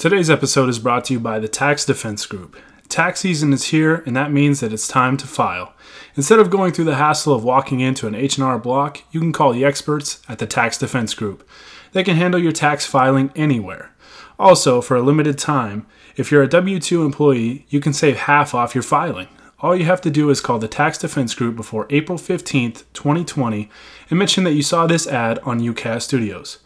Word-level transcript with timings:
Today's 0.00 0.30
episode 0.30 0.70
is 0.70 0.78
brought 0.78 1.04
to 1.04 1.12
you 1.12 1.20
by 1.20 1.38
the 1.38 1.46
Tax 1.46 1.84
Defense 1.84 2.24
Group. 2.24 2.56
Tax 2.88 3.20
season 3.20 3.52
is 3.52 3.64
here, 3.64 3.96
and 4.06 4.16
that 4.16 4.32
means 4.32 4.60
that 4.60 4.72
it's 4.72 4.88
time 4.88 5.18
to 5.18 5.26
file. 5.26 5.74
Instead 6.16 6.38
of 6.38 6.48
going 6.48 6.72
through 6.72 6.86
the 6.86 6.94
hassle 6.94 7.34
of 7.34 7.44
walking 7.44 7.80
into 7.80 8.06
an 8.06 8.14
H&R 8.14 8.58
Block, 8.58 9.02
you 9.10 9.20
can 9.20 9.30
call 9.30 9.52
the 9.52 9.62
experts 9.62 10.22
at 10.26 10.38
the 10.38 10.46
Tax 10.46 10.78
Defense 10.78 11.12
Group. 11.12 11.46
They 11.92 12.02
can 12.02 12.16
handle 12.16 12.40
your 12.40 12.50
tax 12.50 12.86
filing 12.86 13.30
anywhere. 13.36 13.92
Also, 14.38 14.80
for 14.80 14.96
a 14.96 15.02
limited 15.02 15.36
time, 15.36 15.86
if 16.16 16.32
you're 16.32 16.44
a 16.44 16.48
W2 16.48 17.04
employee, 17.04 17.66
you 17.68 17.78
can 17.78 17.92
save 17.92 18.20
half 18.20 18.54
off 18.54 18.74
your 18.74 18.80
filing. 18.80 19.28
All 19.58 19.76
you 19.76 19.84
have 19.84 20.00
to 20.00 20.10
do 20.10 20.30
is 20.30 20.40
call 20.40 20.58
the 20.58 20.66
Tax 20.66 20.96
Defense 20.96 21.34
Group 21.34 21.56
before 21.56 21.86
April 21.90 22.16
15th, 22.16 22.84
2020, 22.94 23.68
and 24.08 24.18
mention 24.18 24.44
that 24.44 24.54
you 24.54 24.62
saw 24.62 24.86
this 24.86 25.06
ad 25.06 25.40
on 25.40 25.60
UCAS 25.60 26.00
Studios. 26.00 26.56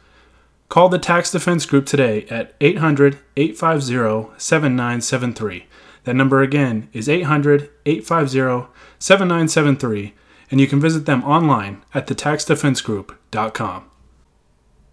Call 0.74 0.88
the 0.88 0.98
Tax 0.98 1.30
Defense 1.30 1.66
Group 1.66 1.86
today 1.86 2.26
at 2.28 2.52
800 2.60 3.20
850 3.36 4.36
7973. 4.36 5.66
That 6.02 6.16
number 6.16 6.42
again 6.42 6.88
is 6.92 7.08
800 7.08 7.70
850 7.86 8.72
7973, 8.98 10.14
and 10.50 10.60
you 10.60 10.66
can 10.66 10.80
visit 10.80 11.06
them 11.06 11.22
online 11.22 11.84
at 11.94 12.08
thetaxdefensegroup.com. 12.08 13.84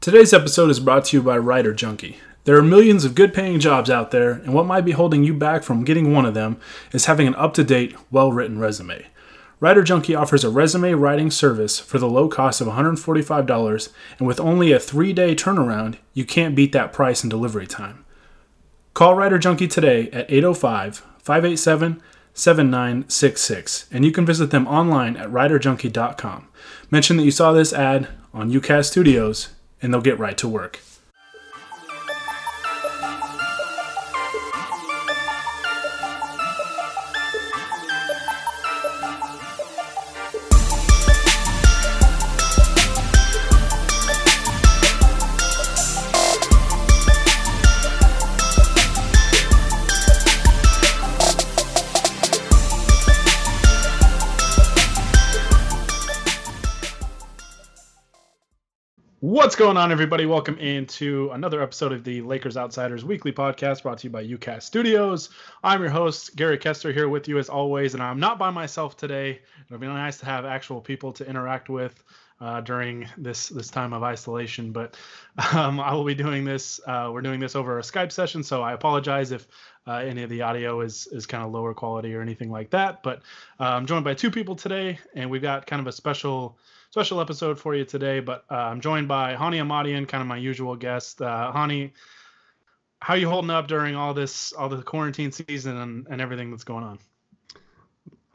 Today's 0.02 0.34
episode 0.34 0.70
is 0.70 0.80
brought 0.80 1.06
to 1.06 1.18
you 1.18 1.24
by 1.24 1.40
Writer 1.40 1.74
Junkie. 1.74 2.18
There 2.44 2.58
are 2.58 2.62
millions 2.62 3.04
of 3.04 3.16
good 3.16 3.34
paying 3.34 3.60
jobs 3.60 3.90
out 3.90 4.12
there, 4.12 4.34
and 4.34 4.54
what 4.54 4.68
might 4.68 4.86
be 4.86 4.92
holding 4.92 5.24
you 5.24 5.34
back 5.34 5.64
from 5.64 5.84
getting 5.84 6.14
one 6.14 6.28
of 6.28 6.36
them 6.36 6.60
is 6.92 7.06
having 7.06 7.26
an 7.26 7.34
up 7.34 7.56
to 7.56 7.64
date, 7.64 7.96
well 8.12 8.32
written 8.32 8.60
resume. 8.60 9.08
Writer 9.62 9.84
Junkie 9.84 10.16
offers 10.16 10.44
a 10.44 10.50
resume 10.50 10.94
writing 10.94 11.30
service 11.30 11.80
for 11.80 12.00
the 12.00 12.10
low 12.10 12.28
cost 12.28 12.62
of 12.62 12.68
$145, 12.68 13.90
and 14.18 14.28
with 14.28 14.40
only 14.40 14.72
a 14.72 14.80
three 14.80 15.14
day 15.14 15.36
turnaround, 15.36 15.98
you 16.16 16.26
can't 16.26 16.56
beat 16.56 16.72
that 16.72 16.92
price 16.92 17.24
and 17.24 17.30
delivery 17.30 17.68
time. 17.68 18.04
Call 18.96 19.14
Writer 19.14 19.38
Junkie 19.38 19.68
today 19.68 20.10
at 20.10 20.32
805 20.32 21.06
587 21.20 22.02
7966, 22.34 23.86
and 23.92 24.04
you 24.04 24.12
can 24.12 24.26
visit 24.26 24.50
them 24.50 24.68
online 24.68 25.16
at 25.16 25.30
writerjunkie.com. 25.30 26.48
Mention 26.90 27.18
that 27.18 27.24
you 27.24 27.32
saw 27.32 27.52
this 27.52 27.72
ad 27.72 28.08
on 28.34 28.52
UCAS 28.52 28.86
Studios, 28.86 29.50
and 29.80 29.94
they'll 29.94 30.02
get 30.02 30.18
right 30.18 30.40
to 30.40 30.48
work. 30.48 30.80
What's 59.52 59.60
going 59.60 59.76
on, 59.76 59.92
everybody? 59.92 60.26
Welcome 60.26 60.58
into 60.60 61.30
another 61.34 61.62
episode 61.62 61.92
of 61.92 62.06
the 62.06 62.22
Lakers 62.22 62.56
Outsiders 62.56 63.04
Weekly 63.04 63.34
Podcast 63.34 63.84
brought 63.84 63.98
to 63.98 64.08
you 64.08 64.10
by 64.10 64.26
UCAS 64.26 64.62
Studios. 64.62 65.28
I'm 65.62 65.82
your 65.82 65.90
host, 65.90 66.38
Gary 66.38 66.58
Kester, 66.58 66.94
here 66.94 67.10
with 67.10 67.28
you 67.28 67.38
as 67.38 67.50
always, 67.50 67.94
and 67.94 68.02
I'm 68.02 68.18
not 68.18 68.40
by 68.40 68.50
myself 68.50 68.96
today. 68.96 69.42
It'll 69.66 69.78
be 69.78 69.88
nice 69.88 70.20
to 70.20 70.26
have 70.26 70.46
actual 70.46 70.80
people 70.80 71.12
to 71.12 71.28
interact 71.28 71.68
with 71.68 72.02
uh, 72.40 72.62
during 72.62 73.10
this 73.18 73.50
this 73.50 73.70
time 73.70 73.92
of 73.92 74.04
isolation, 74.04 74.72
but 74.72 74.96
um, 75.54 75.82
I 75.82 75.94
will 75.96 76.06
be 76.06 76.16
doing 76.16 76.46
this. 76.46 76.80
Uh, 76.88 77.10
we're 77.12 77.22
doing 77.22 77.42
this 77.42 77.54
over 77.54 77.78
a 77.78 77.82
Skype 77.82 78.14
session, 78.14 78.44
so 78.44 78.62
I 78.62 78.72
apologize 78.72 79.34
if 79.34 79.50
uh, 79.86 79.96
any 79.96 80.24
of 80.24 80.30
the 80.30 80.44
audio 80.44 80.80
is 80.80 81.08
is 81.08 81.26
kind 81.26 81.44
of 81.44 81.52
lower 81.52 81.74
quality 81.74 82.16
or 82.16 82.22
anything 82.22 82.52
like 82.52 82.70
that. 82.70 83.04
But 83.04 83.18
uh, 83.60 83.66
I'm 83.66 83.86
joined 83.86 84.06
by 84.06 84.14
two 84.14 84.32
people 84.32 84.56
today, 84.56 84.98
and 85.14 85.30
we've 85.30 85.42
got 85.42 85.68
kind 85.68 85.82
of 85.82 85.88
a 85.88 85.92
special 85.92 86.58
special 86.92 87.22
episode 87.22 87.58
for 87.58 87.74
you 87.74 87.86
today. 87.86 88.20
But 88.20 88.44
uh, 88.52 88.56
I'm 88.56 88.82
joined 88.82 89.08
by 89.08 89.34
Hani 89.34 89.62
Ahmadian, 89.62 90.08
kind 90.08 90.22
of 90.22 90.28
my 90.28 90.38
usual 90.38 90.76
guest. 90.76 91.22
Uh, 91.22 91.52
Hani, 91.56 91.92
how 93.00 93.14
you 93.16 93.30
holding 93.30 93.50
up 93.50 93.68
during 93.68 93.96
all 93.96 94.14
this, 94.14 94.52
all 94.54 94.68
the 94.68 94.84
quarantine 94.84 95.32
season 95.32 95.78
and, 95.78 96.08
and 96.10 96.22
everything 96.22 96.52
that's 96.52 96.66
going 96.66 96.84
on? 96.84 97.00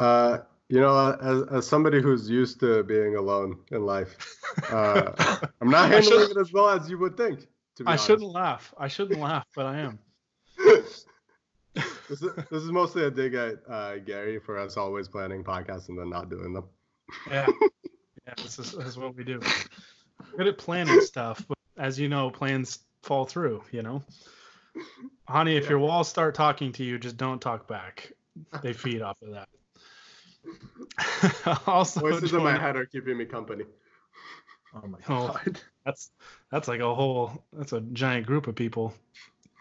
Uh, 0.00 0.38
you 0.68 0.80
know, 0.80 1.16
as, 1.20 1.42
as 1.52 1.66
somebody 1.66 2.02
who's 2.02 2.28
used 2.28 2.58
to 2.60 2.82
being 2.82 3.16
alone 3.16 3.58
in 3.70 3.84
life, 3.84 4.16
uh, 4.72 5.12
I'm 5.60 5.70
not 5.70 5.90
handling 5.90 6.30
it 6.30 6.36
as 6.38 6.50
well 6.52 6.70
as 6.70 6.88
you 6.88 6.98
would 6.98 7.16
think. 7.16 7.46
I 7.84 7.90
honest. 7.90 8.06
shouldn't 8.06 8.32
laugh. 8.32 8.74
I 8.78 8.88
shouldn't 8.88 9.20
laugh, 9.20 9.46
but 9.54 9.66
I 9.66 9.78
am. 9.80 9.98
this, 10.58 11.04
is, 12.22 12.34
this 12.50 12.62
is 12.62 12.72
mostly 12.72 13.04
a 13.04 13.10
dig 13.10 13.34
at 13.34 13.58
uh, 13.68 13.98
Gary 13.98 14.38
for 14.38 14.58
us 14.58 14.78
always 14.78 15.08
planning 15.08 15.44
podcasts 15.44 15.90
and 15.90 15.98
then 15.98 16.08
not 16.08 16.30
doing 16.30 16.54
them. 16.54 16.64
Yeah. 17.30 17.46
Yeah, 18.26 18.34
this 18.36 18.58
is, 18.58 18.72
this 18.72 18.86
is 18.86 18.96
what 18.96 19.14
we 19.14 19.24
do. 19.24 19.40
Good 20.36 20.48
at 20.48 20.58
planning 20.58 21.00
stuff, 21.00 21.44
but 21.48 21.58
as 21.76 21.98
you 21.98 22.08
know, 22.08 22.30
plans 22.30 22.80
fall 23.02 23.24
through. 23.24 23.62
You 23.70 23.82
know, 23.82 24.02
Hani, 25.28 25.56
if 25.56 25.64
yeah. 25.64 25.70
your 25.70 25.78
walls 25.78 26.08
start 26.08 26.34
talking 26.34 26.72
to 26.72 26.84
you, 26.84 26.98
just 26.98 27.16
don't 27.16 27.40
talk 27.40 27.66
back. 27.66 28.12
They 28.62 28.72
feed 28.72 29.02
off 29.02 29.20
of 29.22 29.32
that. 29.32 29.48
also, 31.66 32.00
voices 32.00 32.32
in 32.32 32.42
my 32.42 32.56
head 32.56 32.76
are 32.76 32.86
keeping 32.86 33.16
me 33.16 33.24
company. 33.24 33.64
Oh 34.74 34.86
my 34.86 34.98
oh, 35.08 35.28
god, 35.28 35.60
that's 35.84 36.10
that's 36.50 36.68
like 36.68 36.80
a 36.80 36.94
whole 36.94 37.44
that's 37.52 37.72
a 37.72 37.80
giant 37.80 38.26
group 38.26 38.46
of 38.46 38.54
people. 38.54 38.94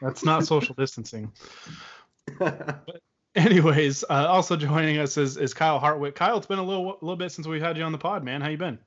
That's 0.01 0.25
not 0.25 0.45
social 0.45 0.75
distancing. 0.75 1.31
but 2.37 2.83
anyways, 3.35 4.05
uh, 4.09 4.27
also 4.27 4.55
joining 4.55 4.97
us 4.97 5.17
is, 5.17 5.35
is 5.35 5.53
Kyle 5.53 5.79
Hartwick. 5.79 6.15
Kyle, 6.15 6.37
it's 6.37 6.47
been 6.47 6.59
a 6.59 6.63
little 6.63 6.97
little 7.01 7.17
bit 7.17 7.33
since 7.33 7.45
we've 7.45 7.61
had 7.61 7.77
you 7.77 7.83
on 7.83 7.91
the 7.91 7.97
pod, 7.97 8.23
man. 8.23 8.39
How 8.39 8.47
you 8.47 8.57
been? 8.57 8.79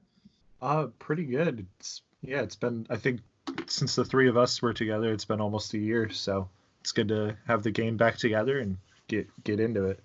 Uh, 0.62 0.86
pretty 0.98 1.24
good. 1.24 1.66
It's 1.78 2.00
yeah, 2.22 2.40
it's 2.40 2.56
been 2.56 2.86
I 2.88 2.96
think 2.96 3.20
since 3.66 3.94
the 3.94 4.06
three 4.06 4.28
of 4.28 4.38
us 4.38 4.62
were 4.62 4.72
together, 4.72 5.12
it's 5.12 5.26
been 5.26 5.42
almost 5.42 5.74
a 5.74 5.78
year. 5.78 6.08
So 6.08 6.48
it's 6.80 6.92
good 6.92 7.08
to 7.08 7.36
have 7.46 7.62
the 7.62 7.70
game 7.70 7.98
back 7.98 8.16
together 8.16 8.58
and 8.58 8.78
get 9.06 9.28
get 9.44 9.60
into 9.60 9.84
it. 9.84 10.00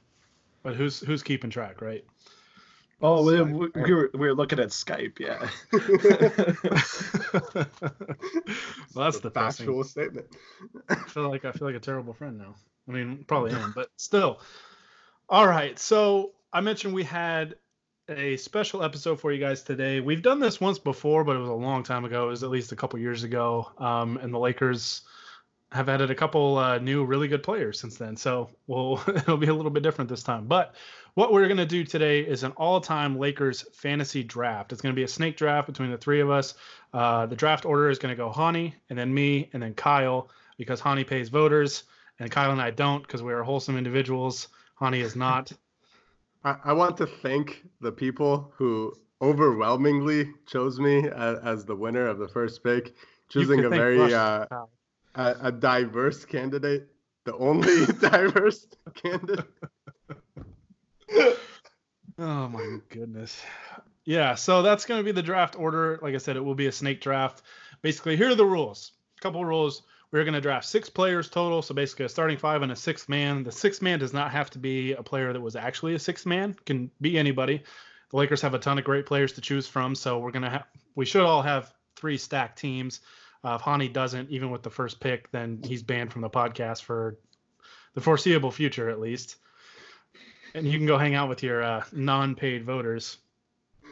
But 0.62 0.76
who's 0.76 1.00
who's 1.00 1.24
keeping 1.24 1.50
track, 1.50 1.82
right? 1.82 2.04
Oh, 3.02 3.26
we, 3.26 3.42
we, 3.42 3.70
we, 3.76 3.94
were, 3.94 4.10
we 4.14 4.20
were 4.20 4.34
looking 4.34 4.60
at 4.60 4.70
Skype, 4.70 5.20
yeah. 5.20 5.50
well, 8.96 9.06
that's 9.06 9.20
the 9.20 9.30
factual 9.30 9.84
statement. 9.84 10.28
I 10.88 10.96
feel 10.96 11.30
like 11.30 11.44
I 11.44 11.52
feel 11.52 11.68
like 11.68 11.76
a 11.76 11.82
terrible 11.82 12.14
friend 12.14 12.38
now. 12.38 12.56
I 12.88 12.92
mean, 12.92 13.24
probably 13.28 13.52
am, 13.52 13.72
but 13.76 13.90
still. 13.98 14.40
All 15.30 15.48
right. 15.48 15.78
So 15.80 16.32
I 16.52 16.62
mentioned 16.62 16.94
we 16.94 17.04
had 17.04 17.56
a 18.10 18.36
special 18.38 18.84
episode 18.84 19.20
for 19.20 19.32
you 19.32 19.40
guys 19.40 19.64
today. 19.64 20.02
We've 20.02 20.22
done 20.22 20.40
this 20.40 20.60
once 20.60 20.80
before, 20.80 21.24
but 21.24 21.36
it 21.36 21.40
was 21.40 21.50
a 21.50 21.54
long 21.54 21.84
time 21.84 22.04
ago. 22.06 22.26
It 22.26 22.32
was 22.32 22.44
at 22.44 22.50
least 22.50 22.72
a 22.72 22.76
couple 22.76 23.00
years 23.00 23.24
ago. 23.24 23.72
Um, 23.78 24.18
and 24.18 24.34
the 24.34 24.40
Lakers 24.40 25.02
have 25.72 25.90
added 25.90 26.12
a 26.12 26.16
couple 26.16 26.58
uh, 26.58 26.78
new 26.78 27.04
really 27.04 27.28
good 27.28 27.42
players 27.42 27.80
since 27.80 27.98
then. 27.98 28.16
So 28.16 28.50
we'll 28.68 29.02
it'll 29.08 29.38
be 29.38 29.48
a 29.48 29.54
little 29.54 29.72
bit 29.72 29.84
different 29.84 30.10
this 30.10 30.24
time. 30.24 30.46
But 30.48 30.76
what 31.16 31.34
we're 31.34 31.48
gonna 31.48 31.66
do 31.66 31.84
today 31.84 32.22
is 32.22 32.44
an 32.44 32.52
all-time 32.52 33.18
Lakers 33.18 33.66
fantasy 33.74 34.24
draft. 34.24 34.72
It's 34.72 34.82
gonna 34.82 34.94
be 34.94 35.04
a 35.04 35.08
snake 35.08 35.38
draft 35.38 35.68
between 35.68 35.92
the 35.92 35.98
three 35.98 36.22
of 36.22 36.30
us. 36.30 36.54
Uh, 36.94 37.26
the 37.26 37.36
draft 37.36 37.66
order 37.66 37.90
is 37.90 37.98
gonna 37.98 38.16
go 38.16 38.32
Hani 38.32 38.74
and 38.90 39.00
then 39.00 39.14
me 39.14 39.50
and 39.54 39.64
then 39.64 39.74
Kyle 39.74 40.30
because 40.58 40.80
Hani 40.80 41.08
pays 41.08 41.30
voters 41.30 41.84
and 42.20 42.32
Kyle 42.32 42.52
and 42.52 42.62
I 42.62 42.72
don't 42.72 43.02
because 43.02 43.22
we 43.22 43.34
are 43.34 43.44
wholesome 43.44 43.78
individuals. 43.78 44.48
Hani 44.80 45.02
is 45.02 45.16
not. 45.16 45.52
I, 46.44 46.56
I 46.66 46.74
want 46.74 46.98
to 46.98 47.06
thank 47.06 47.64
the 47.80 47.92
people 47.92 48.52
who 48.58 48.94
overwhelmingly 49.22 50.30
chose 50.46 50.80
me 50.80 51.08
as, 51.08 51.40
as 51.40 51.66
the 51.66 51.76
winner 51.76 52.08
of 52.08 52.20
the 52.20 52.28
first 52.28 52.64
pick, 52.64 52.94
choosing 53.30 53.64
a 53.64 53.70
very 53.70 54.14
uh, 54.14 54.46
a, 55.16 55.36
a 55.42 55.52
diverse 55.52 56.26
candidate, 56.26 56.90
the 57.24 57.36
only 57.38 57.86
diverse 58.02 58.68
candidate. 58.96 59.46
oh 62.20 62.50
my 62.50 62.78
goodness. 62.90 63.42
Yeah, 64.06 64.36
so 64.36 64.62
that's 64.62 64.86
going 64.86 65.00
to 65.00 65.04
be 65.06 65.14
the 65.14 65.24
draft 65.24 65.58
order. 65.58 65.98
Like 66.02 66.14
I 66.14 66.18
said, 66.18 66.36
it 66.36 66.44
will 66.44 66.56
be 66.56 66.68
a 66.68 66.72
snake 66.74 67.00
draft. 67.00 67.42
Basically, 67.82 68.18
here 68.18 68.32
are 68.32 68.36
the 68.36 68.46
rules. 68.46 68.92
A 69.18 69.22
couple 69.22 69.46
rules. 69.46 69.84
We're 70.14 70.26
going 70.26 70.36
to 70.36 70.42
draft 70.42 70.68
six 70.68 70.92
players 70.92 71.28
total, 71.28 71.64
so 71.64 71.74
basically 71.74 72.06
a 72.06 72.10
starting 72.10 72.38
five 72.38 72.62
and 72.62 72.72
a 72.72 72.76
sixth 72.76 73.10
man. 73.10 73.44
The 73.44 73.52
sixth 73.52 73.82
man 73.82 73.98
does 73.98 74.14
not 74.14 74.30
have 74.30 74.52
to 74.52 74.60
be 74.60 74.94
a 74.94 75.02
player 75.02 75.34
that 75.34 75.42
was 75.42 75.56
actually 75.56 75.96
a 75.96 76.00
sixth 76.00 76.28
man; 76.28 76.56
can 76.68 76.92
be 77.02 77.18
anybody. 77.18 77.64
The 78.12 78.18
Lakers 78.18 78.40
have 78.44 78.54
a 78.54 78.60
ton 78.60 78.78
of 78.78 78.84
great 78.84 79.08
players 79.08 79.34
to 79.34 79.42
choose 79.42 79.68
from, 79.68 79.96
so 79.96 80.20
we're 80.20 80.30
gonna 80.30 80.52
have 80.52 80.66
we 80.94 81.06
should 81.06 81.24
all 81.24 81.42
have 81.42 81.74
three 81.96 82.20
stacked 82.20 82.60
teams. 82.60 83.00
Uh, 83.44 83.58
if 83.60 83.66
Hani 83.66 83.92
doesn't, 83.92 84.30
even 84.30 84.52
with 84.52 84.62
the 84.62 84.70
first 84.70 85.00
pick, 85.00 85.32
then 85.32 85.60
he's 85.66 85.82
banned 85.82 86.14
from 86.14 86.22
the 86.22 86.30
podcast 86.30 86.84
for 86.84 87.18
the 87.96 88.02
foreseeable 88.02 88.52
future, 88.52 88.92
at 88.92 89.00
least. 89.00 89.38
And 90.54 90.68
you 90.68 90.78
can 90.78 90.86
go 90.86 91.00
hang 91.00 91.16
out 91.16 91.28
with 91.28 91.42
your 91.42 91.64
uh, 91.64 91.84
non-paid 91.92 92.66
voters. 92.66 93.18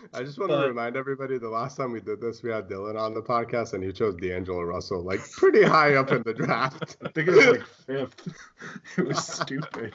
I 0.14 0.24
just 0.24 0.40
want 0.40 0.50
but, 0.50 0.62
to 0.62 0.68
remind 0.68 0.96
everybody 0.96 1.38
the 1.38 1.50
last 1.50 1.78
time 1.78 1.92
we 1.92 2.02
did 2.02 2.22
this, 2.22 2.44
we 2.44 2.52
had 2.52 2.68
Dylan 2.68 3.00
on 3.00 3.14
the 3.14 3.22
podcast 3.22 3.74
and 3.74 3.84
he 3.84 3.92
chose 3.92 4.16
D'Angelo 4.16 4.62
Russell 4.62 5.04
like 5.04 5.20
pretty 5.32 5.64
high 5.64 5.96
up 5.96 6.12
in 6.12 6.24
the 6.24 6.34
draft. 6.34 6.98
I 7.06 7.10
think 7.10 7.30
it 7.30 7.36
was 7.36 7.46
like 7.46 7.66
fifth. 7.66 8.28
It 8.98 9.08
was 9.08 9.26
stupid. 9.26 9.94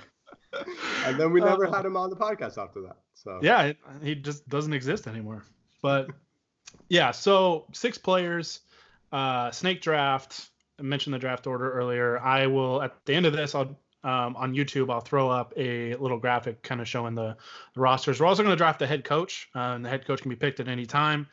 And 1.04 1.20
then 1.20 1.32
we 1.32 1.40
never 1.40 1.66
uh, 1.66 1.72
had 1.72 1.84
him 1.84 1.96
on 1.96 2.10
the 2.10 2.16
podcast 2.16 2.56
after 2.58 2.80
that. 2.82 2.96
So 3.14 3.40
yeah, 3.42 3.72
he 4.02 4.14
just 4.14 4.48
doesn't 4.48 4.72
exist 4.72 5.06
anymore. 5.06 5.44
But 5.82 6.08
yeah, 6.88 7.10
so 7.10 7.66
six 7.72 7.98
players, 7.98 8.60
uh, 9.12 9.50
snake 9.50 9.82
draft. 9.82 10.48
I 10.78 10.82
mentioned 10.82 11.14
the 11.14 11.18
draft 11.18 11.46
order 11.46 11.72
earlier. 11.72 12.18
I 12.18 12.46
will 12.46 12.82
at 12.82 12.94
the 13.04 13.14
end 13.14 13.26
of 13.26 13.32
this, 13.32 13.54
I'll 13.54 13.78
um, 14.04 14.36
on 14.36 14.54
YouTube, 14.54 14.90
I'll 14.90 15.00
throw 15.00 15.28
up 15.28 15.52
a 15.56 15.94
little 15.96 16.18
graphic 16.18 16.62
kind 16.62 16.80
of 16.80 16.88
showing 16.88 17.14
the, 17.14 17.36
the 17.74 17.80
rosters. 17.80 18.20
We're 18.20 18.26
also 18.26 18.42
going 18.42 18.52
to 18.52 18.56
draft 18.56 18.78
the 18.78 18.86
head 18.86 19.04
coach, 19.04 19.48
uh, 19.54 19.74
and 19.74 19.84
the 19.84 19.88
head 19.88 20.06
coach 20.06 20.22
can 20.22 20.28
be 20.28 20.36
picked 20.36 20.60
at 20.60 20.68
any 20.68 20.86
time. 20.86 21.26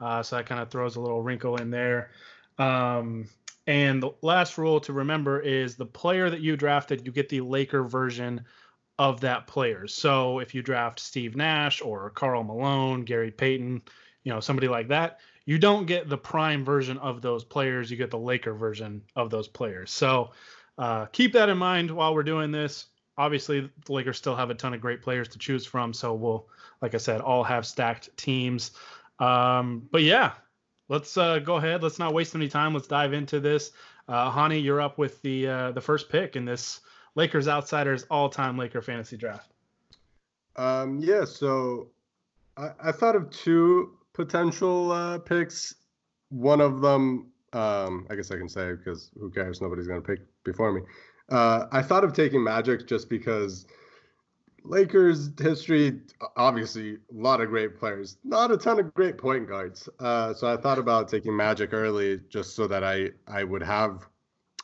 Uh, 0.00 0.22
so 0.22 0.36
that 0.36 0.46
kind 0.46 0.60
of 0.60 0.70
throws 0.70 0.96
a 0.96 1.00
little 1.00 1.22
wrinkle 1.22 1.56
in 1.56 1.70
there. 1.70 2.10
Um, 2.58 3.28
and 3.66 4.02
the 4.02 4.10
last 4.22 4.58
rule 4.58 4.80
to 4.80 4.92
remember 4.92 5.40
is 5.40 5.76
the 5.76 5.86
player 5.86 6.30
that 6.30 6.40
you 6.40 6.56
drafted, 6.56 7.04
you 7.04 7.12
get 7.12 7.28
the 7.28 7.40
Laker 7.40 7.82
version 7.82 8.44
of 8.98 9.20
that 9.20 9.46
player. 9.46 9.86
So 9.86 10.38
if 10.40 10.54
you 10.54 10.62
draft 10.62 11.00
Steve 11.00 11.36
Nash 11.36 11.80
or 11.80 12.10
Karl 12.10 12.42
Malone, 12.42 13.04
Gary 13.04 13.30
Payton, 13.30 13.82
you 14.24 14.32
know, 14.32 14.40
somebody 14.40 14.68
like 14.68 14.88
that, 14.88 15.20
you 15.44 15.58
don't 15.58 15.86
get 15.86 16.08
the 16.08 16.18
prime 16.18 16.64
version 16.64 16.98
of 16.98 17.22
those 17.22 17.44
players. 17.44 17.90
You 17.90 17.96
get 17.96 18.10
the 18.10 18.18
Laker 18.18 18.54
version 18.54 19.02
of 19.16 19.30
those 19.30 19.48
players. 19.48 19.90
So 19.90 20.32
uh, 20.78 21.06
keep 21.06 21.32
that 21.32 21.48
in 21.48 21.58
mind 21.58 21.90
while 21.90 22.14
we're 22.14 22.22
doing 22.22 22.52
this. 22.52 22.86
Obviously, 23.16 23.68
the 23.84 23.92
Lakers 23.92 24.16
still 24.16 24.36
have 24.36 24.48
a 24.48 24.54
ton 24.54 24.74
of 24.74 24.80
great 24.80 25.02
players 25.02 25.28
to 25.28 25.38
choose 25.38 25.66
from, 25.66 25.92
so 25.92 26.14
we'll, 26.14 26.46
like 26.80 26.94
I 26.94 26.98
said, 26.98 27.20
all 27.20 27.42
have 27.42 27.66
stacked 27.66 28.16
teams. 28.16 28.70
Um, 29.18 29.88
but 29.90 30.02
yeah, 30.04 30.32
let's 30.88 31.16
uh, 31.16 31.40
go 31.40 31.56
ahead. 31.56 31.82
Let's 31.82 31.98
not 31.98 32.14
waste 32.14 32.36
any 32.36 32.48
time. 32.48 32.74
Let's 32.74 32.86
dive 32.86 33.12
into 33.12 33.40
this. 33.40 33.72
Uh, 34.06 34.30
Hani, 34.30 34.62
you're 34.62 34.80
up 34.80 34.98
with 34.98 35.20
the 35.22 35.48
uh, 35.48 35.72
the 35.72 35.80
first 35.80 36.08
pick 36.08 36.36
in 36.36 36.44
this 36.44 36.80
Lakers 37.16 37.48
Outsiders 37.48 38.04
all-time 38.08 38.56
Laker 38.56 38.80
fantasy 38.80 39.16
draft. 39.16 39.50
Um, 40.54 40.98
yeah, 41.00 41.24
so 41.24 41.88
I, 42.56 42.70
I 42.84 42.92
thought 42.92 43.16
of 43.16 43.30
two 43.30 43.98
potential 44.12 44.92
uh, 44.92 45.18
picks. 45.18 45.74
One 46.28 46.60
of 46.60 46.80
them 46.80 47.32
um, 47.52 48.06
I 48.10 48.14
guess 48.14 48.30
I 48.30 48.36
can 48.36 48.48
say 48.48 48.72
because 48.72 49.10
who 49.18 49.30
cares? 49.30 49.60
Nobody's 49.60 49.86
going 49.86 50.02
to 50.02 50.06
pick 50.06 50.20
before 50.50 50.72
me. 50.72 50.82
Uh, 51.28 51.66
I 51.70 51.82
thought 51.82 52.04
of 52.04 52.12
taking 52.12 52.42
Magic 52.42 52.86
just 52.86 53.08
because 53.08 53.66
Lakers 54.64 55.30
history, 55.38 56.00
obviously, 56.36 56.94
a 56.94 56.98
lot 57.12 57.40
of 57.40 57.48
great 57.48 57.78
players, 57.78 58.16
not 58.24 58.50
a 58.50 58.56
ton 58.56 58.80
of 58.80 58.92
great 58.94 59.18
point 59.18 59.48
guards. 59.48 59.88
Uh, 60.00 60.34
so 60.34 60.52
I 60.52 60.56
thought 60.56 60.78
about 60.78 61.08
taking 61.08 61.36
Magic 61.36 61.72
early 61.72 62.20
just 62.28 62.56
so 62.56 62.66
that 62.66 62.82
I 62.84 63.10
I 63.26 63.44
would 63.44 63.62
have 63.62 64.06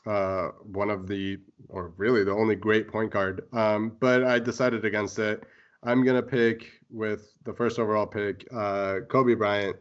uh, 0.06 0.48
one 0.62 0.90
of 0.90 1.06
the, 1.06 1.38
or 1.68 1.92
really 1.96 2.24
the 2.24 2.32
only 2.32 2.54
great 2.54 2.88
point 2.88 3.10
guard. 3.10 3.42
Um, 3.52 3.96
but 4.00 4.24
I 4.24 4.38
decided 4.38 4.84
against 4.84 5.18
it. 5.18 5.44
I'm 5.82 6.04
gonna 6.04 6.22
pick 6.22 6.66
with 6.90 7.32
the 7.44 7.52
first 7.52 7.78
overall 7.78 8.06
pick, 8.06 8.46
uh, 8.54 9.00
Kobe 9.08 9.34
Bryant 9.34 9.76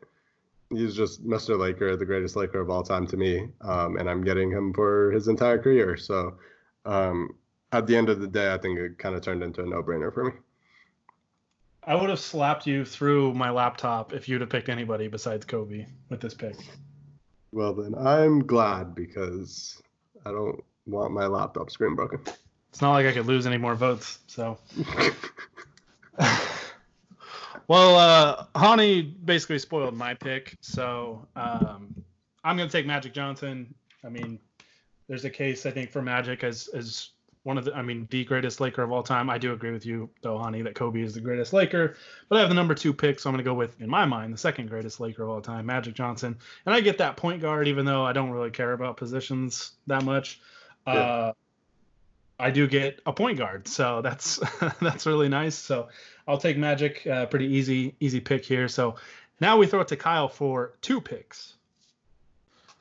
he's 0.78 0.96
just 0.96 1.26
Mr. 1.26 1.58
Laker, 1.58 1.96
the 1.96 2.06
greatest 2.06 2.36
Laker 2.36 2.60
of 2.60 2.70
all 2.70 2.84
time 2.84 3.08
to 3.08 3.18
me, 3.18 3.48
um, 3.62 3.98
and 3.98 4.10
I'm 4.10 4.24
getting 4.24 4.52
him 4.52 4.74
for 4.74 5.12
his 5.12 5.28
entire 5.28 5.58
career. 5.58 5.98
So 5.98 6.36
um, 6.86 7.36
at 7.72 7.88
the 7.88 7.96
end 7.96 8.10
of 8.10 8.20
the 8.20 8.28
day, 8.28 8.54
I 8.54 8.58
think 8.58 8.80
it 8.80 8.98
kind 8.98 9.16
of 9.16 9.22
turned 9.22 9.44
into 9.44 9.62
a 9.62 9.66
no-brainer 9.66 10.14
for 10.14 10.26
me. 10.26 10.32
I 11.86 11.96
would 11.96 12.10
have 12.10 12.20
slapped 12.20 12.66
you 12.66 12.86
through 12.86 13.34
my 13.34 13.50
laptop 13.50 14.14
if 14.14 14.30
you'd 14.30 14.42
have 14.42 14.50
picked 14.50 14.70
anybody 14.70 15.08
besides 15.08 15.46
Kobe 15.46 15.86
with 16.10 16.22
this 16.22 16.34
pick. 16.34 16.56
Well, 17.52 17.74
then 17.74 17.94
I'm 17.96 18.46
glad 18.46 18.96
because 18.96 19.82
I 20.26 20.32
don't 20.32 20.64
want 20.86 21.14
my 21.14 21.26
laptop 21.26 21.70
screen 21.70 21.96
broken. 21.96 22.22
It's 22.70 22.82
not 22.82 22.94
like 22.94 23.06
I 23.06 23.12
could 23.12 23.26
lose 23.26 23.46
any 23.46 23.58
more 23.58 23.76
votes, 23.76 24.20
so. 24.28 24.58
Well, 27.68 27.96
uh, 27.96 28.46
Hani 28.56 29.14
basically 29.26 29.60
spoiled 29.60 29.96
my 29.96 30.14
pick, 30.14 30.58
so 30.62 31.28
um, 31.36 32.04
I'm 32.44 32.58
going 32.58 32.68
to 32.68 32.72
take 32.72 32.86
Magic 32.86 33.14
Johnson. 33.14 33.74
I 34.04 34.10
mean, 34.10 34.40
there's 35.08 35.26
a 35.26 35.30
case 35.30 35.66
I 35.66 35.72
think 35.72 35.92
for 35.92 36.02
Magic 36.02 36.44
as 36.44 36.68
as 36.70 37.10
one 37.44 37.58
of 37.58 37.66
the, 37.66 37.74
I 37.76 37.82
mean, 37.82 38.08
the 38.10 38.24
greatest 38.24 38.62
Laker 38.62 38.84
of 38.84 38.92
all 38.92 39.04
time. 39.04 39.30
I 39.30 39.38
do 39.38 39.54
agree 39.54 39.72
with 39.72 39.86
you 39.86 40.10
though, 40.22 40.38
Hani, 40.38 40.64
that 40.64 40.76
Kobe 40.76 41.02
is 41.02 41.14
the 41.14 41.20
greatest 41.20 41.52
Laker. 41.52 41.96
But 42.30 42.38
I 42.38 42.40
have 42.40 42.50
the 42.50 42.56
number 42.56 42.74
two 42.74 42.94
pick, 42.94 43.20
so 43.20 43.30
I'm 43.30 43.34
going 43.34 43.44
to 43.44 43.50
go 43.50 43.54
with, 43.54 43.80
in 43.82 43.90
my 43.90 44.06
mind, 44.06 44.34
the 44.34 44.38
second 44.38 44.70
greatest 44.70 45.00
Laker 45.00 45.24
of 45.24 45.30
all 45.30 45.42
time, 45.42 45.66
Magic 45.66 45.94
Johnson. 45.94 46.38
And 46.66 46.74
I 46.74 46.80
get 46.80 46.98
that 47.00 47.18
point 47.18 47.42
guard, 47.42 47.68
even 47.68 47.86
though 47.86 48.06
I 48.06 48.14
don't 48.14 48.32
really 48.32 48.50
care 48.50 48.72
about 48.72 48.96
positions 48.98 49.74
that 49.88 50.04
much. 50.04 50.40
Yeah. 50.88 50.94
Uh, 50.94 51.34
I 52.40 52.52
do 52.52 52.68
get 52.68 53.00
a 53.06 53.14
point 53.14 53.38
guard, 53.38 53.68
so 53.68 54.02
that's 54.02 54.40
that's 54.82 55.06
really 55.06 55.30
nice. 55.30 55.56
So 55.56 55.90
I'll 56.28 56.38
take 56.38 56.58
Magic. 56.58 57.06
Uh, 57.06 57.26
pretty 57.26 57.48
easy 57.48 57.96
easy 58.00 58.20
pick 58.20 58.46
here. 58.46 58.68
So 58.68 58.96
now 59.40 59.58
we 59.58 59.68
throw 59.68 59.82
it 59.82 59.88
to 59.90 59.96
Kyle 59.96 60.28
for 60.28 60.74
two 60.82 61.00
picks. 61.00 61.54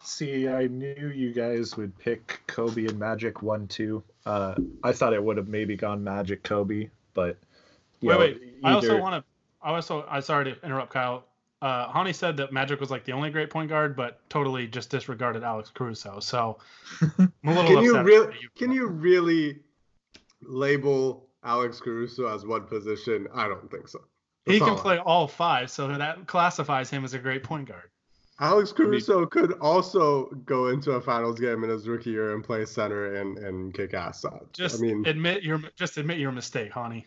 See, 0.05 0.49
I 0.49 0.67
knew 0.67 1.13
you 1.15 1.33
guys 1.33 1.77
would 1.77 1.97
pick 1.99 2.41
Kobe 2.47 2.87
and 2.87 2.99
Magic 2.99 3.43
one 3.43 3.69
two. 3.69 4.03
Uh, 4.27 4.55
I 4.83 4.93
thought 4.93 5.13
it 5.13 5.23
would 5.23 5.37
have 5.37 5.49
maybe 5.49 5.77
gone 5.77 6.03
Magic 6.03 6.43
Kobe, 6.43 6.91
but 7.15 7.37
wait, 8.01 8.13
know, 8.13 8.19
wait. 8.19 8.43
Either... 8.65 8.69
I 8.69 8.73
also 8.73 9.01
want 9.01 9.25
to. 9.25 9.31
I 9.63 9.75
also. 9.75 10.05
I 10.09 10.21
sorry 10.21 10.53
to 10.53 10.65
interrupt, 10.65 10.93
Kyle. 10.93 11.25
Uh, 11.63 11.93
Hani 11.93 12.13
said 12.13 12.37
that 12.39 12.53
Magic 12.53 12.81
was 12.81 12.91
like 12.91 13.05
the 13.05 13.13
only 13.13 13.31
great 13.31 13.49
point 13.49 13.69
guard, 13.69 13.95
but 13.95 14.19
totally 14.29 14.67
just 14.67 14.91
disregarded 14.91 15.45
Alex 15.45 15.71
Caruso. 15.73 16.19
So 16.19 16.59
I'm 17.01 17.33
a 17.45 17.55
little 17.55 17.67
can 17.67 17.85
you 17.85 18.03
really? 18.03 18.35
Can 18.59 18.73
you 18.73 18.89
really 18.89 19.61
label 20.43 21.29
Alex 21.45 21.81
Caruso 21.81 22.27
as 22.35 22.45
one 22.45 22.65
position? 22.65 23.29
I 23.33 23.47
don't 23.47 23.71
think 23.71 23.87
so. 23.87 24.01
That's 24.45 24.59
he 24.59 24.65
can 24.65 24.75
play 24.75 24.99
all 24.99 25.29
five, 25.29 25.71
so 25.71 25.87
that 25.87 26.27
classifies 26.27 26.91
him 26.91 27.05
as 27.05 27.15
a 27.15 27.21
great 27.21 27.45
point 27.45 27.69
guard. 27.69 27.91
Alex 28.43 28.73
Caruso 28.73 29.19
I 29.19 29.21
mean, 29.21 29.29
could 29.29 29.53
also 29.61 30.25
go 30.47 30.67
into 30.67 30.93
a 30.93 31.01
finals 31.01 31.39
game 31.39 31.63
in 31.63 31.71
his 31.71 31.89
rookie 31.89 32.11
year 32.11 32.35
and 32.35 32.43
play 32.43 32.65
center 32.65 33.15
and, 33.15 33.39
and 33.39 33.73
kick 33.73 33.95
ass. 33.95 34.25
out. 34.25 34.53
Just 34.53 34.81
I 34.81 34.87
mean, 34.87 35.07
admit 35.07 35.45
your 35.45 35.61
just 35.77 35.97
admit 35.97 36.19
your 36.19 36.33
mistake, 36.33 36.73
Hani. 36.73 37.05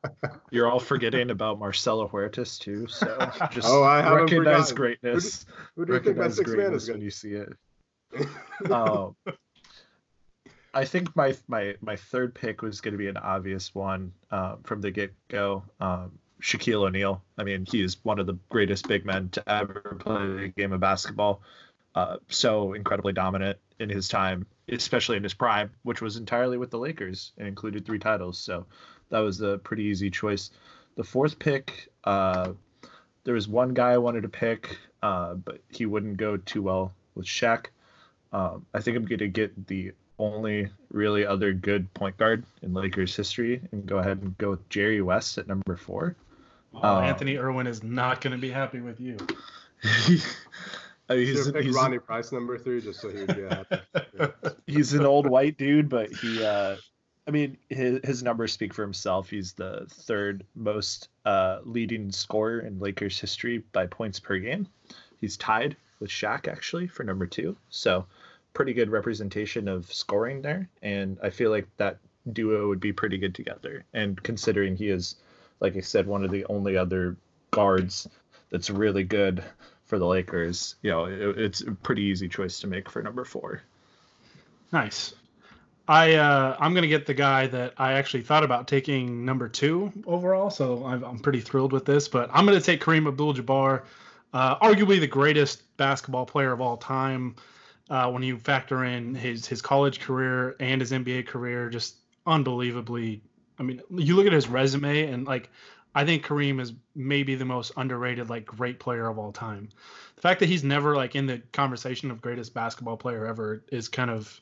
You're 0.50 0.66
all 0.66 0.80
forgetting 0.80 1.28
about 1.28 1.58
Marcelo 1.58 2.08
Huertas 2.08 2.58
too, 2.58 2.86
so 2.86 3.06
just 3.50 3.68
oh, 3.68 3.82
I 3.82 3.98
recognize 4.14 4.70
forgotten. 4.70 4.76
greatness. 4.76 5.44
Who 5.76 5.84
do, 5.84 5.92
who 5.92 6.00
do 6.00 6.08
you 6.08 6.10
recognize 6.16 6.36
think 6.36 6.48
greatness 6.48 6.88
when 6.88 7.02
you 7.02 7.10
see 7.10 7.32
it. 7.32 7.52
um, 8.70 9.14
I 10.72 10.86
think 10.86 11.14
my 11.14 11.36
my 11.48 11.74
my 11.82 11.96
third 11.96 12.34
pick 12.34 12.62
was 12.62 12.80
going 12.80 12.92
to 12.92 12.98
be 12.98 13.08
an 13.08 13.18
obvious 13.18 13.74
one 13.74 14.14
uh, 14.30 14.56
from 14.64 14.80
the 14.80 14.90
get 14.90 15.12
go. 15.28 15.64
Um, 15.80 16.18
Shaquille 16.40 16.86
O'Neal. 16.86 17.22
I 17.36 17.44
mean, 17.44 17.66
he 17.66 17.82
is 17.82 17.96
one 18.02 18.18
of 18.18 18.26
the 18.26 18.38
greatest 18.48 18.88
big 18.88 19.04
men 19.04 19.28
to 19.30 19.48
ever 19.48 19.96
play 19.98 20.26
the 20.26 20.48
game 20.48 20.72
of 20.72 20.80
basketball. 20.80 21.42
Uh, 21.94 22.18
so 22.28 22.74
incredibly 22.74 23.12
dominant 23.12 23.58
in 23.80 23.88
his 23.88 24.08
time, 24.08 24.46
especially 24.68 25.16
in 25.16 25.22
his 25.22 25.34
prime, 25.34 25.70
which 25.82 26.00
was 26.00 26.16
entirely 26.16 26.56
with 26.56 26.70
the 26.70 26.78
Lakers 26.78 27.32
and 27.38 27.48
included 27.48 27.84
three 27.84 27.98
titles. 27.98 28.38
So 28.38 28.66
that 29.10 29.20
was 29.20 29.40
a 29.40 29.58
pretty 29.58 29.84
easy 29.84 30.10
choice. 30.10 30.50
The 30.96 31.04
fourth 31.04 31.38
pick, 31.38 31.88
uh, 32.04 32.52
there 33.24 33.34
was 33.34 33.48
one 33.48 33.74
guy 33.74 33.90
I 33.92 33.98
wanted 33.98 34.22
to 34.22 34.28
pick, 34.28 34.78
uh, 35.02 35.34
but 35.34 35.60
he 35.70 35.86
wouldn't 35.86 36.18
go 36.18 36.36
too 36.36 36.62
well 36.62 36.92
with 37.14 37.26
Shaq. 37.26 37.66
Um, 38.32 38.66
I 38.74 38.80
think 38.80 38.96
I'm 38.96 39.06
going 39.06 39.18
to 39.18 39.28
get 39.28 39.66
the 39.66 39.92
only 40.18 40.68
really 40.90 41.24
other 41.24 41.52
good 41.52 41.92
point 41.94 42.16
guard 42.16 42.44
in 42.62 42.74
Lakers 42.74 43.16
history 43.16 43.60
and 43.72 43.86
go 43.86 43.98
ahead 43.98 44.18
and 44.18 44.36
go 44.38 44.50
with 44.50 44.68
Jerry 44.68 45.00
West 45.00 45.38
at 45.38 45.48
number 45.48 45.76
four. 45.76 46.16
Oh, 46.74 47.00
Anthony 47.00 47.36
Irwin 47.36 47.66
is 47.66 47.82
not 47.82 48.20
going 48.20 48.32
to 48.32 48.38
be 48.38 48.50
happy 48.50 48.80
with 48.80 49.00
you. 49.00 49.16
I 49.84 49.88
mean, 51.10 51.26
he's, 51.26 51.46
he's 51.46 51.74
Ronnie 51.74 51.98
Price 51.98 52.32
number 52.32 52.58
three 52.58 52.80
just 52.80 53.00
so 53.00 53.08
he 53.10 53.20
would 53.20 53.36
be 53.36 53.42
happy. 53.42 53.76
Yeah. 54.18 54.28
He's 54.66 54.92
an 54.92 55.06
old 55.06 55.26
white 55.26 55.56
dude, 55.56 55.88
but 55.88 56.12
he, 56.12 56.44
uh, 56.44 56.76
I 57.26 57.30
mean, 57.30 57.56
his, 57.70 58.00
his 58.04 58.22
numbers 58.22 58.52
speak 58.52 58.74
for 58.74 58.82
himself. 58.82 59.30
He's 59.30 59.52
the 59.52 59.86
third 59.88 60.44
most 60.54 61.08
uh, 61.24 61.60
leading 61.64 62.12
scorer 62.12 62.60
in 62.60 62.78
Lakers 62.78 63.18
history 63.18 63.62
by 63.72 63.86
points 63.86 64.20
per 64.20 64.38
game. 64.38 64.66
He's 65.20 65.36
tied 65.36 65.76
with 66.00 66.10
Shaq 66.10 66.48
actually 66.48 66.86
for 66.86 67.04
number 67.04 67.26
two. 67.26 67.56
So 67.70 68.06
pretty 68.54 68.72
good 68.72 68.90
representation 68.90 69.68
of 69.68 69.92
scoring 69.92 70.42
there, 70.42 70.68
and 70.82 71.18
I 71.22 71.30
feel 71.30 71.50
like 71.50 71.68
that 71.76 71.98
duo 72.32 72.68
would 72.68 72.80
be 72.80 72.92
pretty 72.92 73.18
good 73.18 73.34
together. 73.34 73.84
And 73.94 74.22
considering 74.22 74.76
he 74.76 74.88
is, 74.88 75.16
like 75.60 75.76
I 75.76 75.80
said, 75.80 76.06
one 76.06 76.24
of 76.24 76.30
the 76.30 76.44
only 76.46 76.76
other 76.76 77.16
guards 77.50 78.08
that's 78.50 78.70
really 78.70 79.04
good 79.04 79.42
for 79.84 79.98
the 79.98 80.06
Lakers, 80.06 80.76
you 80.82 80.90
know, 80.90 81.06
it, 81.06 81.38
it's 81.38 81.62
a 81.62 81.72
pretty 81.72 82.02
easy 82.02 82.28
choice 82.28 82.60
to 82.60 82.66
make 82.66 82.90
for 82.90 83.02
number 83.02 83.24
four. 83.24 83.62
Nice. 84.72 85.14
I 85.88 86.16
uh, 86.16 86.56
I'm 86.60 86.74
gonna 86.74 86.86
get 86.86 87.06
the 87.06 87.14
guy 87.14 87.46
that 87.46 87.72
I 87.78 87.94
actually 87.94 88.22
thought 88.22 88.44
about 88.44 88.68
taking 88.68 89.24
number 89.24 89.48
two 89.48 89.90
overall, 90.06 90.50
so 90.50 90.84
I'm, 90.84 91.02
I'm 91.02 91.18
pretty 91.18 91.40
thrilled 91.40 91.72
with 91.72 91.86
this. 91.86 92.08
But 92.08 92.28
I'm 92.32 92.44
gonna 92.44 92.60
take 92.60 92.82
Kareem 92.82 93.08
Abdul-Jabbar, 93.08 93.84
uh, 94.34 94.58
arguably 94.58 95.00
the 95.00 95.06
greatest 95.06 95.62
basketball 95.78 96.26
player 96.26 96.52
of 96.52 96.60
all 96.60 96.76
time. 96.76 97.36
Uh, 97.88 98.10
when 98.10 98.22
you 98.22 98.38
factor 98.38 98.84
in 98.84 99.14
his 99.14 99.46
his 99.46 99.62
college 99.62 100.00
career 100.00 100.56
and 100.60 100.82
his 100.82 100.92
NBA 100.92 101.26
career, 101.26 101.70
just 101.70 101.96
unbelievably. 102.26 103.22
I 103.58 103.62
mean, 103.62 103.82
you 103.90 104.16
look 104.16 104.26
at 104.26 104.32
his 104.32 104.48
resume 104.48 105.06
and 105.06 105.26
like, 105.26 105.50
I 105.94 106.04
think 106.04 106.24
Kareem 106.24 106.60
is 106.60 106.72
maybe 106.94 107.34
the 107.34 107.44
most 107.44 107.72
underrated 107.76 108.30
like 108.30 108.46
great 108.46 108.78
player 108.78 109.08
of 109.08 109.18
all 109.18 109.32
time. 109.32 109.68
The 110.16 110.20
fact 110.20 110.40
that 110.40 110.48
he's 110.48 110.62
never 110.62 110.94
like 110.94 111.16
in 111.16 111.26
the 111.26 111.38
conversation 111.52 112.10
of 112.10 112.20
greatest 112.20 112.54
basketball 112.54 112.96
player 112.96 113.26
ever 113.26 113.64
is 113.72 113.88
kind 113.88 114.10
of 114.10 114.40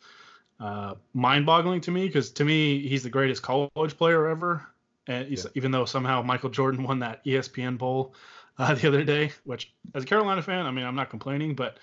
uh, 0.58 0.94
mind-boggling 1.14 1.82
to 1.82 1.90
me 1.90 2.06
because 2.06 2.30
to 2.32 2.44
me 2.44 2.86
he's 2.86 3.02
the 3.02 3.10
greatest 3.10 3.42
college 3.42 3.96
player 3.96 4.26
ever. 4.26 4.66
And 5.06 5.28
yeah. 5.28 5.44
even 5.54 5.70
though 5.70 5.84
somehow 5.84 6.22
Michael 6.22 6.50
Jordan 6.50 6.82
won 6.82 6.98
that 6.98 7.24
ESPN 7.24 7.78
poll 7.78 8.14
uh, 8.58 8.74
the 8.74 8.88
other 8.88 9.04
day, 9.04 9.32
which 9.44 9.72
as 9.94 10.02
a 10.02 10.06
Carolina 10.06 10.42
fan, 10.42 10.66
I 10.66 10.70
mean 10.70 10.84
I'm 10.84 10.96
not 10.96 11.10
complaining, 11.10 11.54
but 11.54 11.78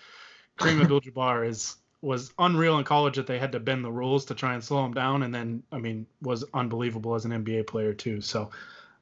Kareem 0.60 0.82
Abdul-Jabbar 0.82 1.48
is 1.48 1.78
was 2.04 2.34
unreal 2.38 2.78
in 2.78 2.84
college 2.84 3.16
that 3.16 3.28
they 3.28 3.40
had 3.40 3.54
to 3.54 3.60
bend 3.62 3.84
the 3.84 3.92
rules 3.92 4.26
to 4.26 4.36
try 4.36 4.54
and 4.54 4.64
slow 4.64 4.86
him 4.86 4.94
down, 4.94 5.24
and 5.24 5.34
then 5.34 5.64
I 5.72 5.78
mean 5.80 6.06
was 6.22 6.44
unbelievable 6.54 7.16
as 7.16 7.24
an 7.24 7.32
NBA 7.32 7.66
player 7.66 7.94
too. 7.94 8.20
So 8.20 8.52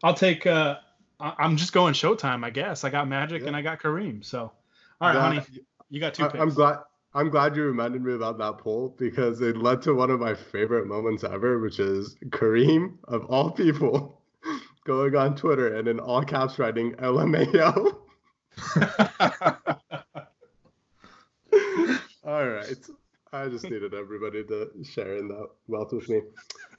I'll 0.03 0.13
take. 0.13 0.45
Uh, 0.45 0.77
I'm 1.19 1.57
just 1.57 1.73
going 1.73 1.93
Showtime, 1.93 2.45
I 2.45 2.51
guess. 2.51 2.83
I 2.83 2.89
got 2.89 3.07
Magic 3.07 3.41
yeah. 3.41 3.47
and 3.47 3.55
I 3.55 3.61
got 3.61 3.81
Kareem. 3.81 4.23
So 4.23 4.51
all 5.01 5.07
right, 5.09 5.15
yeah. 5.15 5.41
Hani, 5.41 5.59
you 5.89 5.99
got 5.99 6.13
two. 6.13 6.25
I, 6.25 6.39
I'm 6.39 6.49
glad. 6.49 6.79
I'm 7.13 7.29
glad 7.29 7.55
you 7.57 7.63
reminded 7.63 8.03
me 8.03 8.13
about 8.13 8.37
that 8.37 8.59
poll 8.59 8.95
because 8.97 9.41
it 9.41 9.57
led 9.57 9.81
to 9.81 9.93
one 9.93 10.11
of 10.11 10.19
my 10.19 10.33
favorite 10.33 10.87
moments 10.87 11.23
ever, 11.25 11.59
which 11.59 11.79
is 11.79 12.15
Kareem, 12.29 12.97
of 13.05 13.25
all 13.25 13.51
people, 13.51 14.21
going 14.85 15.15
on 15.15 15.35
Twitter 15.35 15.75
and 15.75 15.87
in 15.87 15.99
all 15.99 16.23
caps 16.23 16.57
writing 16.59 16.93
LMAO. 16.93 17.97
all 22.23 22.47
right. 22.67 22.89
I 23.33 23.47
just 23.47 23.63
needed 23.69 23.93
everybody 23.93 24.43
to 24.43 24.71
share 24.83 25.17
in 25.17 25.27
that 25.29 25.49
wealth 25.67 25.93
with 25.93 26.09
me. 26.09 26.21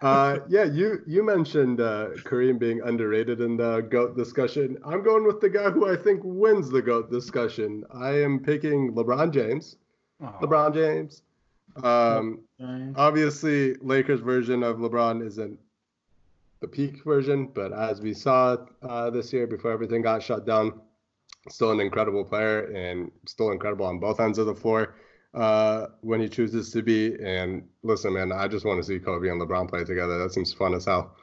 Uh, 0.00 0.40
yeah, 0.48 0.64
you 0.64 1.02
you 1.06 1.22
mentioned 1.22 1.80
uh, 1.80 2.08
Kareem 2.24 2.58
being 2.58 2.80
underrated 2.82 3.40
in 3.40 3.56
the 3.56 3.80
goat 3.80 4.16
discussion. 4.16 4.76
I'm 4.84 5.02
going 5.02 5.24
with 5.24 5.40
the 5.40 5.48
guy 5.48 5.70
who 5.70 5.90
I 5.90 5.96
think 5.96 6.20
wins 6.24 6.70
the 6.70 6.82
goat 6.82 7.10
discussion. 7.10 7.84
I 7.94 8.10
am 8.22 8.40
picking 8.40 8.94
LeBron 8.94 9.32
James. 9.32 9.76
LeBron 10.20 10.74
James. 10.74 11.22
Um, 11.82 12.40
obviously, 12.96 13.74
Lakers 13.76 14.20
version 14.20 14.62
of 14.62 14.76
LeBron 14.76 15.24
isn't 15.26 15.58
the 16.60 16.68
peak 16.68 17.02
version, 17.04 17.46
but 17.46 17.72
as 17.72 18.00
we 18.00 18.12
saw 18.12 18.56
uh, 18.82 19.10
this 19.10 19.32
year 19.32 19.46
before 19.46 19.72
everything 19.72 20.02
got 20.02 20.22
shut 20.22 20.46
down, 20.46 20.80
still 21.48 21.72
an 21.72 21.80
incredible 21.80 22.24
player 22.24 22.66
and 22.72 23.10
still 23.26 23.50
incredible 23.50 23.86
on 23.86 23.98
both 23.98 24.20
ends 24.20 24.38
of 24.38 24.46
the 24.46 24.54
floor 24.54 24.94
uh, 25.34 25.86
when 26.00 26.20
he 26.20 26.28
chooses 26.28 26.70
to 26.72 26.82
be. 26.82 27.14
And 27.22 27.68
listen, 27.82 28.14
man, 28.14 28.32
I 28.32 28.48
just 28.48 28.64
want 28.64 28.80
to 28.80 28.84
see 28.84 28.98
Kobe 28.98 29.28
and 29.28 29.40
LeBron 29.40 29.68
play 29.68 29.84
together. 29.84 30.18
That 30.18 30.32
seems 30.32 30.52
fun 30.52 30.74
as 30.74 30.84
hell. 30.84 31.16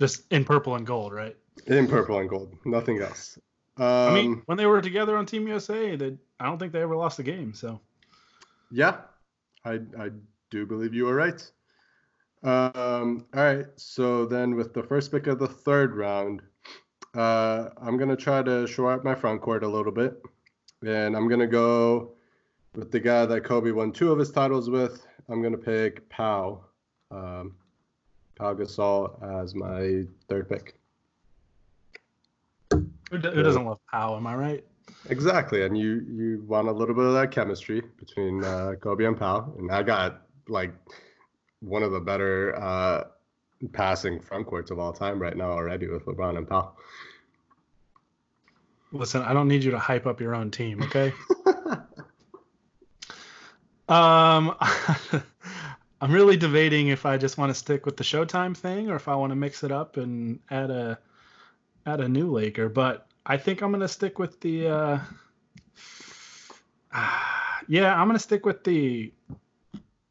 Just 0.00 0.24
in 0.32 0.44
purple 0.44 0.74
and 0.74 0.86
gold, 0.86 1.12
right? 1.12 1.36
In 1.66 1.86
purple 1.86 2.18
and 2.18 2.28
gold, 2.28 2.56
nothing 2.64 3.00
else. 3.00 3.38
Um, 3.76 3.86
I 3.86 4.14
mean, 4.14 4.32
um, 4.32 4.42
when 4.46 4.58
they 4.58 4.66
were 4.66 4.80
together 4.80 5.16
on 5.16 5.26
Team 5.26 5.46
USA, 5.48 5.96
they, 5.96 6.16
I 6.40 6.46
don't 6.46 6.58
think 6.58 6.72
they 6.72 6.82
ever 6.82 6.96
lost 6.96 7.18
a 7.18 7.22
game. 7.22 7.54
So, 7.54 7.80
yeah, 8.70 8.98
I 9.64 9.80
I 9.98 10.10
do 10.50 10.66
believe 10.66 10.94
you 10.94 11.04
were 11.06 11.14
right. 11.14 11.50
Um, 12.42 13.26
all 13.34 13.42
right, 13.42 13.66
so 13.76 14.26
then 14.26 14.54
with 14.54 14.74
the 14.74 14.82
first 14.82 15.10
pick 15.10 15.26
of 15.26 15.38
the 15.38 15.48
third 15.48 15.96
round, 15.96 16.42
uh, 17.14 17.70
I'm 17.78 17.96
gonna 17.96 18.16
try 18.16 18.42
to 18.42 18.66
shore 18.66 18.92
up 18.92 19.04
my 19.04 19.14
front 19.14 19.40
court 19.40 19.64
a 19.64 19.68
little 19.68 19.92
bit, 19.92 20.20
and 20.84 21.16
I'm 21.16 21.28
gonna 21.28 21.46
go 21.46 22.13
with 22.74 22.90
the 22.90 23.00
guy 23.00 23.26
that 23.26 23.44
Kobe 23.44 23.70
won 23.70 23.92
two 23.92 24.10
of 24.12 24.18
his 24.18 24.30
titles 24.30 24.70
with. 24.70 25.06
I'm 25.28 25.42
gonna 25.42 25.56
pick 25.56 26.08
Pau, 26.08 26.64
um, 27.10 27.54
Pau 28.36 28.54
Gasol 28.54 29.42
as 29.42 29.54
my 29.54 30.04
third 30.28 30.48
pick. 30.48 30.74
Who, 32.70 33.18
who 33.18 33.42
doesn't 33.42 33.64
love 33.64 33.78
Pau? 33.90 34.16
Am 34.16 34.26
I 34.26 34.34
right? 34.34 34.64
Exactly, 35.08 35.64
and 35.64 35.76
you 35.76 36.04
you 36.08 36.44
want 36.46 36.68
a 36.68 36.72
little 36.72 36.94
bit 36.94 37.04
of 37.04 37.14
that 37.14 37.30
chemistry 37.30 37.82
between 37.98 38.44
uh, 38.44 38.74
Kobe 38.80 39.04
and 39.04 39.16
Pau, 39.16 39.54
and 39.58 39.70
I 39.70 39.82
got 39.82 40.22
like 40.48 40.74
one 41.60 41.82
of 41.82 41.92
the 41.92 42.00
better 42.00 42.54
uh, 42.56 43.04
passing 43.72 44.20
front 44.20 44.46
courts 44.46 44.70
of 44.70 44.78
all 44.78 44.92
time 44.92 45.20
right 45.20 45.36
now 45.36 45.50
already 45.50 45.88
with 45.88 46.04
LeBron 46.04 46.36
and 46.36 46.48
Pau. 46.48 46.72
Listen, 48.92 49.22
I 49.22 49.32
don't 49.32 49.48
need 49.48 49.64
you 49.64 49.70
to 49.72 49.78
hype 49.78 50.06
up 50.06 50.20
your 50.20 50.34
own 50.34 50.50
team, 50.50 50.82
okay? 50.82 51.12
um, 53.94 54.56
I'm 56.00 56.12
really 56.12 56.36
debating 56.36 56.88
if 56.88 57.06
I 57.06 57.16
just 57.16 57.38
want 57.38 57.50
to 57.50 57.54
stick 57.54 57.86
with 57.86 57.96
the 57.96 58.04
Showtime 58.04 58.56
thing 58.56 58.90
or 58.90 58.96
if 58.96 59.08
I 59.08 59.14
want 59.14 59.30
to 59.30 59.36
mix 59.36 59.62
it 59.62 59.70
up 59.72 59.96
and 59.96 60.40
add 60.50 60.70
a 60.70 60.98
add 61.86 62.00
a 62.00 62.08
new 62.08 62.30
Laker, 62.30 62.68
but 62.68 63.06
I 63.24 63.36
think 63.36 63.62
I'm 63.62 63.70
gonna 63.70 63.88
stick 63.88 64.18
with 64.18 64.40
the. 64.40 64.68
Uh, 64.68 64.98
yeah, 67.68 67.94
I'm 67.94 68.08
gonna 68.08 68.18
stick 68.18 68.44
with 68.44 68.64
the. 68.64 69.12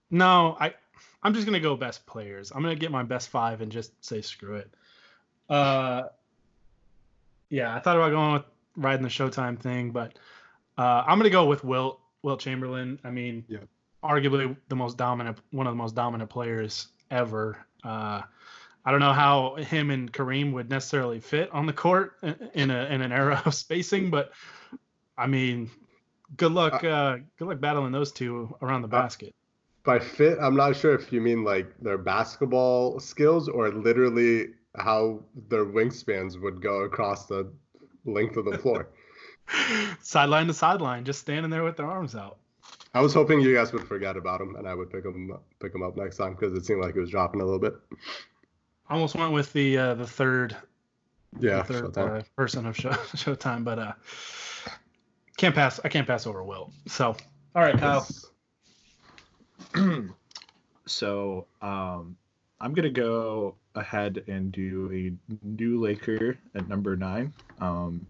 No, 0.10 0.56
I. 0.60 0.74
I'm 1.22 1.34
just 1.34 1.46
gonna 1.46 1.60
go 1.60 1.76
best 1.76 2.06
players. 2.06 2.52
I'm 2.52 2.62
gonna 2.62 2.76
get 2.76 2.92
my 2.92 3.04
best 3.04 3.30
five 3.30 3.62
and 3.62 3.72
just 3.72 3.92
say 4.04 4.22
screw 4.22 4.56
it. 4.56 4.74
Uh, 5.50 6.04
yeah, 7.50 7.76
I 7.76 7.80
thought 7.80 7.98
about 7.98 8.12
going 8.12 8.34
with 8.34 8.44
riding 8.76 9.04
the 9.04 9.10
Showtime 9.10 9.60
thing, 9.60 9.92
but 9.92 10.18
uh, 10.78 11.04
I'm 11.06 11.18
gonna 11.18 11.30
go 11.30 11.46
with 11.46 11.64
Wilt 11.64 12.00
Wilt 12.24 12.40
Chamberlain. 12.40 13.00
I 13.04 13.12
mean, 13.12 13.46
yeah. 13.48 13.60
Arguably 14.04 14.56
the 14.68 14.76
most 14.76 14.98
dominant, 14.98 15.40
one 15.52 15.68
of 15.68 15.72
the 15.72 15.78
most 15.78 15.96
dominant 15.96 16.30
players 16.30 16.90
ever. 17.10 17.58
Uh, 17.84 18.22
I 18.86 18.92
don't 18.92 19.00
know 19.00 19.14
how 19.14 19.56
him 19.56 19.90
and 19.92 20.12
Kareem 20.12 20.52
would 20.54 20.70
necessarily 20.70 21.20
fit 21.20 21.50
on 21.52 21.66
the 21.66 21.74
court 21.74 22.18
in 22.54 22.70
a 22.70 22.86
in 22.86 23.02
an 23.02 23.12
era 23.12 23.42
of 23.46 23.54
spacing, 23.54 24.10
but 24.10 24.32
I 25.18 25.28
mean, 25.28 25.70
good 26.36 26.52
luck, 26.52 26.84
uh, 26.84 26.88
uh, 26.88 27.18
good 27.38 27.48
luck 27.48 27.62
battling 27.62 27.92
those 27.92 28.12
two 28.12 28.56
around 28.62 28.82
the 28.82 28.88
uh, 28.88 29.02
basket. 29.02 29.34
By 29.84 30.00
fit, 30.00 30.38
I'm 30.42 30.56
not 30.56 30.76
sure 30.76 30.96
if 30.96 31.12
you 31.12 31.22
mean 31.22 31.44
like 31.44 31.74
their 31.80 31.98
basketball 31.98 33.00
skills 33.00 33.48
or 33.48 33.70
literally 33.70 34.48
how 34.78 35.24
their 35.50 35.66
wingspans 35.66 36.42
would 36.42 36.62
go 36.62 36.82
across 36.82 37.28
the 37.28 37.52
length 38.06 38.38
of 38.38 38.46
the 38.46 38.58
floor. 38.58 38.90
sideline 40.02 40.48
to 40.48 40.54
sideline, 40.54 41.04
just 41.06 41.20
standing 41.20 41.52
there 41.52 41.64
with 41.64 41.78
their 41.78 41.86
arms 41.86 42.16
out. 42.16 42.38
I 42.94 43.02
was 43.02 43.14
hoping 43.14 43.42
you 43.42 43.56
guys 43.56 43.74
would 43.74 43.88
forget 43.88 44.18
about 44.18 44.40
him 44.40 44.56
and 44.56 44.68
I 44.68 44.74
would 44.74 44.92
pick 44.92 45.04
him 45.06 45.36
pick 45.60 45.74
him 45.74 45.84
up 45.84 45.98
next 45.98 46.18
time 46.18 46.36
because 46.36 46.54
it 46.54 46.66
seemed 46.66 46.82
like 46.82 46.96
it 46.96 47.00
was 47.00 47.10
dropping 47.10 47.42
a 47.42 47.44
little 47.44 47.60
bit 47.60 47.74
I 48.90 48.94
almost 48.96 49.16
went 49.16 49.32
with 49.32 49.52
the 49.54 49.78
uh, 49.78 49.94
the 49.96 50.06
third 50.06 50.56
yeah 51.40 51.64
the 51.64 51.90
third 51.90 51.98
uh, 51.98 52.22
person 52.36 52.66
of 52.66 52.78
show, 52.78 52.90
Showtime, 53.16 53.64
but 53.64 53.80
uh, 53.80 53.94
can't 55.38 55.56
pass. 55.56 55.80
I 55.84 55.90
can't 55.90 56.08
pass 56.08 56.28
over 56.28 56.44
Will. 56.44 56.72
So 56.88 57.16
all 57.56 57.62
right, 57.62 57.78
Kyle. 57.78 58.08
so 60.86 61.48
um, 61.62 62.18
I'm 62.60 62.74
gonna 62.74 62.90
go 62.90 63.56
ahead 63.74 64.24
and 64.28 64.52
do 64.52 64.92
a 64.94 65.46
new 65.46 65.82
Laker 65.82 66.38
at 66.54 66.68
number 66.68 66.96
nine. 66.96 67.34
Um, 67.60 68.06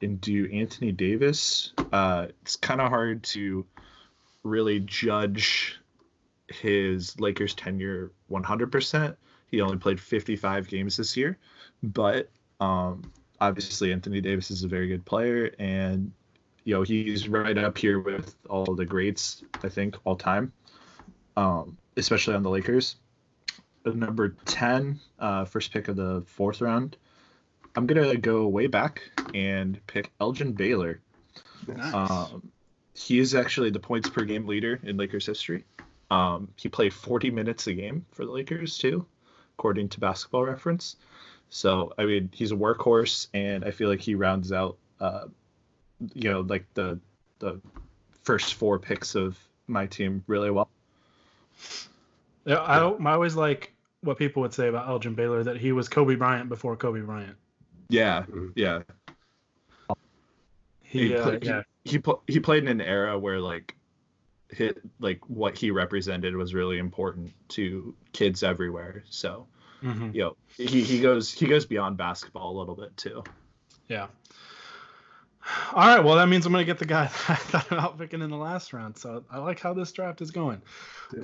and 0.00 0.20
do 0.20 0.48
Anthony 0.52 0.92
Davis. 0.92 1.72
Uh, 1.92 2.26
it's 2.42 2.56
kind 2.56 2.80
of 2.80 2.88
hard 2.88 3.22
to 3.24 3.66
really 4.42 4.80
judge 4.80 5.78
his 6.48 7.18
Lakers 7.20 7.54
tenure 7.54 8.12
100%. 8.30 9.16
He 9.50 9.60
only 9.60 9.76
played 9.76 10.00
55 10.00 10.68
games 10.68 10.96
this 10.96 11.16
year, 11.16 11.38
but 11.82 12.30
um, 12.60 13.10
obviously 13.40 13.92
Anthony 13.92 14.20
Davis 14.20 14.50
is 14.50 14.64
a 14.64 14.68
very 14.68 14.88
good 14.88 15.04
player, 15.04 15.54
and 15.58 16.12
you 16.64 16.74
know 16.74 16.82
he's 16.82 17.28
right 17.28 17.56
up 17.56 17.78
here 17.78 18.00
with 18.00 18.34
all 18.48 18.74
the 18.74 18.84
greats. 18.84 19.42
I 19.62 19.68
think 19.68 19.96
all 20.04 20.16
time, 20.16 20.52
um, 21.36 21.76
especially 21.96 22.34
on 22.34 22.42
the 22.42 22.50
Lakers. 22.50 22.96
Number 23.86 24.36
10, 24.44 25.00
uh, 25.18 25.44
first 25.46 25.72
pick 25.72 25.88
of 25.88 25.96
the 25.96 26.22
fourth 26.26 26.60
round. 26.60 26.96
I'm 27.74 27.86
gonna 27.86 28.16
go 28.16 28.46
way 28.48 28.66
back 28.66 29.02
and 29.32 29.80
pick 29.86 30.10
Elgin 30.20 30.52
Baylor. 30.52 31.00
Nice. 31.66 31.94
Um, 31.94 32.50
he 32.98 33.18
is 33.18 33.34
actually 33.34 33.70
the 33.70 33.80
points 33.80 34.08
per 34.08 34.24
game 34.24 34.46
leader 34.46 34.80
in 34.82 34.96
Lakers 34.96 35.26
history. 35.26 35.64
Um, 36.10 36.48
he 36.56 36.68
played 36.68 36.92
40 36.92 37.30
minutes 37.30 37.66
a 37.66 37.74
game 37.74 38.04
for 38.12 38.24
the 38.24 38.32
Lakers 38.32 38.78
too 38.78 39.06
according 39.58 39.88
to 39.88 39.98
Basketball 40.00 40.44
Reference. 40.44 40.96
So 41.50 41.92
I 41.98 42.04
mean, 42.04 42.30
he's 42.32 42.52
a 42.52 42.56
workhorse, 42.56 43.26
and 43.34 43.64
I 43.64 43.72
feel 43.72 43.88
like 43.88 44.00
he 44.00 44.14
rounds 44.14 44.52
out, 44.52 44.76
uh, 45.00 45.24
you 46.14 46.30
know, 46.30 46.40
like 46.40 46.64
the 46.74 47.00
the 47.40 47.60
first 48.22 48.54
four 48.54 48.78
picks 48.78 49.14
of 49.14 49.36
my 49.66 49.86
team 49.86 50.22
really 50.26 50.50
well. 50.50 50.68
Yeah, 52.44 52.56
I, 52.56 52.78
I 52.78 53.12
always 53.12 53.34
like 53.34 53.72
what 54.02 54.16
people 54.16 54.42
would 54.42 54.54
say 54.54 54.68
about 54.68 54.88
Elgin 54.88 55.14
Baylor 55.14 55.42
that 55.42 55.56
he 55.56 55.72
was 55.72 55.88
Kobe 55.88 56.14
Bryant 56.14 56.48
before 56.48 56.76
Kobe 56.76 57.00
Bryant. 57.00 57.36
Yeah, 57.88 58.24
yeah. 58.54 58.82
He, 60.82 61.08
he, 61.08 61.16
uh, 61.16 61.22
played, 61.22 61.44
yeah. 61.44 61.62
He, 61.88 61.96
he, 61.96 62.02
he 62.26 62.40
played 62.40 62.64
in 62.64 62.68
an 62.68 62.80
era 62.80 63.18
where 63.18 63.40
like 63.40 63.74
hit 64.50 64.78
like 64.98 65.20
what 65.28 65.56
he 65.56 65.70
represented 65.70 66.34
was 66.36 66.54
really 66.54 66.78
important 66.78 67.32
to 67.48 67.94
kids 68.12 68.42
everywhere. 68.42 69.04
So, 69.10 69.46
mm-hmm. 69.82 70.10
you 70.14 70.22
know, 70.22 70.36
he, 70.56 70.82
he 70.82 71.00
goes 71.00 71.32
he 71.32 71.46
goes 71.46 71.66
beyond 71.66 71.96
basketball 71.96 72.56
a 72.56 72.56
little 72.58 72.74
bit 72.74 72.96
too. 72.96 73.22
Yeah. 73.88 74.06
All 75.72 75.86
right. 75.86 76.04
Well, 76.04 76.16
that 76.16 76.28
means 76.28 76.44
I'm 76.44 76.52
going 76.52 76.62
to 76.62 76.66
get 76.66 76.78
the 76.78 76.84
guy 76.84 77.04
that 77.28 77.30
I 77.30 77.34
thought 77.36 77.72
about 77.72 77.98
picking 77.98 78.20
in 78.20 78.30
the 78.30 78.36
last 78.36 78.72
round. 78.72 78.98
So 78.98 79.24
I 79.30 79.38
like 79.38 79.60
how 79.60 79.72
this 79.72 79.90
draft 79.92 80.20
is 80.20 80.30
going. 80.30 80.60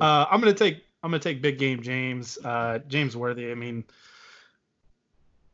Uh, 0.01 0.27
I'm 0.31 0.41
going 0.41 0.55
to 0.55 0.59
take 0.59 0.83
I'm 1.03 1.13
to 1.13 1.19
take 1.19 1.43
big 1.43 1.59
game 1.59 1.83
James 1.83 2.39
uh, 2.45 2.79
James 2.89 3.17
Worthy. 3.17 3.51
I 3.51 3.55
mean, 3.55 3.85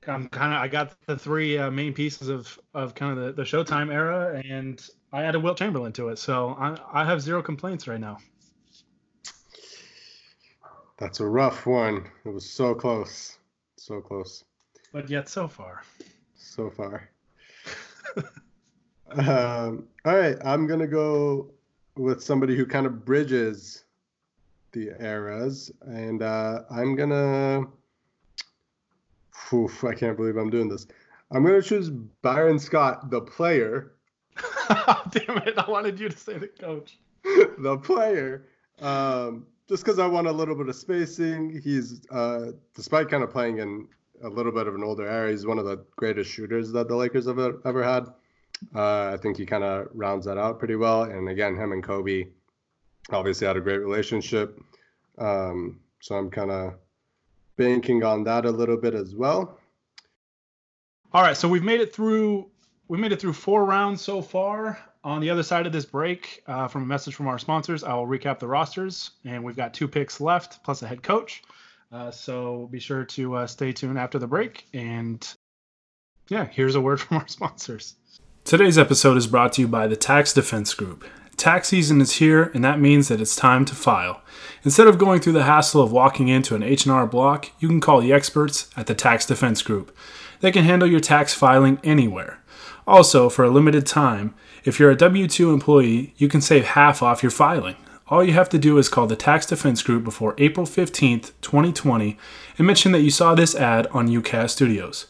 I'm 0.06 0.28
kind 0.28 0.54
of 0.54 0.60
I 0.60 0.68
got 0.68 0.94
the 1.06 1.18
three 1.18 1.58
uh, 1.58 1.70
main 1.70 1.92
pieces 1.92 2.28
of 2.28 2.58
of 2.72 2.94
kind 2.94 3.18
of 3.18 3.24
the, 3.24 3.32
the 3.32 3.42
Showtime 3.42 3.92
era, 3.92 4.40
and 4.48 4.80
I 5.12 5.24
added 5.24 5.42
Wilt 5.42 5.58
Chamberlain 5.58 5.92
to 5.94 6.08
it, 6.08 6.18
so 6.18 6.56
I 6.58 6.76
I 6.92 7.04
have 7.04 7.20
zero 7.20 7.42
complaints 7.42 7.88
right 7.88 8.00
now. 8.00 8.18
That's 10.98 11.20
a 11.20 11.26
rough 11.26 11.66
one. 11.66 12.08
It 12.24 12.28
was 12.28 12.48
so 12.48 12.74
close, 12.74 13.38
so 13.76 14.00
close. 14.00 14.44
But 14.92 15.08
yet 15.08 15.28
so 15.28 15.48
far. 15.48 15.82
So 16.36 16.70
far. 16.70 17.08
um, 19.12 19.88
all 20.04 20.16
right, 20.16 20.36
I'm 20.44 20.66
gonna 20.66 20.86
go 20.86 21.50
with 21.96 22.22
somebody 22.22 22.56
who 22.56 22.66
kind 22.66 22.86
of 22.86 23.04
bridges 23.04 23.84
the 24.72 24.90
eras, 25.00 25.72
and 25.82 26.22
uh, 26.22 26.62
I'm 26.70 26.94
gonna 26.94 27.66
Oof, 29.52 29.84
I 29.84 29.94
can't 29.94 30.16
believe 30.16 30.36
I'm 30.36 30.50
doing 30.50 30.68
this. 30.68 30.86
I'm 31.30 31.44
going 31.44 31.60
to 31.60 31.66
choose 31.66 31.90
Byron 31.90 32.58
Scott, 32.58 33.10
the 33.10 33.20
player. 33.20 33.92
Damn 35.10 35.38
it. 35.38 35.58
I 35.58 35.68
wanted 35.68 35.98
you 35.98 36.08
to 36.08 36.16
say 36.16 36.38
the 36.38 36.48
coach. 36.48 36.98
the 37.24 37.78
player. 37.78 38.46
Um, 38.80 39.46
just 39.68 39.84
because 39.84 39.98
I 39.98 40.06
want 40.06 40.26
a 40.26 40.32
little 40.32 40.54
bit 40.54 40.68
of 40.68 40.76
spacing. 40.76 41.60
He's, 41.62 42.00
uh, 42.10 42.52
despite 42.74 43.08
kind 43.08 43.22
of 43.22 43.30
playing 43.30 43.58
in 43.58 43.88
a 44.22 44.28
little 44.28 44.52
bit 44.52 44.66
of 44.66 44.74
an 44.74 44.82
older 44.82 45.08
era, 45.08 45.30
he's 45.30 45.46
one 45.46 45.58
of 45.58 45.64
the 45.64 45.84
greatest 45.96 46.30
shooters 46.30 46.72
that 46.72 46.88
the 46.88 46.96
Lakers 46.96 47.26
have 47.26 47.38
ever 47.38 47.82
had. 47.82 48.08
Uh, 48.74 49.12
I 49.14 49.16
think 49.16 49.36
he 49.36 49.46
kind 49.46 49.64
of 49.64 49.88
rounds 49.94 50.26
that 50.26 50.38
out 50.38 50.58
pretty 50.58 50.76
well. 50.76 51.04
And 51.04 51.28
again, 51.28 51.56
him 51.56 51.72
and 51.72 51.82
Kobe 51.82 52.26
obviously 53.10 53.46
had 53.46 53.56
a 53.56 53.60
great 53.60 53.78
relationship. 53.78 54.60
Um, 55.18 55.80
so 56.00 56.16
I'm 56.16 56.30
kind 56.30 56.50
of 56.50 56.74
banking 57.56 58.02
on 58.02 58.24
that 58.24 58.46
a 58.46 58.50
little 58.50 58.76
bit 58.76 58.94
as 58.94 59.14
well. 59.14 59.58
All 61.12 61.22
right, 61.22 61.36
so 61.36 61.48
we've 61.48 61.64
made 61.64 61.80
it 61.80 61.94
through 61.94 62.49
we 62.90 62.98
made 62.98 63.12
it 63.12 63.20
through 63.20 63.32
four 63.32 63.64
rounds 63.64 64.02
so 64.02 64.20
far. 64.20 64.76
On 65.04 65.20
the 65.20 65.30
other 65.30 65.44
side 65.44 65.64
of 65.64 65.72
this 65.72 65.84
break, 65.84 66.42
uh, 66.48 66.66
from 66.66 66.82
a 66.82 66.86
message 66.86 67.14
from 67.14 67.28
our 67.28 67.38
sponsors, 67.38 67.84
I 67.84 67.94
will 67.94 68.06
recap 68.06 68.40
the 68.40 68.48
rosters, 68.48 69.12
and 69.24 69.44
we've 69.44 69.56
got 69.56 69.72
two 69.72 69.86
picks 69.86 70.20
left 70.20 70.60
plus 70.64 70.82
a 70.82 70.88
head 70.88 71.00
coach. 71.00 71.44
Uh, 71.92 72.10
so 72.10 72.68
be 72.72 72.80
sure 72.80 73.04
to 73.04 73.36
uh, 73.36 73.46
stay 73.46 73.70
tuned 73.70 73.96
after 73.96 74.18
the 74.18 74.26
break. 74.26 74.66
And 74.74 75.26
yeah, 76.28 76.46
here's 76.46 76.74
a 76.74 76.80
word 76.80 77.00
from 77.00 77.18
our 77.18 77.28
sponsors. 77.28 77.94
Today's 78.42 78.76
episode 78.76 79.16
is 79.16 79.28
brought 79.28 79.52
to 79.52 79.60
you 79.60 79.68
by 79.68 79.86
the 79.86 79.96
Tax 79.96 80.34
Defense 80.34 80.74
Group. 80.74 81.04
Tax 81.36 81.68
season 81.68 82.00
is 82.00 82.16
here, 82.16 82.50
and 82.54 82.64
that 82.64 82.80
means 82.80 83.06
that 83.06 83.20
it's 83.20 83.36
time 83.36 83.64
to 83.66 83.74
file. 83.76 84.20
Instead 84.64 84.88
of 84.88 84.98
going 84.98 85.20
through 85.20 85.34
the 85.34 85.44
hassle 85.44 85.80
of 85.80 85.92
walking 85.92 86.26
into 86.26 86.56
an 86.56 86.64
H&R 86.64 87.06
block, 87.06 87.52
you 87.60 87.68
can 87.68 87.80
call 87.80 88.00
the 88.00 88.12
experts 88.12 88.68
at 88.76 88.88
the 88.88 88.96
Tax 88.96 89.26
Defense 89.26 89.62
Group. 89.62 89.96
They 90.40 90.50
can 90.50 90.64
handle 90.64 90.88
your 90.90 91.00
tax 91.00 91.32
filing 91.32 91.78
anywhere. 91.84 92.39
Also, 92.90 93.28
for 93.28 93.44
a 93.44 93.50
limited 93.50 93.86
time, 93.86 94.34
if 94.64 94.80
you're 94.80 94.90
a 94.90 94.96
W 94.96 95.28
2 95.28 95.52
employee, 95.52 96.12
you 96.16 96.26
can 96.26 96.40
save 96.40 96.64
half 96.64 97.04
off 97.04 97.22
your 97.22 97.30
filing. 97.30 97.76
All 98.08 98.24
you 98.24 98.32
have 98.32 98.48
to 98.48 98.58
do 98.58 98.78
is 98.78 98.88
call 98.88 99.06
the 99.06 99.14
Tax 99.14 99.46
Defense 99.46 99.80
Group 99.80 100.02
before 100.02 100.34
April 100.38 100.66
15th, 100.66 101.30
2020, 101.40 102.18
and 102.58 102.66
mention 102.66 102.90
that 102.90 103.02
you 103.02 103.10
saw 103.12 103.36
this 103.36 103.54
ad 103.54 103.86
on 103.92 104.08
UCAS 104.08 104.50
Studios. 104.50 105.06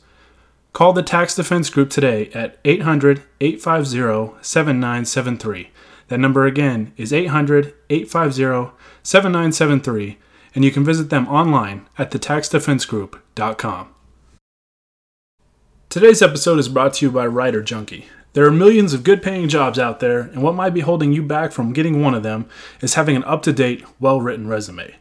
Call 0.74 0.92
the 0.92 1.02
Tax 1.02 1.34
Defense 1.34 1.70
Group 1.70 1.88
today 1.88 2.28
at 2.34 2.58
800 2.66 3.22
850 3.40 4.36
7973. 4.42 5.70
That 6.08 6.20
number 6.20 6.44
again 6.44 6.92
is 6.98 7.14
800 7.14 7.72
850 7.88 8.76
7973, 9.02 10.18
and 10.54 10.66
you 10.66 10.70
can 10.70 10.84
visit 10.84 11.08
them 11.08 11.26
online 11.28 11.88
at 11.96 12.10
thetaxdefensegroup.com. 12.10 13.94
Today's 15.90 16.22
episode 16.22 16.60
is 16.60 16.68
brought 16.68 16.94
to 16.94 17.06
you 17.06 17.10
by 17.10 17.26
Writer 17.26 17.64
Junkie. 17.64 18.06
There 18.34 18.46
are 18.46 18.52
millions 18.52 18.94
of 18.94 19.02
good 19.02 19.24
paying 19.24 19.48
jobs 19.48 19.76
out 19.76 19.98
there, 19.98 20.20
and 20.20 20.40
what 20.40 20.54
might 20.54 20.72
be 20.72 20.82
holding 20.82 21.12
you 21.12 21.20
back 21.20 21.50
from 21.50 21.72
getting 21.72 22.00
one 22.00 22.14
of 22.14 22.22
them 22.22 22.48
is 22.80 22.94
having 22.94 23.16
an 23.16 23.24
up 23.24 23.42
to 23.42 23.52
date, 23.52 23.84
well 23.98 24.20
written 24.20 24.46
resume. 24.46 24.94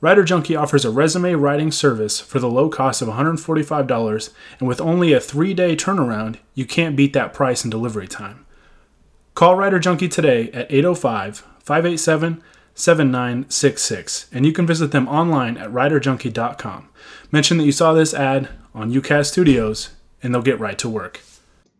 Writer 0.00 0.24
Junkie 0.24 0.56
offers 0.56 0.84
a 0.84 0.90
resume 0.90 1.34
writing 1.34 1.70
service 1.70 2.18
for 2.18 2.40
the 2.40 2.50
low 2.50 2.68
cost 2.68 3.00
of 3.00 3.06
$145, 3.06 4.30
and 4.58 4.66
with 4.66 4.80
only 4.80 5.12
a 5.12 5.20
three 5.20 5.54
day 5.54 5.76
turnaround, 5.76 6.38
you 6.54 6.66
can't 6.66 6.96
beat 6.96 7.12
that 7.12 7.32
price 7.32 7.62
and 7.62 7.70
delivery 7.70 8.08
time. 8.08 8.44
Call 9.34 9.54
Writer 9.54 9.78
Junkie 9.78 10.08
today 10.08 10.50
at 10.50 10.66
805 10.72 11.46
587 11.60 12.42
7966, 12.74 14.26
and 14.32 14.44
you 14.44 14.50
can 14.50 14.66
visit 14.66 14.90
them 14.90 15.06
online 15.06 15.56
at 15.56 15.70
writerjunkie.com. 15.70 16.88
Mention 17.30 17.58
that 17.58 17.64
you 17.64 17.70
saw 17.70 17.92
this 17.92 18.12
ad 18.12 18.48
on 18.74 18.92
UCAS 18.92 19.26
Studios, 19.26 19.90
and 20.22 20.34
they'll 20.34 20.42
get 20.42 20.60
right 20.60 20.78
to 20.78 20.88
work. 20.88 21.20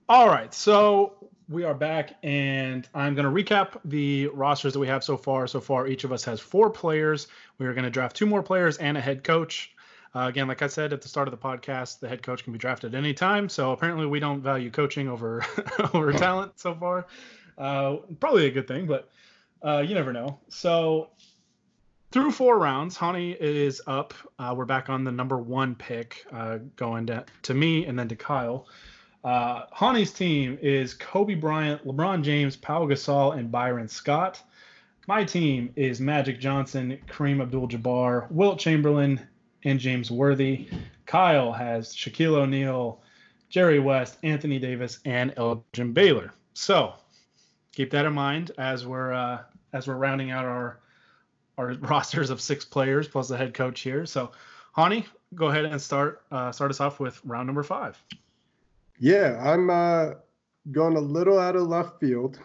All 0.08 0.28
right, 0.28 0.52
so 0.52 1.14
we 1.48 1.64
are 1.64 1.74
back, 1.74 2.16
and 2.22 2.88
I'm 2.94 3.14
going 3.14 3.24
to 3.24 3.30
recap 3.30 3.78
the 3.84 4.28
rosters 4.28 4.72
that 4.72 4.78
we 4.78 4.86
have 4.86 5.04
so 5.04 5.16
far. 5.16 5.46
So 5.46 5.60
far, 5.60 5.86
each 5.86 6.04
of 6.04 6.12
us 6.12 6.24
has 6.24 6.40
four 6.40 6.70
players. 6.70 7.28
We 7.58 7.66
are 7.66 7.74
going 7.74 7.84
to 7.84 7.90
draft 7.90 8.16
two 8.16 8.26
more 8.26 8.42
players 8.42 8.78
and 8.78 8.96
a 8.96 9.00
head 9.00 9.24
coach. 9.24 9.72
Uh, 10.14 10.26
again, 10.28 10.46
like 10.46 10.60
I 10.60 10.66
said 10.66 10.92
at 10.92 11.00
the 11.00 11.08
start 11.08 11.28
of 11.28 11.32
the 11.32 11.38
podcast, 11.38 12.00
the 12.00 12.08
head 12.08 12.22
coach 12.22 12.44
can 12.44 12.52
be 12.52 12.58
drafted 12.58 12.94
anytime. 12.94 13.48
So 13.48 13.72
apparently, 13.72 14.06
we 14.06 14.20
don't 14.20 14.42
value 14.42 14.70
coaching 14.70 15.08
over 15.08 15.44
over 15.94 16.12
talent 16.12 16.58
so 16.58 16.74
far. 16.74 17.06
Uh, 17.56 17.96
probably 18.20 18.46
a 18.46 18.50
good 18.50 18.68
thing, 18.68 18.86
but 18.86 19.08
uh, 19.64 19.78
you 19.86 19.94
never 19.94 20.12
know. 20.12 20.38
So 20.48 21.10
through 22.12 22.30
four 22.30 22.58
rounds, 22.58 22.96
Hani 22.96 23.36
is 23.40 23.80
up. 23.86 24.12
Uh, 24.38 24.54
we're 24.54 24.66
back 24.66 24.90
on 24.90 25.02
the 25.02 25.10
number 25.10 25.38
one 25.38 25.74
pick, 25.74 26.26
uh, 26.30 26.58
going 26.76 27.06
to, 27.06 27.24
to 27.42 27.54
me 27.54 27.86
and 27.86 27.98
then 27.98 28.06
to 28.08 28.16
Kyle. 28.16 28.68
Uh, 29.24 29.64
Hani's 29.74 30.12
team 30.12 30.58
is 30.60 30.92
Kobe 30.92 31.34
Bryant, 31.34 31.86
LeBron 31.86 32.22
James, 32.22 32.54
Pau 32.54 32.86
Gasol, 32.86 33.38
and 33.38 33.50
Byron 33.50 33.88
Scott. 33.88 34.42
My 35.08 35.24
team 35.24 35.72
is 35.74 36.00
Magic 36.00 36.38
Johnson, 36.38 36.98
Kareem 37.08 37.40
Abdul-Jabbar, 37.40 38.30
Wilt 38.30 38.58
Chamberlain, 38.58 39.18
and 39.64 39.80
James 39.80 40.10
Worthy. 40.10 40.68
Kyle 41.06 41.50
has 41.50 41.94
Shaquille 41.94 42.34
O'Neal, 42.34 43.00
Jerry 43.48 43.78
West, 43.78 44.18
Anthony 44.22 44.58
Davis, 44.58 44.98
and 45.06 45.32
Elgin 45.38 45.92
Baylor. 45.92 46.34
So 46.52 46.92
keep 47.72 47.90
that 47.92 48.04
in 48.04 48.12
mind 48.12 48.50
as 48.58 48.86
we're 48.86 49.12
uh, 49.12 49.42
as 49.72 49.86
we're 49.86 49.96
rounding 49.96 50.30
out 50.30 50.44
our 50.44 50.81
our 51.62 51.74
rosters 51.80 52.30
of 52.30 52.40
six 52.40 52.64
players 52.64 53.08
plus 53.08 53.28
the 53.28 53.36
head 53.36 53.54
coach 53.54 53.80
here. 53.80 54.06
So, 54.06 54.32
Hani, 54.76 55.04
go 55.34 55.46
ahead 55.46 55.64
and 55.64 55.80
start 55.80 56.22
uh, 56.30 56.52
start 56.52 56.70
us 56.70 56.80
off 56.80 57.00
with 57.00 57.20
round 57.24 57.46
number 57.46 57.62
five. 57.62 58.02
Yeah, 58.98 59.40
I'm 59.44 59.70
uh, 59.70 60.14
going 60.70 60.96
a 60.96 61.00
little 61.00 61.38
out 61.38 61.56
of 61.56 61.66
left 61.66 61.98
field, 61.98 62.38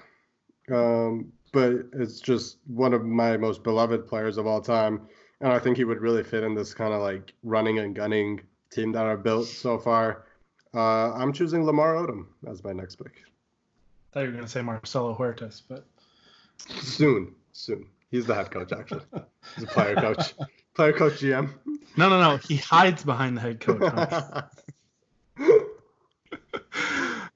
um, 0.72 1.32
but 1.52 1.74
it's 1.94 2.20
just 2.20 2.58
one 2.68 2.94
of 2.94 3.06
my 3.06 3.38
most 3.38 3.64
beloved 3.64 4.08
players 4.08 4.38
of 4.38 4.48
all 4.48 4.62
time, 4.62 5.08
and 5.42 5.52
I 5.52 5.60
think 5.60 5.78
he 5.78 5.84
would 5.84 6.02
really 6.02 6.24
fit 6.24 6.44
in 6.44 6.56
this 6.56 6.74
kind 6.74 6.94
of 6.94 7.02
like 7.02 7.34
running 7.44 7.80
and 7.80 7.96
gunning 7.96 8.42
team 8.72 8.92
that 8.94 9.06
I've 9.06 9.24
built 9.24 9.48
so 9.48 9.78
far. 9.78 10.26
Uh, 10.74 11.14
I'm 11.14 11.32
choosing 11.32 11.64
Lamar 11.64 11.96
Odom 11.96 12.26
as 12.48 12.64
my 12.64 12.74
next 12.74 12.98
pick 12.98 13.14
I 13.16 14.14
thought 14.14 14.20
you 14.22 14.26
were 14.28 14.34
going 14.34 14.46
to 14.46 14.52
say 14.52 14.62
Marcelo 14.62 15.16
Huertas, 15.16 15.62
but 15.68 15.86
soon, 16.82 17.36
soon. 17.54 17.88
He's 18.10 18.26
the 18.26 18.36
head 18.36 18.52
coach, 18.52 18.72
actually. 18.72 19.02
He's 19.56 19.66
a 19.66 19.68
player 19.68 19.96
coach, 19.96 20.34
player 20.74 20.94
coach 20.94 21.14
GM. 21.14 21.54
No, 21.98 22.10
no, 22.10 22.22
no. 22.22 22.38
He 22.38 22.56
hides 22.56 23.04
behind 23.04 23.36
the 23.38 23.42
head 23.42 23.60
coach. 23.60 23.82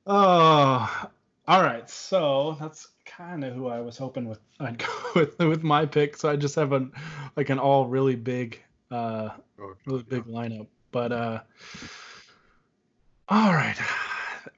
oh, 0.06 1.08
all 1.48 1.62
right. 1.62 1.90
So 1.90 2.58
that's 2.60 2.88
kind 3.06 3.44
of 3.44 3.54
who 3.54 3.68
I 3.68 3.82
was 3.82 3.98
hoping 3.98 4.30
with. 4.30 4.40
I'd 4.60 4.78
go 4.78 4.88
with 5.16 5.38
with 5.40 5.64
my 5.64 5.86
pick. 5.86 6.16
So 6.16 6.30
I 6.30 6.36
just 6.36 6.56
have 6.56 6.72
a 6.72 6.88
like 7.36 7.50
an 7.50 7.60
all 7.60 7.88
really 7.88 8.16
big, 8.16 8.62
uh, 8.92 9.30
oh, 9.60 9.74
really 9.86 10.04
big 10.04 10.26
lineup. 10.26 10.68
But 10.92 11.12
uh, 11.12 11.40
all 13.28 13.54
right, 13.54 13.78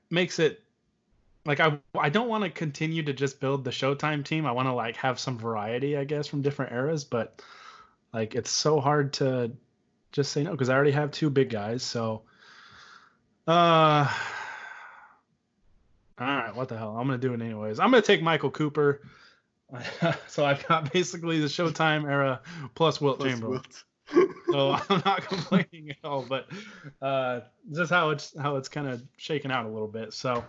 makes 0.09 0.37
it 0.39 0.61
like 1.45 1.59
I 1.59 1.79
I 1.97 2.09
don't 2.09 2.29
want 2.29 2.43
to 2.43 2.49
continue 2.49 3.03
to 3.03 3.13
just 3.13 3.39
build 3.39 3.63
the 3.63 3.71
Showtime 3.71 4.23
team. 4.23 4.45
I 4.45 4.51
want 4.51 4.67
to 4.67 4.73
like 4.73 4.95
have 4.97 5.19
some 5.19 5.37
variety, 5.37 5.97
I 5.97 6.03
guess, 6.03 6.27
from 6.27 6.41
different 6.41 6.71
eras. 6.71 7.03
But 7.03 7.41
Like 8.13 8.35
it's 8.35 8.51
so 8.51 8.79
hard 8.79 9.13
to 9.13 9.51
just 10.11 10.31
say 10.31 10.43
no 10.43 10.51
because 10.51 10.69
I 10.69 10.75
already 10.75 10.91
have 10.91 11.11
two 11.11 11.29
big 11.29 11.49
guys. 11.49 11.83
So, 11.83 12.21
uh, 13.47 14.07
all 16.19 16.27
right, 16.27 16.55
what 16.55 16.69
the 16.69 16.77
hell? 16.77 16.95
I'm 16.97 17.07
gonna 17.07 17.17
do 17.17 17.33
it 17.33 17.41
anyways. 17.41 17.79
I'm 17.79 17.91
gonna 17.91 18.01
take 18.01 18.21
Michael 18.21 18.51
Cooper. 18.51 19.01
so 20.27 20.45
I've 20.45 20.65
got 20.67 20.93
basically 20.93 21.39
the 21.39 21.47
Showtime 21.47 22.09
era 22.09 22.41
plus 22.75 23.01
Wilt 23.01 23.17
plus 23.17 23.31
Chamberlain. 23.31 23.61
Wilt. 23.61 23.83
so 24.51 24.77
I'm 24.89 25.01
not 25.05 25.25
complaining 25.27 25.91
at 25.91 25.97
all, 26.03 26.23
but 26.27 26.47
uh, 27.01 27.41
this 27.67 27.79
is 27.79 27.89
how 27.89 28.11
it's 28.11 28.37
how 28.37 28.57
it's 28.57 28.69
kind 28.69 28.87
of 28.87 29.01
shaken 29.17 29.49
out 29.49 29.65
a 29.65 29.69
little 29.69 29.87
bit. 29.87 30.13
So, 30.13 30.43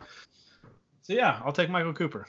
so 1.04 1.12
yeah, 1.12 1.40
I'll 1.44 1.52
take 1.52 1.68
Michael 1.68 1.92
Cooper. 1.92 2.26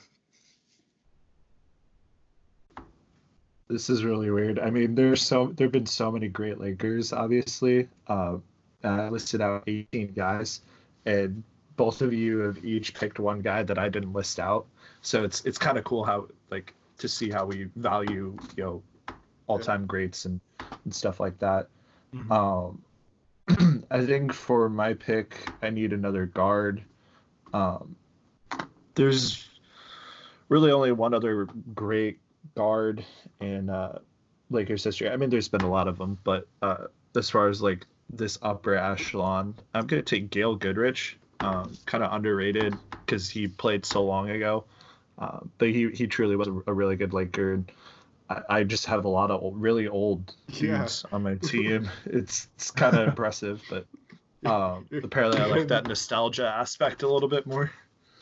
This 3.68 3.90
is 3.90 4.04
really 4.04 4.30
weird. 4.30 4.58
I 4.58 4.70
mean, 4.70 4.94
there's 4.94 5.22
so 5.22 5.52
there've 5.56 5.72
been 5.72 5.86
so 5.86 6.12
many 6.12 6.28
great 6.28 6.60
Lakers. 6.60 7.12
Obviously, 7.12 7.88
uh, 8.06 8.36
I 8.84 9.08
listed 9.08 9.40
out 9.40 9.64
18 9.66 10.12
guys, 10.12 10.60
and 11.06 11.42
both 11.76 12.02
of 12.02 12.12
you 12.12 12.38
have 12.40 12.64
each 12.64 12.94
picked 12.94 13.18
one 13.18 13.40
guy 13.40 13.62
that 13.62 13.78
I 13.78 13.88
didn't 13.88 14.12
list 14.12 14.38
out. 14.38 14.66
So 15.00 15.24
it's 15.24 15.44
it's 15.44 15.58
kind 15.58 15.78
of 15.78 15.84
cool 15.84 16.04
how 16.04 16.28
like 16.50 16.74
to 16.98 17.08
see 17.08 17.30
how 17.30 17.46
we 17.46 17.64
value 17.76 18.36
you 18.56 18.62
know 18.62 18.82
all 19.46 19.58
time 19.58 19.82
yeah. 19.82 19.86
greats 19.86 20.26
and 20.26 20.38
and 20.84 20.94
stuff 20.94 21.18
like 21.18 21.38
that. 21.38 21.68
Mm-hmm. 22.14 22.30
Um, 22.30 22.82
I 23.90 24.04
think 24.04 24.34
for 24.34 24.68
my 24.68 24.92
pick, 24.92 25.50
I 25.62 25.70
need 25.70 25.92
another 25.92 26.26
guard. 26.26 26.82
Um, 27.54 27.96
there's 28.96 29.48
really 30.48 30.72
only 30.72 30.92
one 30.92 31.14
other 31.14 31.46
great 31.74 32.18
guard 32.54 33.04
in 33.40 33.70
uh, 33.70 34.00
Lakers 34.50 34.84
history. 34.84 35.08
I 35.08 35.16
mean, 35.16 35.30
there's 35.30 35.48
been 35.48 35.62
a 35.62 35.70
lot 35.70 35.88
of 35.88 35.98
them, 35.98 36.18
but 36.24 36.48
uh, 36.62 36.86
as 37.14 37.30
far 37.30 37.48
as 37.48 37.62
like 37.62 37.86
this 38.10 38.38
upper 38.42 38.74
echelon, 38.74 39.54
I'm 39.74 39.86
gonna 39.86 40.02
take 40.02 40.30
Gail 40.30 40.56
Goodrich. 40.56 41.18
Um, 41.40 41.76
kind 41.84 42.02
of 42.02 42.14
underrated 42.14 42.74
because 42.90 43.28
he 43.28 43.46
played 43.46 43.84
so 43.84 44.02
long 44.02 44.30
ago, 44.30 44.64
uh, 45.18 45.40
but 45.58 45.68
he 45.68 45.90
he 45.90 46.06
truly 46.06 46.34
was 46.34 46.48
a, 46.48 46.62
a 46.66 46.72
really 46.72 46.96
good 46.96 47.12
Laker. 47.12 47.52
And 47.52 47.70
I, 48.30 48.42
I, 48.48 48.64
just 48.64 48.86
have 48.86 49.04
a 49.04 49.08
lot 49.08 49.30
of 49.30 49.42
old, 49.42 49.60
really 49.60 49.86
old 49.86 50.34
dudes 50.50 51.04
yeah. 51.04 51.14
on 51.14 51.22
my 51.22 51.34
team. 51.42 51.90
it's 52.06 52.48
it's 52.56 52.70
kind 52.70 52.96
of 52.96 53.06
impressive, 53.06 53.62
but 53.68 53.84
um, 54.50 54.86
apparently 55.02 55.42
I 55.42 55.46
like 55.46 55.68
that 55.68 55.86
nostalgia 55.86 56.46
aspect 56.48 57.02
a 57.02 57.08
little 57.08 57.28
bit 57.28 57.46
more. 57.46 57.70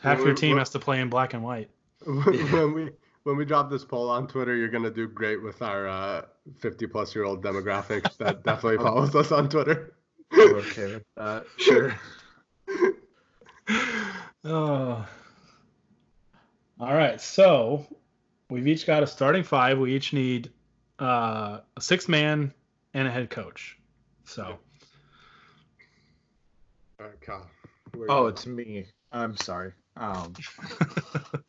Half 0.05 0.19
your 0.19 0.35
team 0.35 0.57
has 0.57 0.69
to 0.71 0.79
play 0.79 1.01
in 1.01 1.09
black 1.09 1.33
and 1.33 1.43
white. 1.43 1.69
when 2.05 2.73
we 2.73 2.91
when 3.23 3.37
we 3.37 3.45
drop 3.45 3.71
this 3.71 3.83
poll 3.83 4.09
on 4.09 4.27
Twitter, 4.27 4.55
you're 4.55 4.69
gonna 4.69 4.91
do 4.91 5.07
great 5.07 5.41
with 5.41 5.63
our 5.63 5.87
uh, 5.87 6.21
50 6.59 6.85
plus 6.87 7.15
year 7.15 7.25
old 7.25 7.43
demographic 7.43 8.15
that 8.17 8.43
definitely 8.43 8.77
follows 8.77 9.15
us 9.15 9.31
on 9.31 9.49
Twitter. 9.49 9.95
okay 10.31 10.93
with 10.93 11.03
that. 11.17 11.45
Sure. 11.57 11.95
oh. 14.45 15.07
All 16.79 16.93
right. 16.93 17.19
So 17.19 17.87
we've 18.49 18.67
each 18.67 18.85
got 18.85 19.01
a 19.01 19.07
starting 19.07 19.43
five. 19.43 19.79
We 19.79 19.95
each 19.95 20.13
need 20.13 20.51
uh, 20.99 21.61
a 21.75 21.81
six 21.81 22.07
man 22.07 22.53
and 22.93 23.07
a 23.07 23.11
head 23.11 23.31
coach. 23.31 23.79
So. 24.25 24.59
All 26.99 27.07
right, 27.07 27.21
Kyle. 27.21 27.49
Oh, 28.07 28.27
it's 28.27 28.45
me. 28.45 28.85
I'm 29.15 29.37
sorry. 29.37 29.71
Um, 29.95 30.33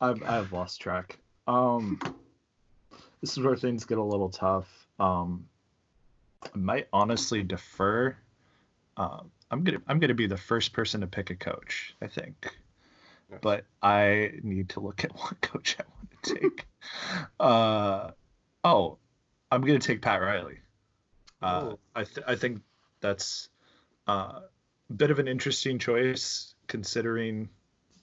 I've 0.00 0.22
I've 0.24 0.52
lost 0.52 0.80
track. 0.80 1.16
Um, 1.46 2.00
this 3.20 3.32
is 3.32 3.38
where 3.38 3.56
things 3.56 3.84
get 3.84 3.98
a 3.98 4.02
little 4.02 4.30
tough. 4.30 4.66
Um, 4.98 5.46
I 6.42 6.58
might 6.58 6.88
honestly 6.92 7.44
defer. 7.44 8.16
Um, 8.96 9.30
I'm 9.52 9.62
gonna 9.62 9.80
I'm 9.86 10.00
gonna 10.00 10.14
be 10.14 10.26
the 10.26 10.36
first 10.36 10.72
person 10.72 11.02
to 11.02 11.06
pick 11.06 11.30
a 11.30 11.36
coach. 11.36 11.94
I 12.02 12.08
think, 12.08 12.58
but 13.40 13.64
I 13.80 14.32
need 14.42 14.70
to 14.70 14.80
look 14.80 15.04
at 15.04 15.12
what 15.14 15.40
coach 15.40 15.76
I 15.78 15.84
want 15.88 16.22
to 16.24 16.34
take. 16.34 16.66
uh, 17.40 18.10
oh, 18.64 18.98
I'm 19.52 19.60
gonna 19.60 19.78
take 19.78 20.02
Pat 20.02 20.20
Riley. 20.20 20.58
Uh, 21.40 21.68
oh. 21.70 21.78
I 21.94 22.02
th- 22.02 22.26
I 22.26 22.34
think 22.34 22.60
that's 23.00 23.48
uh, 24.08 24.40
bit 24.96 25.10
of 25.10 25.18
an 25.18 25.28
interesting 25.28 25.78
choice 25.78 26.54
considering 26.66 27.48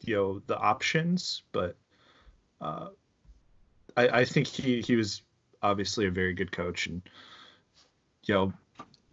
you 0.02 0.16
know 0.16 0.42
the 0.48 0.58
options, 0.58 1.44
but 1.52 1.76
uh, 2.62 2.90
I, 3.96 4.08
I 4.10 4.26
think 4.26 4.48
he 4.48 4.82
he 4.82 4.96
was 4.96 5.22
obviously 5.62 6.06
a 6.06 6.12
very 6.12 6.34
good 6.34 6.52
coach, 6.52 6.88
and 6.88 7.02
you 8.24 8.34
know, 8.34 8.54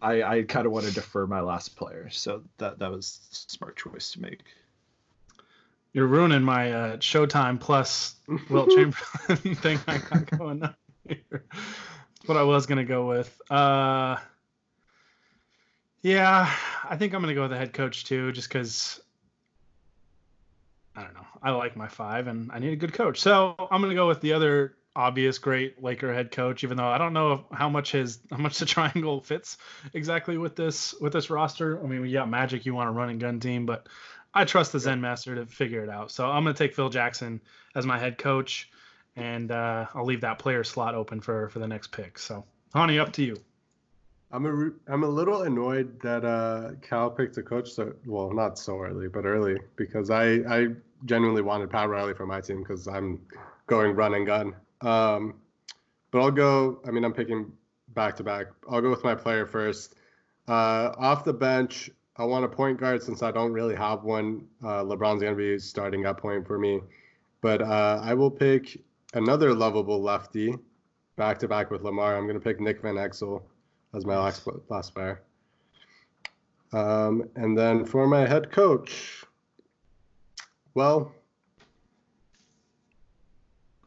I 0.01 0.23
I 0.23 0.43
kind 0.43 0.65
of 0.65 0.71
want 0.71 0.85
to 0.85 0.93
defer 0.93 1.25
my 1.27 1.41
last 1.41 1.75
player, 1.75 2.09
so 2.11 2.43
that 2.57 2.79
that 2.79 2.91
was 2.91 3.19
a 3.31 3.51
smart 3.51 3.77
choice 3.77 4.11
to 4.11 4.21
make. 4.21 4.41
You're 5.93 6.07
ruining 6.07 6.43
my 6.43 6.73
uh, 6.73 6.97
Showtime 6.97 7.59
plus 7.59 8.15
Wilt 8.49 8.69
Chamberlain 8.75 9.55
thing 9.55 9.79
I 9.87 9.97
got 9.99 10.37
going 10.37 10.63
on 10.63 10.75
here. 11.07 11.45
what 12.25 12.37
I 12.37 12.43
was 12.43 12.65
gonna 12.65 12.83
go 12.83 13.07
with. 13.07 13.41
Uh, 13.49 14.17
yeah, 16.05 16.53
I 16.87 16.97
think 16.97 17.15
I'm 17.15 17.21
gonna 17.21 17.33
go 17.33 17.41
with 17.41 17.49
the 17.49 17.57
head 17.57 17.73
coach 17.73 18.05
too, 18.05 18.31
just 18.31 18.47
because 18.47 19.01
I 20.95 21.01
don't 21.01 21.15
know. 21.15 21.25
I 21.41 21.49
like 21.49 21.75
my 21.75 21.87
five, 21.87 22.27
and 22.27 22.51
I 22.51 22.59
need 22.59 22.73
a 22.73 22.75
good 22.75 22.93
coach. 22.93 23.19
So 23.19 23.55
I'm 23.71 23.81
going 23.81 23.89
to 23.89 23.95
go 23.95 24.07
with 24.07 24.21
the 24.21 24.33
other 24.33 24.75
obvious 24.95 25.39
great 25.39 25.81
Laker 25.81 26.13
head 26.13 26.29
coach, 26.29 26.63
even 26.63 26.77
though 26.77 26.85
I 26.85 26.99
don't 26.99 27.13
know 27.13 27.45
how 27.51 27.69
much 27.69 27.91
his 27.91 28.19
how 28.29 28.37
much 28.37 28.59
the 28.59 28.65
triangle 28.67 29.19
fits 29.19 29.57
exactly 29.95 30.37
with 30.37 30.55
this 30.55 30.93
with 31.01 31.11
this 31.11 31.31
roster. 31.31 31.83
I 31.83 31.87
mean, 31.87 32.05
yeah, 32.05 32.25
Magic, 32.25 32.67
you 32.67 32.75
want 32.75 32.87
a 32.89 32.91
run 32.91 33.09
and 33.09 33.19
gun 33.19 33.39
team, 33.39 33.65
but 33.65 33.89
I 34.31 34.45
trust 34.45 34.73
the 34.73 34.79
Zen 34.79 35.01
Master 35.01 35.33
to 35.33 35.47
figure 35.47 35.83
it 35.83 35.89
out. 35.89 36.11
So 36.11 36.29
I'm 36.29 36.43
going 36.43 36.53
to 36.53 36.63
take 36.63 36.75
Phil 36.75 36.89
Jackson 36.89 37.41
as 37.73 37.87
my 37.87 37.97
head 37.97 38.19
coach, 38.19 38.69
and 39.15 39.51
uh, 39.51 39.87
I'll 39.95 40.05
leave 40.05 40.21
that 40.21 40.37
player 40.37 40.63
slot 40.63 40.93
open 40.93 41.19
for 41.19 41.49
for 41.49 41.57
the 41.57 41.67
next 41.67 41.91
pick. 41.91 42.19
So, 42.19 42.45
Hani, 42.75 42.99
up 42.99 43.11
to 43.13 43.23
you. 43.23 43.37
I'm 44.31 44.45
a 44.45 44.91
I'm 44.91 45.03
a 45.03 45.07
little 45.07 45.43
annoyed 45.43 45.99
that 46.01 46.25
uh, 46.25 46.71
Cal 46.81 47.09
picked 47.09 47.37
a 47.37 47.43
coach 47.43 47.71
so 47.71 47.93
well 48.05 48.31
not 48.33 48.57
so 48.57 48.81
early 48.81 49.07
but 49.07 49.25
early 49.25 49.57
because 49.75 50.09
I 50.09 50.39
I 50.49 50.67
genuinely 51.05 51.41
wanted 51.41 51.69
Pat 51.69 51.89
Riley 51.89 52.13
for 52.13 52.25
my 52.25 52.41
team 52.41 52.59
because 52.59 52.87
I'm 52.87 53.21
going 53.67 53.95
run 53.95 54.13
and 54.15 54.25
gun. 54.25 54.55
Um, 54.81 55.35
but 56.11 56.21
I'll 56.21 56.31
go. 56.31 56.79
I 56.85 56.91
mean 56.91 57.03
I'm 57.03 57.13
picking 57.13 57.51
back 57.93 58.15
to 58.17 58.23
back. 58.23 58.47
I'll 58.69 58.81
go 58.81 58.89
with 58.89 59.03
my 59.03 59.15
player 59.15 59.45
first. 59.45 59.95
Uh, 60.47 60.93
off 60.97 61.23
the 61.23 61.33
bench, 61.33 61.89
I 62.17 62.25
want 62.25 62.45
a 62.45 62.47
point 62.47 62.79
guard 62.79 63.01
since 63.01 63.23
I 63.23 63.31
don't 63.31 63.53
really 63.53 63.75
have 63.75 64.03
one. 64.03 64.47
Uh, 64.63 64.83
LeBron's 64.83 65.21
gonna 65.21 65.35
be 65.35 65.59
starting 65.59 66.05
at 66.05 66.17
point 66.17 66.45
for 66.45 66.57
me, 66.57 66.81
but 67.41 67.61
uh, 67.61 67.99
I 68.01 68.13
will 68.13 68.31
pick 68.31 68.81
another 69.13 69.53
lovable 69.53 70.01
lefty 70.01 70.55
back 71.15 71.39
to 71.39 71.47
back 71.47 71.71
with 71.71 71.83
Lamar. 71.83 72.17
I'm 72.17 72.27
gonna 72.27 72.39
pick 72.39 72.59
Nick 72.59 72.81
Van 72.81 72.95
Exel 72.95 73.41
as 73.95 74.05
my 74.05 74.17
last 74.17 74.47
last 74.69 74.93
player. 74.93 75.21
Um, 76.73 77.29
and 77.35 77.57
then 77.57 77.85
for 77.85 78.05
my 78.07 78.27
head 78.27 78.51
coach, 78.51 79.23
well, 80.73 81.13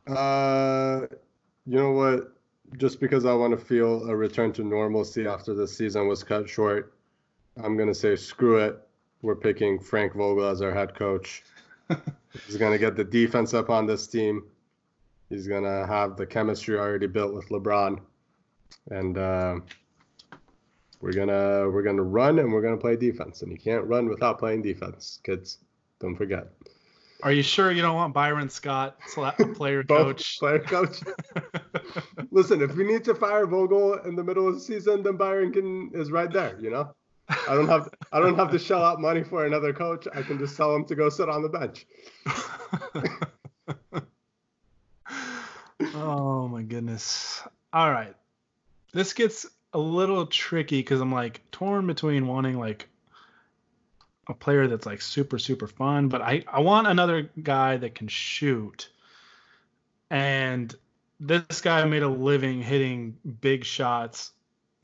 uh, 0.06 1.02
you 1.66 1.76
know 1.76 1.92
what? 1.92 2.32
Just 2.78 3.00
because 3.00 3.24
I 3.24 3.34
want 3.34 3.58
to 3.58 3.62
feel 3.62 4.08
a 4.08 4.16
return 4.16 4.52
to 4.54 4.62
normalcy 4.62 5.26
after 5.26 5.54
the 5.54 5.66
season 5.66 6.08
was 6.08 6.22
cut 6.22 6.48
short, 6.48 6.94
I'm 7.62 7.76
gonna 7.76 7.94
say 7.94 8.16
screw 8.16 8.58
it. 8.58 8.78
We're 9.20 9.36
picking 9.36 9.78
Frank 9.78 10.14
Vogel 10.14 10.46
as 10.46 10.62
our 10.62 10.72
head 10.72 10.94
coach. 10.94 11.42
He's 12.46 12.56
gonna 12.56 12.78
get 12.78 12.96
the 12.96 13.04
defense 13.04 13.52
up 13.52 13.68
on 13.68 13.86
this 13.86 14.06
team. 14.06 14.44
He's 15.28 15.46
gonna 15.46 15.86
have 15.86 16.16
the 16.16 16.26
chemistry 16.26 16.78
already 16.78 17.06
built 17.06 17.34
with 17.34 17.48
LeBron, 17.48 18.00
and 18.90 19.18
uh, 19.18 19.56
we're 21.00 21.12
gonna 21.12 21.68
we're 21.70 21.82
gonna 21.82 22.02
run 22.02 22.38
and 22.38 22.52
we're 22.52 22.62
gonna 22.62 22.76
play 22.76 22.96
defense. 22.96 23.42
And 23.42 23.52
you 23.52 23.58
can't 23.58 23.84
run 23.84 24.08
without 24.08 24.38
playing 24.38 24.62
defense, 24.62 25.20
kids. 25.22 25.58
Don't 26.00 26.16
forget. 26.16 26.48
Are 27.22 27.32
you 27.32 27.42
sure 27.42 27.72
you 27.72 27.82
don't 27.82 27.96
want 27.96 28.14
Byron 28.14 28.48
Scott, 28.48 28.96
player 29.54 29.82
coach? 29.82 30.38
player 30.38 30.58
coach. 30.66 31.00
Listen, 32.30 32.62
if 32.62 32.74
we 32.74 32.84
need 32.84 33.04
to 33.04 33.14
fire 33.14 33.46
Vogel 33.46 33.94
in 34.04 34.14
the 34.14 34.22
middle 34.22 34.46
of 34.46 34.54
the 34.54 34.61
season, 34.61 35.02
then 35.02 35.16
Byron 35.16 35.52
can 35.52 35.90
is 35.94 36.11
right 36.11 36.32
there. 36.32 36.58
You 36.61 36.70
know, 36.70 36.94
I 37.28 37.54
don't 37.54 37.68
have 37.68 37.88
I 38.12 38.20
don't 38.20 38.37
have 38.37 38.50
to 38.52 38.58
shell 38.58 38.84
out 38.84 39.00
money 39.00 39.24
for 39.24 39.46
another 39.46 39.72
coach. 39.72 40.06
I 40.14 40.22
can 40.22 40.38
just 40.38 40.56
tell 40.56 40.74
him 40.74 40.84
to 40.87 40.94
go 40.94 41.08
sit 41.08 41.28
on 41.28 41.42
the 41.42 41.48
bench. 41.48 41.87
oh 45.94 46.48
my 46.48 46.62
goodness! 46.62 47.42
All 47.72 47.90
right, 47.90 48.14
this 48.92 49.12
gets 49.12 49.46
a 49.78 49.80
little 49.80 50.26
tricky 50.26 50.80
because 50.80 51.00
I'm 51.00 51.12
like 51.12 51.40
torn 51.52 51.86
between 51.86 52.26
wanting 52.26 52.58
like 52.58 52.88
a 54.26 54.34
player 54.34 54.66
that's 54.66 54.86
like 54.86 55.00
super 55.00 55.38
super 55.38 55.68
fun, 55.68 56.08
but 56.08 56.20
I 56.20 56.42
I 56.48 56.60
want 56.60 56.88
another 56.88 57.30
guy 57.40 57.76
that 57.76 57.94
can 57.94 58.08
shoot. 58.08 58.88
And 60.10 60.74
this 61.20 61.60
guy 61.60 61.84
made 61.84 62.02
a 62.02 62.08
living 62.08 62.60
hitting 62.60 63.16
big 63.40 63.64
shots 63.64 64.32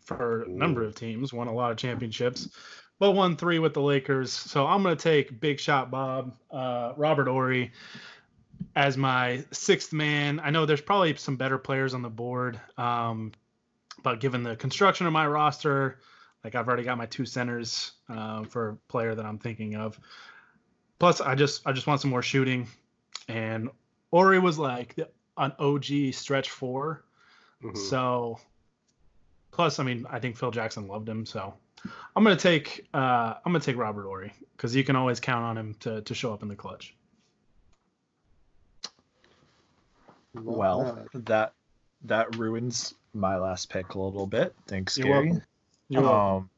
for 0.04 0.42
a 0.42 0.48
number 0.48 0.84
of 0.84 0.94
teams, 0.94 1.32
won 1.32 1.48
a 1.48 1.52
lot 1.52 1.72
of 1.72 1.76
championships, 1.76 2.48
but 3.00 3.12
won 3.12 3.36
three 3.36 3.58
with 3.58 3.74
the 3.74 3.82
Lakers. 3.82 4.32
So 4.32 4.64
I'm 4.64 4.84
to 4.84 4.96
take 4.96 5.40
Big 5.40 5.58
Shot 5.58 5.90
Bob, 5.90 6.36
uh, 6.50 6.92
Robert 6.96 7.26
Horry, 7.26 7.72
as 8.76 8.96
my 8.96 9.44
sixth 9.50 9.92
man. 9.92 10.40
I 10.40 10.50
know 10.50 10.66
there's 10.66 10.80
probably 10.80 11.16
some 11.16 11.36
better 11.36 11.58
players 11.58 11.94
on 11.94 12.02
the 12.02 12.10
board, 12.10 12.60
um, 12.76 13.32
but 14.02 14.20
given 14.20 14.42
the 14.42 14.56
construction 14.56 15.06
of 15.06 15.12
my 15.12 15.26
roster, 15.26 16.00
like 16.42 16.54
I've 16.54 16.68
already 16.68 16.82
got 16.82 16.98
my 16.98 17.06
two 17.06 17.24
centers 17.24 17.92
uh, 18.08 18.44
for 18.44 18.70
a 18.70 18.76
player 18.90 19.14
that 19.14 19.24
I'm 19.24 19.38
thinking 19.38 19.76
of. 19.76 19.98
Plus, 20.98 21.20
I 21.20 21.34
just 21.34 21.66
I 21.66 21.72
just 21.72 21.86
want 21.86 22.00
some 22.00 22.10
more 22.10 22.22
shooting, 22.22 22.68
and 23.28 23.68
Horry 24.12 24.38
was 24.38 24.58
like 24.58 24.98
an 25.36 25.52
OG 25.58 26.12
stretch 26.12 26.50
4 26.50 27.04
mm-hmm. 27.62 27.76
So, 27.76 28.38
plus, 29.50 29.78
I 29.78 29.82
mean, 29.82 30.06
I 30.08 30.20
think 30.20 30.36
Phil 30.36 30.50
Jackson 30.50 30.86
loved 30.86 31.08
him, 31.08 31.26
so 31.26 31.54
I'm 32.14 32.22
gonna 32.22 32.36
take 32.36 32.86
uh, 32.94 33.34
I'm 33.44 33.52
gonna 33.52 33.60
take 33.60 33.76
Robert 33.76 34.04
Horry 34.04 34.32
because 34.56 34.74
you 34.74 34.84
can 34.84 34.96
always 34.96 35.20
count 35.20 35.44
on 35.44 35.58
him 35.58 35.74
to 35.80 36.02
to 36.02 36.14
show 36.14 36.32
up 36.32 36.42
in 36.42 36.48
the 36.48 36.56
clutch. 36.56 36.94
Well, 40.34 41.06
that 41.14 41.52
that 42.04 42.36
ruins 42.36 42.94
my 43.14 43.38
last 43.38 43.70
pick 43.70 43.94
a 43.94 43.98
little 43.98 44.26
bit. 44.26 44.54
Thanks, 44.66 44.98
You're 44.98 45.08
Gary. 45.08 45.30
Welcome. 45.30 45.42
You're 45.88 46.08
um, 46.08 46.50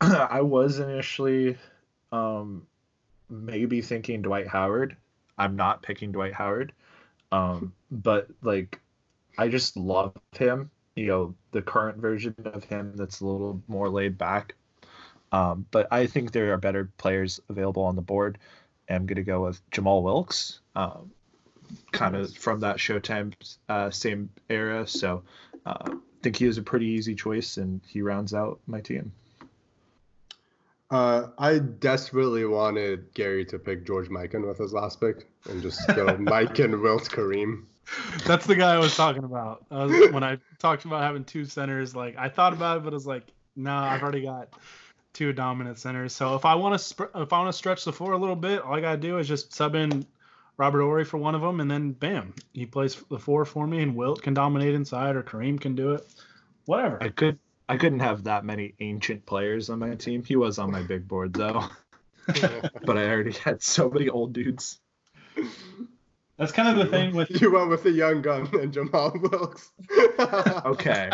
I 0.00 0.40
was 0.42 0.78
initially 0.78 1.56
um, 2.12 2.66
maybe 3.28 3.80
thinking 3.80 4.22
Dwight 4.22 4.46
Howard. 4.46 4.96
I'm 5.38 5.56
not 5.56 5.82
picking 5.82 6.12
Dwight 6.12 6.34
Howard, 6.34 6.72
um, 7.32 7.72
but 7.90 8.28
like 8.42 8.80
I 9.38 9.48
just 9.48 9.76
love 9.76 10.14
him. 10.32 10.70
You 10.94 11.06
know, 11.06 11.34
the 11.52 11.60
current 11.60 11.98
version 11.98 12.34
of 12.44 12.64
him 12.64 12.92
that's 12.94 13.20
a 13.20 13.26
little 13.26 13.60
more 13.68 13.88
laid 13.88 14.16
back. 14.16 14.54
Um, 15.32 15.66
but 15.70 15.88
I 15.90 16.06
think 16.06 16.32
there 16.32 16.52
are 16.52 16.56
better 16.56 16.90
players 16.96 17.40
available 17.48 17.82
on 17.82 17.96
the 17.96 18.02
board. 18.02 18.38
I'm 18.88 19.06
going 19.06 19.16
to 19.16 19.22
go 19.22 19.42
with 19.42 19.60
Jamal 19.70 20.02
Wilkes, 20.02 20.60
um, 20.76 21.10
kind 21.92 22.16
of 22.16 22.34
from 22.34 22.60
that 22.60 22.76
Showtime 22.76 23.32
uh, 23.68 23.90
same 23.90 24.30
era. 24.48 24.86
So 24.86 25.22
uh, 25.64 25.74
I 25.86 25.92
think 26.22 26.36
he 26.36 26.46
was 26.46 26.58
a 26.58 26.62
pretty 26.62 26.86
easy 26.86 27.14
choice, 27.14 27.56
and 27.56 27.80
he 27.86 28.02
rounds 28.02 28.34
out 28.34 28.60
my 28.66 28.80
team. 28.80 29.12
Uh, 30.90 31.28
I 31.36 31.58
desperately 31.58 32.44
wanted 32.44 33.12
Gary 33.14 33.44
to 33.46 33.58
pick 33.58 33.84
George 33.84 34.08
Mikan 34.08 34.46
with 34.46 34.58
his 34.58 34.72
last 34.72 35.00
pick 35.00 35.28
and 35.48 35.60
just 35.60 35.84
go 35.88 36.06
Mikan, 36.16 36.80
Wilt, 36.80 37.10
Kareem. 37.10 37.64
That's 38.24 38.46
the 38.46 38.54
guy 38.54 38.74
I 38.74 38.78
was 38.78 38.96
talking 38.96 39.24
about. 39.24 39.64
Was, 39.70 40.12
when 40.12 40.22
I 40.22 40.38
talked 40.58 40.84
about 40.84 41.02
having 41.02 41.24
two 41.24 41.44
centers, 41.44 41.94
like 41.94 42.16
I 42.16 42.28
thought 42.28 42.52
about 42.52 42.78
it, 42.78 42.84
but 42.84 42.92
I 42.92 42.94
was 42.94 43.06
like, 43.06 43.24
no, 43.56 43.70
nah, 43.70 43.86
I've 43.86 44.02
already 44.02 44.22
got 44.22 44.48
two 45.12 45.32
dominant 45.32 45.78
centers. 45.78 46.12
So 46.12 46.34
if 46.34 46.44
I 46.44 46.54
want 46.54 46.74
to 46.74 46.78
sp- 46.78 47.14
if 47.14 47.32
I 47.32 47.38
want 47.38 47.48
to 47.48 47.56
stretch 47.56 47.84
the 47.84 47.92
floor 47.92 48.12
a 48.12 48.18
little 48.18 48.36
bit, 48.36 48.60
all 48.60 48.74
I 48.74 48.80
gotta 48.80 48.98
do 48.98 49.18
is 49.18 49.26
just 49.26 49.54
sub 49.54 49.74
in 49.74 50.04
Robert 50.56 50.80
Horry 50.82 51.04
for 51.04 51.18
one 51.18 51.34
of 51.34 51.42
them, 51.42 51.60
and 51.60 51.70
then 51.70 51.92
bam, 51.92 52.34
he 52.52 52.66
plays 52.66 52.96
the 53.10 53.18
four 53.18 53.44
for 53.44 53.66
me, 53.66 53.82
and 53.82 53.94
Wilt 53.94 54.22
can 54.22 54.34
dominate 54.34 54.74
inside, 54.74 55.16
or 55.16 55.22
Kareem 55.22 55.60
can 55.60 55.74
do 55.74 55.92
it. 55.92 56.06
Whatever. 56.64 57.02
I 57.02 57.10
could 57.10 57.38
I 57.68 57.76
couldn't 57.76 58.00
have 58.00 58.24
that 58.24 58.44
many 58.44 58.74
ancient 58.80 59.26
players 59.26 59.70
on 59.70 59.80
my 59.80 59.94
team. 59.94 60.24
He 60.24 60.36
was 60.36 60.58
on 60.58 60.70
my 60.70 60.82
big 60.82 61.06
board 61.06 61.32
though. 61.32 61.64
but 62.26 62.96
I 62.96 63.08
already 63.08 63.32
had 63.32 63.62
so 63.62 63.90
many 63.90 64.08
old 64.08 64.32
dudes. 64.32 64.80
That's 66.38 66.52
kind 66.52 66.68
of 66.68 66.84
the 66.84 66.90
thing 66.90 67.14
with 67.14 67.40
you 67.40 67.52
went 67.52 67.70
with 67.70 67.82
the 67.82 67.90
young 67.90 68.22
gun 68.22 68.48
and 68.52 68.72
Jamal 68.72 69.12
Wilkes. 69.14 69.70
okay. 70.18 71.10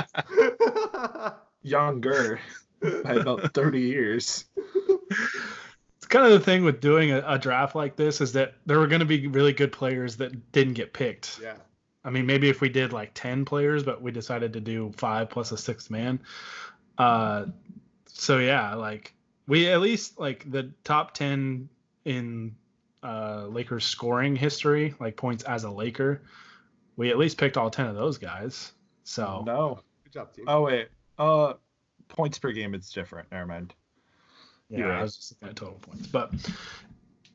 Younger 1.62 2.40
by 2.80 3.14
about 3.14 3.54
30 3.54 3.80
years. 3.80 4.44
It's 6.12 6.18
kind 6.18 6.30
of 6.30 6.38
the 6.38 6.44
thing 6.44 6.62
with 6.62 6.82
doing 6.82 7.10
a, 7.10 7.24
a 7.26 7.38
draft 7.38 7.74
like 7.74 7.96
this 7.96 8.20
is 8.20 8.34
that 8.34 8.52
there 8.66 8.78
were 8.78 8.86
going 8.86 9.00
to 9.00 9.06
be 9.06 9.28
really 9.28 9.54
good 9.54 9.72
players 9.72 10.18
that 10.18 10.52
didn't 10.52 10.74
get 10.74 10.92
picked. 10.92 11.40
Yeah. 11.42 11.54
I 12.04 12.10
mean, 12.10 12.26
maybe 12.26 12.50
if 12.50 12.60
we 12.60 12.68
did 12.68 12.92
like 12.92 13.12
10 13.14 13.46
players, 13.46 13.82
but 13.82 14.02
we 14.02 14.10
decided 14.10 14.52
to 14.52 14.60
do 14.60 14.92
five 14.98 15.30
plus 15.30 15.52
a 15.52 15.56
sixth 15.56 15.90
man. 15.90 16.20
Uh, 16.98 17.46
so 18.04 18.40
yeah, 18.40 18.74
like 18.74 19.14
we 19.48 19.70
at 19.70 19.80
least 19.80 20.20
like 20.20 20.50
the 20.50 20.70
top 20.84 21.14
10 21.14 21.70
in 22.04 22.56
uh, 23.02 23.46
Lakers 23.46 23.86
scoring 23.86 24.36
history, 24.36 24.94
like 25.00 25.16
points 25.16 25.44
as 25.44 25.64
a 25.64 25.70
Laker. 25.70 26.20
We 26.96 27.08
at 27.08 27.16
least 27.16 27.38
picked 27.38 27.56
all 27.56 27.70
10 27.70 27.86
of 27.86 27.94
those 27.94 28.18
guys. 28.18 28.72
So 29.04 29.44
no. 29.46 29.80
Good 30.04 30.12
job, 30.12 30.34
team. 30.34 30.44
Oh, 30.46 30.60
wait. 30.60 30.88
Uh, 31.18 31.54
points 32.08 32.38
per 32.38 32.52
game, 32.52 32.74
it's 32.74 32.92
different. 32.92 33.32
Never 33.32 33.46
mind. 33.46 33.72
Yeah, 34.72 34.84
right. 34.86 35.00
I 35.00 35.02
was 35.02 35.16
just 35.16 35.32
looking 35.32 35.48
at 35.48 35.56
total 35.56 35.78
points. 35.80 36.06
But 36.06 36.32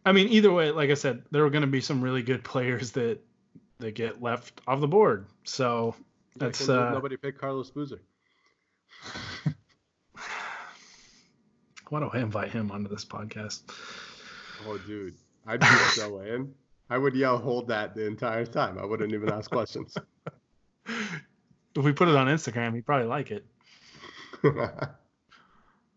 I 0.05 0.11
mean, 0.11 0.29
either 0.29 0.51
way, 0.51 0.71
like 0.71 0.89
I 0.89 0.95
said, 0.95 1.23
there 1.31 1.43
were 1.43 1.51
going 1.51 1.61
to 1.61 1.67
be 1.67 1.81
some 1.81 2.01
really 2.01 2.23
good 2.23 2.43
players 2.43 2.91
that 2.93 3.19
that 3.79 3.93
get 3.93 4.21
left 4.21 4.59
off 4.67 4.79
the 4.79 4.87
board. 4.87 5.27
So 5.43 5.93
that's 6.35 6.67
uh, 6.67 6.89
nobody 6.91 7.15
picked 7.15 7.39
Carlos 7.39 7.69
Boozer. 7.69 8.01
Why 11.89 11.99
don't 11.99 12.13
I 12.13 12.19
invite 12.19 12.49
him 12.49 12.71
onto 12.71 12.89
this 12.89 13.05
podcast? 13.05 13.61
Oh, 14.65 14.79
dude, 14.79 15.13
I'd 15.45 15.59
be 15.59 15.67
so 15.93 16.19
in. 16.21 16.53
I 16.89 16.97
would 16.97 17.15
yell, 17.15 17.37
"Hold 17.37 17.67
that!" 17.67 17.93
the 17.93 18.07
entire 18.07 18.47
time. 18.47 18.79
I 18.79 18.85
wouldn't 18.85 19.13
even 19.13 19.29
ask 19.29 19.51
questions. 19.51 19.95
if 20.87 21.83
we 21.83 21.93
put 21.93 22.07
it 22.07 22.15
on 22.15 22.27
Instagram, 22.27 22.73
he'd 22.73 22.85
probably 22.85 23.07
like 23.07 23.29
it. 23.29 23.45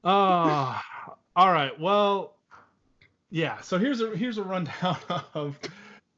Oh, 0.04 0.80
all 1.36 1.52
right. 1.52 1.78
Well, 1.78 2.34
yeah. 3.30 3.60
So 3.60 3.78
here's 3.78 4.00
a 4.00 4.16
here's 4.16 4.38
a 4.38 4.42
rundown 4.42 4.96
of 5.34 5.58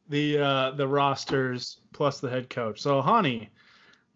the 0.09 0.39
uh, 0.39 0.71
the 0.73 0.87
rosters 0.87 1.79
plus 1.93 2.21
the 2.21 2.31
head 2.31 2.49
coach. 2.51 2.81
So 2.81 3.03
Hani 3.03 3.49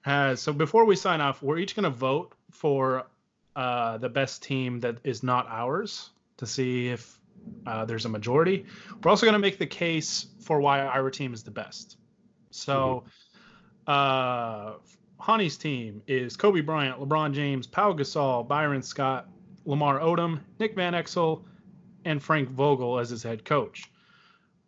has 0.02 0.40
so 0.40 0.52
before 0.52 0.84
we 0.84 0.96
sign 0.96 1.20
off, 1.20 1.42
we're 1.42 1.58
each 1.58 1.74
going 1.74 1.84
to 1.84 1.90
vote 1.90 2.32
for 2.50 3.06
uh, 3.54 3.98
the 3.98 4.08
best 4.08 4.42
team 4.42 4.80
that 4.80 4.98
is 5.04 5.22
not 5.22 5.46
ours 5.48 6.10
to 6.38 6.46
see 6.46 6.88
if 6.88 7.18
uh, 7.66 7.84
there's 7.84 8.04
a 8.04 8.08
majority. 8.08 8.66
We're 9.02 9.10
also 9.10 9.26
going 9.26 9.34
to 9.34 9.38
make 9.38 9.58
the 9.58 9.66
case 9.66 10.26
for 10.40 10.60
why 10.60 10.80
our 10.80 11.10
team 11.10 11.32
is 11.32 11.42
the 11.42 11.50
best. 11.50 11.96
So, 12.50 13.04
mm-hmm. 13.86 14.72
uh, 14.72 14.74
Hani's 15.22 15.56
team 15.56 16.02
is 16.06 16.36
Kobe 16.36 16.60
Bryant, 16.60 17.00
LeBron 17.00 17.32
James, 17.32 17.66
Pau 17.66 17.92
Gasol, 17.92 18.46
Byron 18.46 18.82
Scott, 18.82 19.28
Lamar 19.66 20.00
Odom, 20.00 20.40
Nick 20.58 20.74
Van 20.74 20.94
Exel, 20.94 21.42
and 22.04 22.22
Frank 22.22 22.48
Vogel 22.48 22.98
as 22.98 23.10
his 23.10 23.22
head 23.22 23.44
coach. 23.44 23.90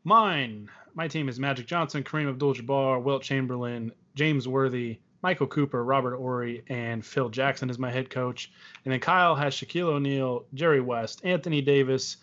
Mine 0.05 0.69
my 0.99 1.07
team 1.07 1.29
is 1.29 1.39
Magic 1.39 1.69
Johnson, 1.69 2.03
Kareem 2.03 2.29
Abdul-Jabbar, 2.29 3.01
Wilt 3.01 3.23
Chamberlain, 3.23 3.93
James 4.17 4.49
Worthy, 4.49 4.99
Michael 5.23 5.47
Cooper, 5.47 5.85
Robert 5.85 6.17
Horry, 6.17 6.65
and 6.69 7.07
Phil 7.07 7.29
Jackson 7.29 7.71
as 7.71 7.79
my 7.79 7.93
head 7.93 8.11
coach. 8.11 8.51
And 8.85 8.93
then 8.93 8.99
Kyle 8.99 9.37
has 9.37 9.55
Shaquille 9.55 9.91
O'Neal, 9.91 10.47
Jerry 10.55 10.81
West, 10.81 11.21
Anthony 11.23 11.63
Davis, 11.63 12.17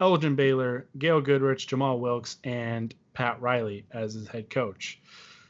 Elgin 0.00 0.36
Baylor, 0.36 0.86
Gail 0.96 1.20
Goodrich, 1.20 1.66
Jamal 1.66 1.98
Wilkes, 1.98 2.36
and 2.44 2.94
Pat 3.14 3.42
Riley 3.42 3.84
as 3.90 4.14
his 4.14 4.28
head 4.28 4.48
coach. 4.48 5.00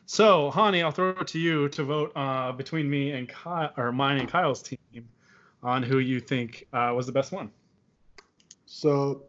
So, 0.06 0.50
Hani, 0.50 0.82
I'll 0.82 0.90
throw 0.90 1.10
it 1.10 1.26
to 1.28 1.38
you 1.38 1.68
to 1.68 1.84
vote 1.84 2.12
uh, 2.16 2.52
between 2.52 2.88
me 2.88 3.10
and 3.10 3.28
Kyle, 3.28 3.74
or 3.76 3.92
mine 3.92 4.20
and 4.20 4.28
Kyle's 4.28 4.62
team 4.62 4.78
on 5.62 5.82
who 5.82 5.98
you 5.98 6.20
think 6.20 6.66
uh, 6.72 6.92
was 6.94 7.06
the 7.06 7.12
best 7.12 7.32
one. 7.32 7.50
So, 8.66 9.24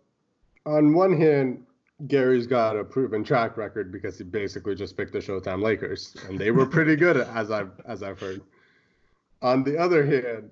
on 0.65 0.93
one 0.93 1.19
hand, 1.19 1.65
Gary's 2.07 2.47
got 2.47 2.77
a 2.77 2.83
proven 2.83 3.23
track 3.23 3.57
record 3.57 3.91
because 3.91 4.17
he 4.17 4.23
basically 4.23 4.75
just 4.75 4.97
picked 4.97 5.13
the 5.13 5.19
Showtime 5.19 5.61
Lakers, 5.61 6.15
and 6.27 6.39
they 6.39 6.51
were 6.51 6.65
pretty 6.65 6.95
good 6.95 7.17
as 7.35 7.51
I've 7.51 7.71
as 7.85 8.03
I've 8.03 8.19
heard. 8.19 8.41
On 9.41 9.63
the 9.63 9.77
other 9.77 10.05
hand, 10.05 10.51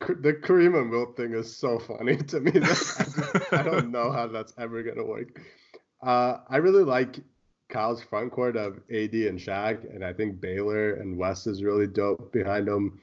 the 0.00 0.32
Kareem 0.32 0.80
and 0.80 0.90
Wilt 0.90 1.16
thing 1.16 1.34
is 1.34 1.54
so 1.54 1.78
funny 1.78 2.16
to 2.28 2.40
me. 2.40 2.52
That 2.52 3.48
I, 3.52 3.60
I 3.60 3.62
don't 3.62 3.90
know 3.92 4.12
how 4.12 4.26
that's 4.26 4.52
ever 4.58 4.82
gonna 4.82 5.04
work. 5.04 5.40
Uh, 6.02 6.38
I 6.48 6.58
really 6.58 6.84
like 6.84 7.20
Kyle's 7.68 8.02
front 8.02 8.32
court 8.32 8.56
of 8.56 8.76
AD 8.90 9.14
and 9.14 9.38
Shaq, 9.38 9.92
and 9.94 10.04
I 10.04 10.12
think 10.12 10.40
Baylor 10.40 10.94
and 10.94 11.16
West 11.16 11.46
is 11.46 11.62
really 11.62 11.86
dope 11.86 12.32
behind 12.32 12.68
them. 12.68 13.00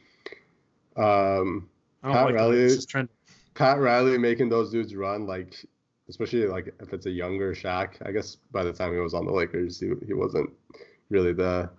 Um, 0.95 1.69
Pat 2.11 2.25
like 2.25 2.35
Riley, 2.35 2.69
Pat 3.53 3.79
Riley 3.79 4.17
making 4.17 4.49
those 4.49 4.71
dudes 4.71 4.95
run 4.95 5.25
like 5.25 5.65
especially 6.09 6.45
like 6.47 6.73
if 6.79 6.93
it's 6.93 7.05
a 7.05 7.11
younger 7.11 7.53
Shaq. 7.53 7.95
I 8.05 8.11
guess 8.11 8.35
by 8.51 8.63
the 8.63 8.73
time 8.73 8.93
he 8.93 8.99
was 8.99 9.13
on 9.13 9.25
the 9.25 9.31
Lakers, 9.31 9.79
he, 9.79 9.91
he 10.05 10.13
wasn't 10.13 10.49
really 11.09 11.33
the 11.33 11.69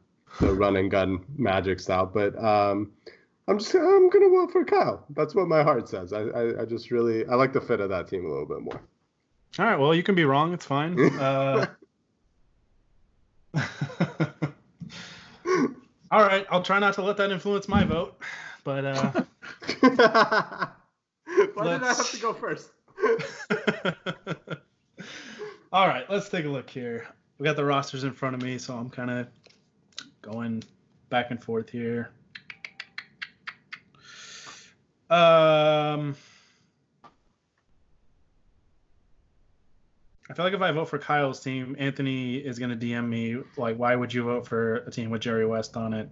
the 0.41 0.53
run 0.53 0.77
and 0.77 0.91
gun 0.91 1.25
magic 1.37 1.79
style. 1.81 2.07
But 2.07 2.37
um, 2.43 2.93
I'm 3.49 3.59
just 3.59 3.75
I'm 3.75 4.09
gonna 4.09 4.31
vote 4.31 4.53
for 4.53 4.65
Kyle. 4.65 5.05
That's 5.11 5.35
what 5.35 5.49
my 5.49 5.63
heart 5.63 5.89
says. 5.89 6.13
I, 6.13 6.23
I, 6.23 6.63
I 6.63 6.65
just 6.65 6.91
really 6.91 7.27
I 7.27 7.35
like 7.35 7.53
the 7.53 7.61
fit 7.61 7.81
of 7.81 7.91
that 7.91 8.09
team 8.09 8.25
a 8.25 8.29
little 8.29 8.47
bit 8.47 8.63
more. 8.63 8.81
All 9.59 9.67
right. 9.67 9.79
Well, 9.79 9.95
you 9.95 10.03
can 10.03 10.15
be 10.15 10.25
wrong. 10.25 10.53
It's 10.53 10.67
fine. 10.67 10.99
Uh, 11.21 11.67
All 16.11 16.23
right, 16.23 16.47
I'll 16.51 16.63
try 16.63 16.79
not 16.79 16.95
to 16.95 17.03
let 17.03 17.17
that 17.17 17.31
influence 17.31 17.69
my 17.69 17.85
vote, 17.85 18.21
but 18.63 18.85
uh, 18.85 19.23
why 19.81 20.68
did 21.64 21.83
I 21.83 21.87
have 21.88 22.11
to 22.11 22.20
go 22.20 22.33
first? 22.33 22.70
All 25.72 25.88
right, 25.88 26.09
let's 26.09 26.29
take 26.29 26.44
a 26.44 26.48
look 26.48 26.70
here. 26.70 27.07
We 27.38 27.44
got 27.44 27.57
the 27.57 27.64
rosters 27.64 28.05
in 28.05 28.12
front 28.12 28.37
of 28.37 28.42
me, 28.42 28.59
so 28.59 28.77
I'm 28.77 28.90
kind 28.90 29.11
of 29.11 29.27
going 30.22 30.62
back 31.11 31.31
and 31.31 31.42
forth 31.42 31.68
here. 31.68 32.11
Um, 35.11 36.16
I 40.31 40.35
feel 40.35 40.44
like 40.44 40.55
if 40.55 40.62
I 40.62 40.72
vote 40.72 40.88
for 40.88 40.98
Kyle's 40.98 41.40
team, 41.40 41.77
Anthony 41.79 42.37
is 42.37 42.59
going 42.59 42.70
to 42.70 42.87
DM 42.87 43.09
me 43.09 43.42
like, 43.57 43.77
"Why 43.77 43.94
would 43.94 44.14
you 44.14 44.24
vote 44.24 44.46
for 44.46 44.77
a 44.77 44.90
team 44.90 45.11
with 45.11 45.22
Jerry 45.22 45.46
West 45.46 45.77
on 45.77 45.92
it?" 45.92 46.09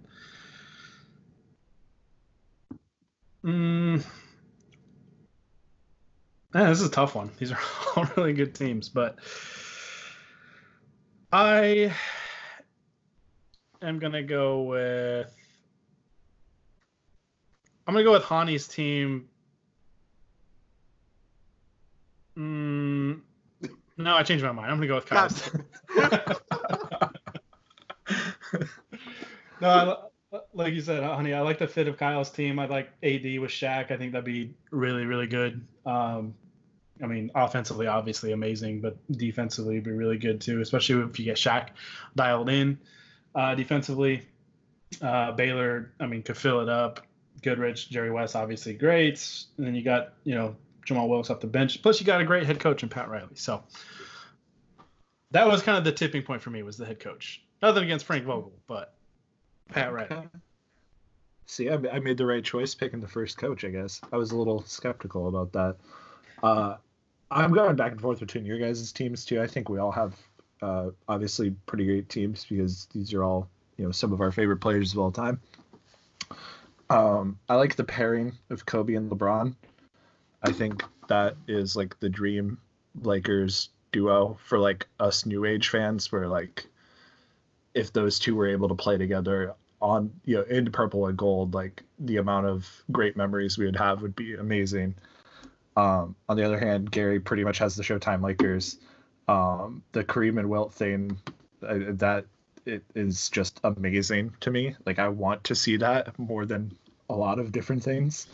Mm. 3.45 4.03
Yeah, 6.55 6.69
this 6.69 6.81
is 6.81 6.87
a 6.87 6.91
tough 6.91 7.15
one. 7.15 7.31
These 7.39 7.51
are 7.51 7.59
all 7.95 8.05
really 8.15 8.33
good 8.33 8.55
teams, 8.55 8.89
but 8.89 9.17
I 11.31 11.93
am 13.81 13.99
gonna 13.99 14.23
go 14.23 14.63
with. 14.63 15.33
I'm 17.85 17.93
gonna 17.93 18.05
go 18.05 18.13
with 18.13 18.23
Hani's 18.23 18.67
team. 18.67 19.27
Mm, 22.37 23.21
no, 23.97 24.15
I 24.15 24.23
changed 24.23 24.43
my 24.43 24.51
mind. 24.51 24.71
I'm 24.71 24.77
gonna 24.77 24.87
go 24.87 24.95
with 24.95 25.05
Kyle's. 25.05 25.51
no, 29.61 29.69
I, 29.69 29.95
like 30.53 30.73
you 30.73 30.81
said, 30.81 31.03
Hani, 31.03 31.35
I 31.35 31.41
like 31.41 31.59
the 31.59 31.67
fit 31.67 31.87
of 31.87 31.97
Kyle's 31.97 32.29
team. 32.29 32.59
I 32.59 32.65
like 32.65 32.87
AD 33.03 33.23
with 33.39 33.51
Shaq. 33.51 33.91
I 33.91 33.97
think 33.97 34.13
that'd 34.13 34.25
be 34.25 34.53
really, 34.71 35.05
really 35.05 35.27
good. 35.27 35.65
Um, 35.85 36.33
I 37.01 37.07
mean, 37.07 37.31
offensively, 37.35 37.87
obviously 37.87 38.31
amazing, 38.31 38.81
but 38.81 38.97
defensively, 39.11 39.79
be 39.79 39.91
really 39.91 40.17
good 40.17 40.41
too, 40.41 40.61
especially 40.61 41.03
if 41.03 41.19
you 41.19 41.25
get 41.25 41.37
Shaq 41.37 41.69
dialed 42.15 42.49
in. 42.49 42.79
Uh, 43.35 43.55
defensively, 43.55 44.23
uh, 45.01 45.31
Baylor, 45.31 45.91
I 45.99 46.07
mean, 46.07 46.23
could 46.23 46.37
fill 46.37 46.61
it 46.61 46.69
up. 46.69 47.01
Goodrich, 47.41 47.89
Jerry 47.89 48.11
West, 48.11 48.35
obviously 48.35 48.73
great. 48.73 49.45
And 49.57 49.67
then 49.67 49.75
you 49.75 49.83
got, 49.83 50.13
you 50.23 50.35
know, 50.35 50.55
Jamal 50.85 51.09
Wilkes 51.09 51.29
off 51.29 51.39
the 51.39 51.47
bench. 51.47 51.81
Plus, 51.81 51.99
you 51.99 52.05
got 52.05 52.21
a 52.21 52.25
great 52.25 52.45
head 52.45 52.59
coach 52.59 52.83
in 52.83 52.89
Pat 52.89 53.09
Riley. 53.09 53.35
So 53.35 53.63
that 55.31 55.47
was 55.47 55.61
kind 55.61 55.77
of 55.77 55.83
the 55.83 55.91
tipping 55.91 56.21
point 56.21 56.41
for 56.41 56.51
me 56.51 56.63
was 56.63 56.77
the 56.77 56.85
head 56.85 56.99
coach. 56.99 57.43
Nothing 57.61 57.83
against 57.83 58.05
Frank 58.05 58.25
Vogel, 58.25 58.53
but 58.67 58.93
Pat 59.69 59.93
Riley. 59.93 60.29
See, 61.45 61.69
I 61.69 61.99
made 61.99 62.17
the 62.17 62.25
right 62.25 62.43
choice 62.43 62.73
picking 62.73 63.01
the 63.01 63.07
first 63.07 63.37
coach. 63.37 63.65
I 63.65 63.69
guess 63.69 64.01
I 64.11 64.17
was 64.17 64.31
a 64.31 64.37
little 64.37 64.63
skeptical 64.63 65.27
about 65.27 65.51
that. 65.53 65.75
Uh, 66.41 66.77
I'm 67.29 67.53
going 67.53 67.75
back 67.75 67.91
and 67.91 68.01
forth 68.01 68.19
between 68.19 68.45
your 68.45 68.59
guys' 68.59 68.91
teams 68.91 69.25
too. 69.25 69.41
I 69.41 69.47
think 69.47 69.69
we 69.69 69.79
all 69.79 69.91
have 69.91 70.15
uh, 70.61 70.89
obviously 71.07 71.51
pretty 71.65 71.85
great 71.85 72.09
teams 72.09 72.45
because 72.45 72.87
these 72.93 73.13
are 73.13 73.23
all 73.23 73.49
you 73.77 73.85
know 73.85 73.91
some 73.91 74.13
of 74.13 74.21
our 74.21 74.31
favorite 74.31 74.57
players 74.57 74.93
of 74.93 74.99
all 74.99 75.11
time. 75.11 75.39
Um, 76.89 77.39
I 77.49 77.55
like 77.55 77.75
the 77.75 77.83
pairing 77.83 78.33
of 78.49 78.65
Kobe 78.65 78.93
and 78.93 79.09
LeBron. 79.09 79.55
I 80.43 80.51
think 80.51 80.83
that 81.07 81.35
is 81.47 81.75
like 81.75 81.99
the 81.99 82.09
dream 82.09 82.57
Lakers 83.01 83.69
duo 83.91 84.37
for 84.45 84.59
like 84.59 84.87
us 84.99 85.25
new 85.25 85.45
age 85.45 85.69
fans 85.69 86.11
where 86.11 86.27
like 86.27 86.67
if 87.73 87.91
those 87.93 88.19
two 88.19 88.35
were 88.35 88.47
able 88.47 88.67
to 88.67 88.75
play 88.75 88.97
together 88.97 89.53
on 89.81 90.11
you 90.25 90.35
know 90.35 90.43
in 90.43 90.71
purple 90.71 91.07
and 91.07 91.17
gold 91.17 91.53
like 91.53 91.83
the 91.99 92.17
amount 92.17 92.45
of 92.45 92.69
great 92.91 93.17
memories 93.17 93.57
we 93.57 93.65
would 93.65 93.75
have 93.75 94.01
would 94.01 94.15
be 94.15 94.35
amazing 94.35 94.95
um, 95.75 96.15
on 96.29 96.37
the 96.37 96.43
other 96.43 96.59
hand, 96.59 96.91
Gary 96.91 97.19
pretty 97.19 97.43
much 97.43 97.57
has 97.59 97.75
the 97.75 97.83
Showtime 97.83 98.21
Lakers. 98.21 98.79
Um, 99.27 99.83
the 99.93 100.03
Kareem 100.03 100.39
and 100.39 100.49
Wilt 100.49 100.73
thing, 100.73 101.17
uh, 101.67 101.77
that 101.89 102.25
it 102.65 102.83
is 102.95 103.29
just 103.29 103.59
amazing 103.63 104.33
to 104.41 104.51
me. 104.51 104.75
Like 104.85 104.99
I 104.99 105.07
want 105.07 105.43
to 105.45 105.55
see 105.55 105.77
that 105.77 106.17
more 106.19 106.45
than 106.45 106.75
a 107.09 107.15
lot 107.15 107.39
of 107.39 107.51
different 107.51 107.83
things. 107.83 108.27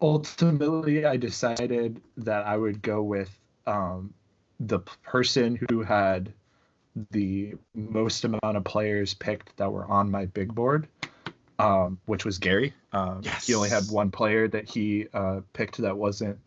Ultimately, 0.00 1.04
I 1.04 1.16
decided 1.16 2.00
that 2.16 2.46
I 2.46 2.56
would 2.56 2.82
go 2.82 3.02
with 3.02 3.36
um, 3.66 4.14
the 4.60 4.80
person 5.02 5.58
who 5.68 5.82
had 5.82 6.32
the 7.10 7.54
most 7.74 8.24
amount 8.24 8.56
of 8.56 8.64
players 8.64 9.14
picked 9.14 9.56
that 9.56 9.72
were 9.72 9.84
on 9.86 10.10
my 10.10 10.26
big 10.26 10.54
board, 10.54 10.88
um, 11.58 11.98
which 12.06 12.24
was 12.24 12.38
Gary. 12.38 12.74
Um, 12.92 13.20
yes. 13.22 13.46
He 13.46 13.54
only 13.54 13.68
had 13.68 13.84
one 13.90 14.10
player 14.10 14.48
that 14.48 14.68
he 14.68 15.06
uh, 15.12 15.40
picked 15.52 15.78
that 15.78 15.96
wasn't 15.96 16.38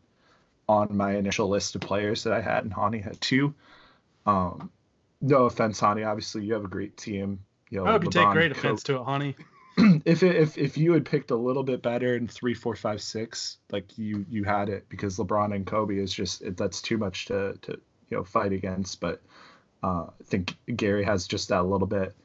on 0.68 0.96
my 0.96 1.16
initial 1.16 1.50
list 1.50 1.76
of 1.76 1.82
players 1.82 2.24
that 2.24 2.34
I 2.34 2.42
had, 2.42 2.64
and 2.64 2.74
Hani 2.74 3.04
had 3.04 3.20
two. 3.22 3.54
Um, 4.26 4.72
no 5.22 5.46
offense, 5.46 5.80
Hani. 5.80 6.08
Obviously, 6.08 6.46
you 6.46 6.54
have 6.54 6.66
a 6.66 6.70
great 6.70 6.98
team. 6.98 7.40
You 7.70 7.80
know, 7.80 7.86
I 7.86 7.92
hope 7.92 8.04
LeBron, 8.04 8.06
you 8.06 8.12
take 8.12 8.30
great 8.30 8.52
offense 8.52 8.84
to 8.84 8.96
it, 8.96 9.02
Hani. 9.02 9.36
if 10.06 10.24
it, 10.24 10.36
if 10.36 10.58
if 10.58 10.78
you 10.78 10.94
had 10.94 11.06
picked 11.06 11.32
a 11.32 11.36
little 11.36 11.64
bit 11.64 11.82
better 11.82 12.16
in 12.16 12.28
three, 12.28 12.54
four, 12.54 12.76
five, 12.76 13.02
six, 13.02 13.58
like 13.72 13.98
you 13.98 14.26
you 14.30 14.44
had 14.44 14.70
it 14.70 14.86
because 14.90 15.18
LeBron 15.18 15.56
and 15.56 15.66
Kobe 15.66 15.98
is 15.98 16.14
just 16.14 16.42
it, 16.42 16.58
that's 16.58 16.82
too 16.82 16.98
much 16.98 17.26
to 17.26 17.58
to 17.62 17.80
you 18.10 18.18
know 18.18 18.24
fight 18.24 18.52
against. 18.52 19.00
But 19.00 19.22
uh, 19.84 20.06
I 20.08 20.24
think 20.26 20.56
Gary 20.76 21.04
has 21.04 21.28
just 21.28 21.50
that 21.50 21.64
little 21.64 21.88
bit, 21.88 22.16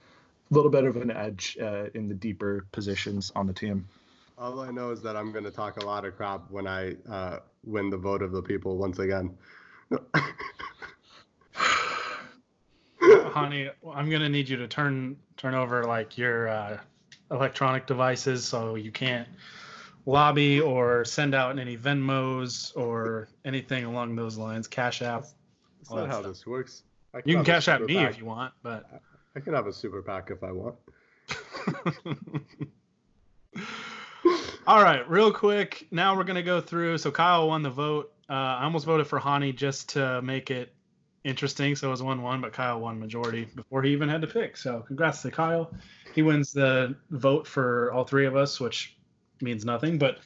little 0.50 0.70
bit 0.70 0.84
of 0.84 0.96
an 0.96 1.10
edge 1.10 1.56
uh, 1.60 1.86
in 1.94 2.08
the 2.08 2.14
deeper 2.14 2.66
positions 2.72 3.32
on 3.34 3.46
the 3.46 3.52
team. 3.52 3.86
All 4.38 4.60
I 4.60 4.70
know 4.70 4.90
is 4.90 5.00
that 5.02 5.16
I'm 5.16 5.32
going 5.32 5.44
to 5.44 5.50
talk 5.50 5.82
a 5.82 5.86
lot 5.86 6.04
of 6.04 6.16
crap 6.16 6.50
when 6.50 6.66
I 6.66 6.96
uh, 7.10 7.38
win 7.64 7.88
the 7.88 7.96
vote 7.96 8.22
of 8.22 8.32
the 8.32 8.42
people 8.42 8.76
once 8.76 8.98
again. 8.98 9.36
Hani, 13.00 13.70
I'm 13.94 14.08
going 14.08 14.22
to 14.22 14.28
need 14.28 14.48
you 14.48 14.56
to 14.56 14.66
turn 14.66 15.16
turn 15.36 15.54
over 15.54 15.84
like 15.84 16.16
your 16.16 16.48
uh, 16.48 16.78
electronic 17.30 17.86
devices 17.86 18.44
so 18.44 18.76
you 18.76 18.90
can't 18.90 19.28
lobby 20.06 20.60
or 20.60 21.04
send 21.04 21.34
out 21.34 21.58
any 21.58 21.76
Venmos 21.76 22.74
or 22.76 23.28
anything 23.44 23.84
along 23.84 24.16
those 24.16 24.38
lines. 24.38 24.66
Cash 24.66 25.02
App. 25.02 25.26
That's 25.78 25.90
not 25.90 26.06
how 26.06 26.20
stuff. 26.20 26.32
this 26.32 26.46
works. 26.46 26.82
You 27.24 27.36
can 27.36 27.44
cash 27.44 27.68
out 27.68 27.82
me 27.82 27.94
pack. 27.94 28.10
if 28.10 28.18
you 28.18 28.24
want, 28.24 28.52
but 28.62 28.84
I 29.34 29.40
can 29.40 29.54
have 29.54 29.66
a 29.66 29.72
super 29.72 30.02
PAC 30.02 30.30
if 30.30 30.42
I 30.42 30.52
want. 30.52 30.76
All 34.66 34.82
right, 34.82 35.08
real 35.08 35.32
quick. 35.32 35.86
Now 35.90 36.16
we're 36.16 36.24
gonna 36.24 36.42
go 36.42 36.60
through. 36.60 36.98
So 36.98 37.10
Kyle 37.10 37.48
won 37.48 37.62
the 37.62 37.70
vote. 37.70 38.12
Uh, 38.28 38.32
I 38.32 38.64
almost 38.64 38.84
voted 38.84 39.06
for 39.06 39.20
Hani 39.20 39.54
just 39.54 39.90
to 39.90 40.20
make 40.22 40.50
it 40.50 40.74
interesting. 41.22 41.76
So 41.76 41.88
it 41.88 41.90
was 41.90 42.02
one-one, 42.02 42.40
but 42.40 42.52
Kyle 42.52 42.80
won 42.80 42.98
majority 42.98 43.44
before 43.54 43.82
he 43.82 43.92
even 43.92 44.08
had 44.08 44.20
to 44.22 44.26
pick. 44.26 44.56
So 44.56 44.82
congrats 44.86 45.22
to 45.22 45.30
Kyle. 45.30 45.72
He 46.14 46.22
wins 46.22 46.52
the 46.52 46.96
vote 47.10 47.46
for 47.46 47.92
all 47.92 48.04
three 48.04 48.26
of 48.26 48.34
us, 48.36 48.58
which 48.58 48.96
means 49.40 49.64
nothing. 49.64 49.98
But 49.98 50.18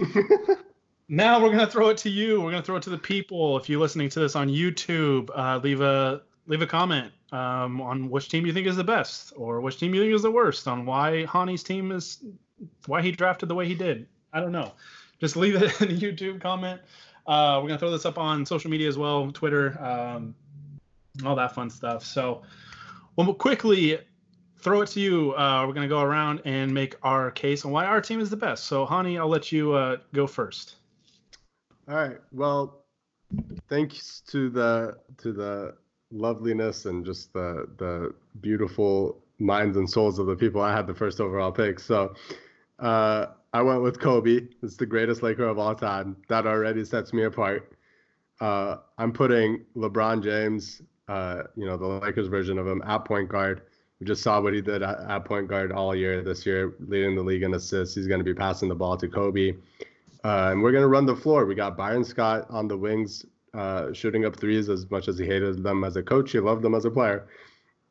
now 1.12 1.38
we're 1.38 1.50
gonna 1.50 1.66
throw 1.66 1.90
it 1.90 1.98
to 1.98 2.08
you. 2.08 2.40
We're 2.40 2.52
gonna 2.52 2.62
throw 2.62 2.76
it 2.76 2.82
to 2.84 2.90
the 2.90 2.96
people. 2.96 3.58
If 3.58 3.68
you're 3.68 3.78
listening 3.78 4.08
to 4.08 4.20
this 4.20 4.34
on 4.34 4.48
YouTube, 4.48 5.28
uh, 5.34 5.60
leave 5.62 5.82
a 5.82 6.22
leave 6.46 6.62
a 6.62 6.66
comment 6.66 7.12
um, 7.32 7.82
on 7.82 8.08
which 8.08 8.30
team 8.30 8.46
you 8.46 8.52
think 8.54 8.66
is 8.66 8.76
the 8.76 8.84
best 8.84 9.34
or 9.36 9.60
which 9.60 9.78
team 9.78 9.94
you 9.94 10.00
think 10.00 10.14
is 10.14 10.22
the 10.22 10.30
worst 10.30 10.66
on 10.66 10.86
why 10.86 11.26
Hani's 11.28 11.62
team 11.62 11.92
is 11.92 12.24
why 12.86 13.02
he 13.02 13.12
drafted 13.12 13.50
the 13.50 13.54
way 13.54 13.68
he 13.68 13.74
did. 13.74 14.06
I 14.32 14.40
don't 14.40 14.52
know. 14.52 14.72
Just 15.20 15.36
leave 15.36 15.54
it 15.54 15.80
in 15.82 15.88
the 15.88 16.00
YouTube 16.00 16.40
comment. 16.40 16.80
Uh, 17.26 17.60
we're 17.62 17.68
gonna 17.68 17.78
throw 17.78 17.90
this 17.90 18.06
up 18.06 18.16
on 18.16 18.46
social 18.46 18.70
media 18.70 18.88
as 18.88 18.96
well, 18.96 19.30
Twitter, 19.32 19.78
um, 19.84 20.34
all 21.26 21.36
that 21.36 21.54
fun 21.54 21.68
stuff. 21.68 22.06
So, 22.06 22.42
we'll 23.16 23.34
quickly 23.34 23.98
throw 24.60 24.80
it 24.80 24.88
to 24.88 25.00
you. 25.00 25.34
Uh, 25.34 25.66
we're 25.66 25.74
gonna 25.74 25.88
go 25.88 26.00
around 26.00 26.40
and 26.46 26.72
make 26.72 26.96
our 27.02 27.30
case 27.30 27.66
on 27.66 27.70
why 27.70 27.84
our 27.84 28.00
team 28.00 28.18
is 28.18 28.30
the 28.30 28.36
best. 28.36 28.64
So, 28.64 28.86
Hani, 28.86 29.18
I'll 29.18 29.28
let 29.28 29.52
you 29.52 29.74
uh, 29.74 29.98
go 30.14 30.26
first. 30.26 30.76
All 31.88 31.96
right. 31.96 32.18
Well, 32.30 32.84
thanks 33.68 34.22
to 34.28 34.48
the 34.50 34.96
to 35.18 35.32
the 35.32 35.74
loveliness 36.12 36.86
and 36.86 37.04
just 37.04 37.32
the 37.32 37.66
the 37.78 38.14
beautiful 38.40 39.18
minds 39.38 39.76
and 39.76 39.88
souls 39.88 40.18
of 40.18 40.26
the 40.26 40.36
people 40.36 40.60
I 40.60 40.74
had 40.74 40.86
the 40.86 40.94
first 40.94 41.20
overall 41.20 41.50
pick. 41.50 41.80
So 41.80 42.14
uh, 42.78 43.26
I 43.52 43.62
went 43.62 43.82
with 43.82 43.98
Kobe. 43.98 44.46
It's 44.62 44.76
the 44.76 44.86
greatest 44.86 45.22
Laker 45.22 45.46
of 45.46 45.58
all 45.58 45.74
time. 45.74 46.16
That 46.28 46.46
already 46.46 46.84
sets 46.84 47.12
me 47.12 47.24
apart. 47.24 47.72
Uh, 48.40 48.76
I'm 48.98 49.12
putting 49.12 49.64
LeBron 49.76 50.22
James, 50.22 50.82
uh, 51.08 51.44
you 51.56 51.66
know, 51.66 51.76
the 51.76 51.86
Lakers 51.86 52.28
version 52.28 52.58
of 52.58 52.66
him, 52.66 52.82
at 52.86 53.04
point 53.04 53.28
guard. 53.28 53.62
We 54.00 54.06
just 54.06 54.22
saw 54.22 54.40
what 54.40 54.52
he 54.54 54.60
did 54.60 54.82
at, 54.82 55.00
at 55.00 55.24
point 55.24 55.48
guard 55.48 55.70
all 55.72 55.94
year 55.94 56.22
this 56.22 56.44
year, 56.46 56.74
leading 56.80 57.14
the 57.14 57.22
league 57.22 57.42
in 57.42 57.54
assists. 57.54 57.94
He's 57.94 58.06
going 58.06 58.20
to 58.20 58.24
be 58.24 58.34
passing 58.34 58.68
the 58.68 58.74
ball 58.74 58.96
to 58.96 59.08
Kobe. 59.08 59.54
Uh, 60.24 60.50
and 60.52 60.62
we're 60.62 60.72
going 60.72 60.82
to 60.82 60.88
run 60.88 61.06
the 61.06 61.16
floor. 61.16 61.46
We 61.46 61.54
got 61.54 61.76
Byron 61.76 62.04
Scott 62.04 62.46
on 62.50 62.68
the 62.68 62.76
wings, 62.76 63.24
uh, 63.54 63.92
shooting 63.92 64.24
up 64.24 64.36
threes 64.36 64.68
as 64.68 64.88
much 64.90 65.08
as 65.08 65.18
he 65.18 65.26
hated 65.26 65.62
them 65.62 65.84
as 65.84 65.96
a 65.96 66.02
coach. 66.02 66.32
He 66.32 66.38
loved 66.40 66.62
them 66.62 66.74
as 66.74 66.84
a 66.84 66.90
player. 66.90 67.28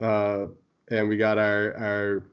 uh, 0.01 0.47
and 0.89 1.07
we 1.07 1.15
got 1.17 1.37
our 1.37 1.73
our 1.77 2.23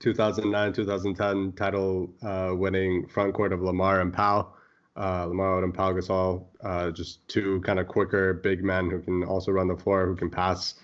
2009 0.00 0.72
2010 0.74 1.52
title 1.52 2.10
uh, 2.22 2.50
winning 2.54 3.06
front 3.06 3.34
court 3.34 3.52
of 3.52 3.62
Lamar 3.62 4.00
and 4.00 4.12
Pau. 4.12 4.52
Uh, 4.96 5.26
Lamar 5.26 5.62
and 5.62 5.72
Pau 5.72 5.92
Gasol, 5.92 6.44
uh, 6.64 6.90
just 6.90 7.26
two 7.28 7.60
kind 7.60 7.78
of 7.78 7.86
quicker 7.86 8.34
big 8.34 8.64
men 8.64 8.90
who 8.90 9.00
can 9.00 9.22
also 9.24 9.52
run 9.52 9.68
the 9.68 9.76
floor, 9.76 10.06
who 10.06 10.16
can 10.16 10.28
pass 10.28 10.74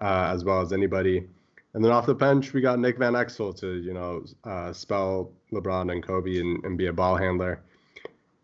as 0.00 0.44
well 0.44 0.60
as 0.60 0.72
anybody. 0.72 1.28
And 1.74 1.84
then 1.84 1.92
off 1.92 2.06
the 2.06 2.14
bench, 2.14 2.52
we 2.52 2.60
got 2.60 2.80
Nick 2.80 2.98
Van 2.98 3.12
Exel 3.12 3.56
to, 3.60 3.74
you 3.74 3.94
know, 3.94 4.24
uh, 4.44 4.72
spell 4.72 5.30
LeBron 5.52 5.92
and 5.92 6.02
Kobe 6.02 6.40
and, 6.40 6.64
and 6.64 6.76
be 6.76 6.86
a 6.86 6.92
ball 6.92 7.16
handler. 7.16 7.62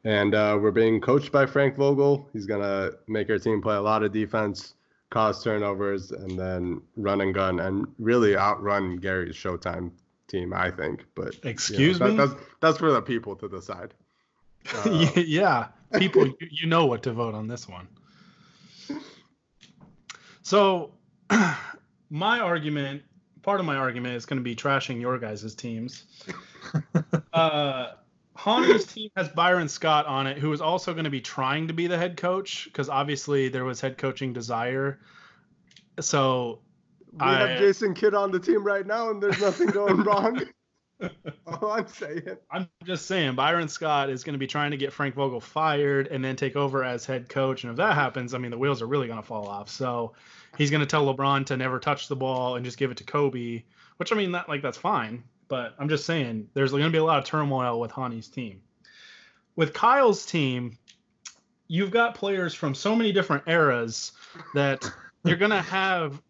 And 0.07 0.37
uh, 0.37 0.57
we're 0.63 0.71
being 0.71 1.01
coached 1.01 1.33
by 1.33 1.47
Frank 1.47 1.75
Vogel. 1.75 2.29
He's 2.33 2.47
going 2.47 2.63
to 2.63 2.97
make 3.09 3.29
our 3.29 3.41
team 3.41 3.61
play 3.61 3.75
a 3.75 3.81
lot 3.81 4.05
of 4.05 4.13
defense, 4.13 4.75
cause 5.11 5.43
turnovers, 5.43 6.13
and 6.13 6.39
then 6.39 6.81
run 6.97 7.23
and 7.23 7.35
gun 7.35 7.59
and 7.59 7.89
really 7.99 8.37
outrun 8.37 8.99
Gary's 8.99 9.35
Showtime 9.35 9.91
team, 10.29 10.53
I 10.55 10.71
think. 10.71 11.05
But 11.17 11.35
excuse 11.43 11.99
you 11.99 12.05
know, 12.05 12.13
me, 12.13 12.17
that, 12.19 12.29
that's, 12.29 12.41
that's 12.61 12.79
for 12.79 12.93
the 12.93 13.03
people 13.03 13.35
to 13.37 13.49
decide. 13.49 13.95
Uh, 14.85 15.13
yeah, 15.15 15.69
people, 15.97 16.27
you, 16.27 16.37
you 16.51 16.67
know 16.67 16.87
what 16.87 17.01
to 17.01 17.13
vote 17.13 17.37
on 17.37 17.47
this 17.47 17.69
one. 17.69 17.87
So, 20.43 20.91
my 22.11 22.41
argument, 22.41 23.03
part 23.43 23.61
of 23.61 23.67
my 23.67 23.77
argument, 23.77 24.17
is 24.17 24.27
going 24.27 24.39
to 24.39 24.43
be 24.43 24.57
trashing 24.57 25.01
your 25.01 25.21
guys' 25.21 25.55
teams. 25.55 26.03
uh, 27.33 27.93
Hani's 28.47 28.87
team 28.87 29.11
has 29.17 29.29
Byron 29.29 29.69
Scott 29.69 30.07
on 30.07 30.27
it, 30.27 30.39
who 30.39 30.53
is 30.53 30.61
also 30.61 30.93
going 30.93 31.05
to 31.05 31.11
be 31.11 31.21
trying 31.21 31.67
to 31.67 31.75
be 31.75 31.89
the 31.89 31.99
head 31.99 32.17
coach 32.17 32.67
because 32.67 32.89
obviously 32.89 33.49
there 33.49 33.65
was 33.65 33.81
head 33.81 33.99
coaching 33.99 34.33
desire. 34.33 35.01
So 36.01 36.61
we 37.13 37.27
I, 37.27 37.49
have 37.49 37.59
Jason 37.59 37.93
Kidd 37.95 38.15
on 38.15 38.31
the 38.31 38.39
team 38.39 38.63
right 38.63 38.87
now, 38.87 39.11
and 39.11 39.23
there's 39.23 39.41
nothing 39.41 39.69
going 39.69 39.97
wrong. 40.05 40.43
All 41.47 41.73
I'm 41.73 41.89
saying. 41.89 42.23
I'm 42.51 42.69
just 42.85 43.07
saying 43.07 43.35
Byron 43.35 43.69
Scott 43.69 44.11
is 44.11 44.23
going 44.23 44.35
to 44.35 44.39
be 44.39 44.47
trying 44.47 44.71
to 44.71 44.77
get 44.77 44.93
Frank 44.93 45.15
Vogel 45.15 45.41
fired 45.41 46.07
and 46.07 46.25
then 46.25 46.37
take 46.37 46.57
over 46.57 46.85
as 46.85 47.05
head 47.05 47.29
coach. 47.29 47.65
And 47.65 47.71
if 47.73 47.77
that 47.77 47.95
happens, 47.95 48.33
I 48.33 48.39
mean, 48.39 48.51
the 48.51 48.59
wheels 48.59 48.81
are 48.81 48.87
really 48.87 49.07
going 49.07 49.21
to 49.21 49.27
fall 49.27 49.47
off. 49.49 49.69
So 49.69 50.15
he's 50.57 50.71
going 50.71 50.81
to 50.81 50.87
tell 50.87 51.13
LeBron 51.13 51.47
to 51.47 51.57
never 51.57 51.79
touch 51.79 52.09
the 52.09 52.17
ball 52.17 52.57
and 52.57 52.65
just 52.65 52.79
give 52.79 52.91
it 52.91 52.97
to 52.99 53.05
Kobe, 53.05 53.63
which 53.97 54.13
I 54.13 54.17
mean, 54.17 54.33
that 54.33 54.49
like 54.49 54.63
that's 54.63 54.79
fine. 54.79 55.25
But 55.49 55.75
I'm 55.79 55.89
just 55.89 56.05
saying 56.07 56.49
there's 56.55 56.73
going 56.73 56.85
to 56.85 56.91
be 56.91 56.99
a 56.99 57.05
lot 57.05 57.19
of 57.19 57.25
turmoil 57.25 57.81
with 57.81 57.91
Hani's 57.91 58.29
team. 58.29 58.61
With 59.55 59.73
Kyle's 59.73 60.27
team, 60.27 60.77
you've 61.69 61.91
got 61.91 62.15
players 62.15 62.55
from 62.55 62.75
so 62.75 62.95
many 62.95 63.13
different 63.13 63.45
eras 63.47 64.13
that 64.55 64.85
you're 65.25 65.37
going 65.37 65.51
to 65.51 65.63
have 65.63 66.21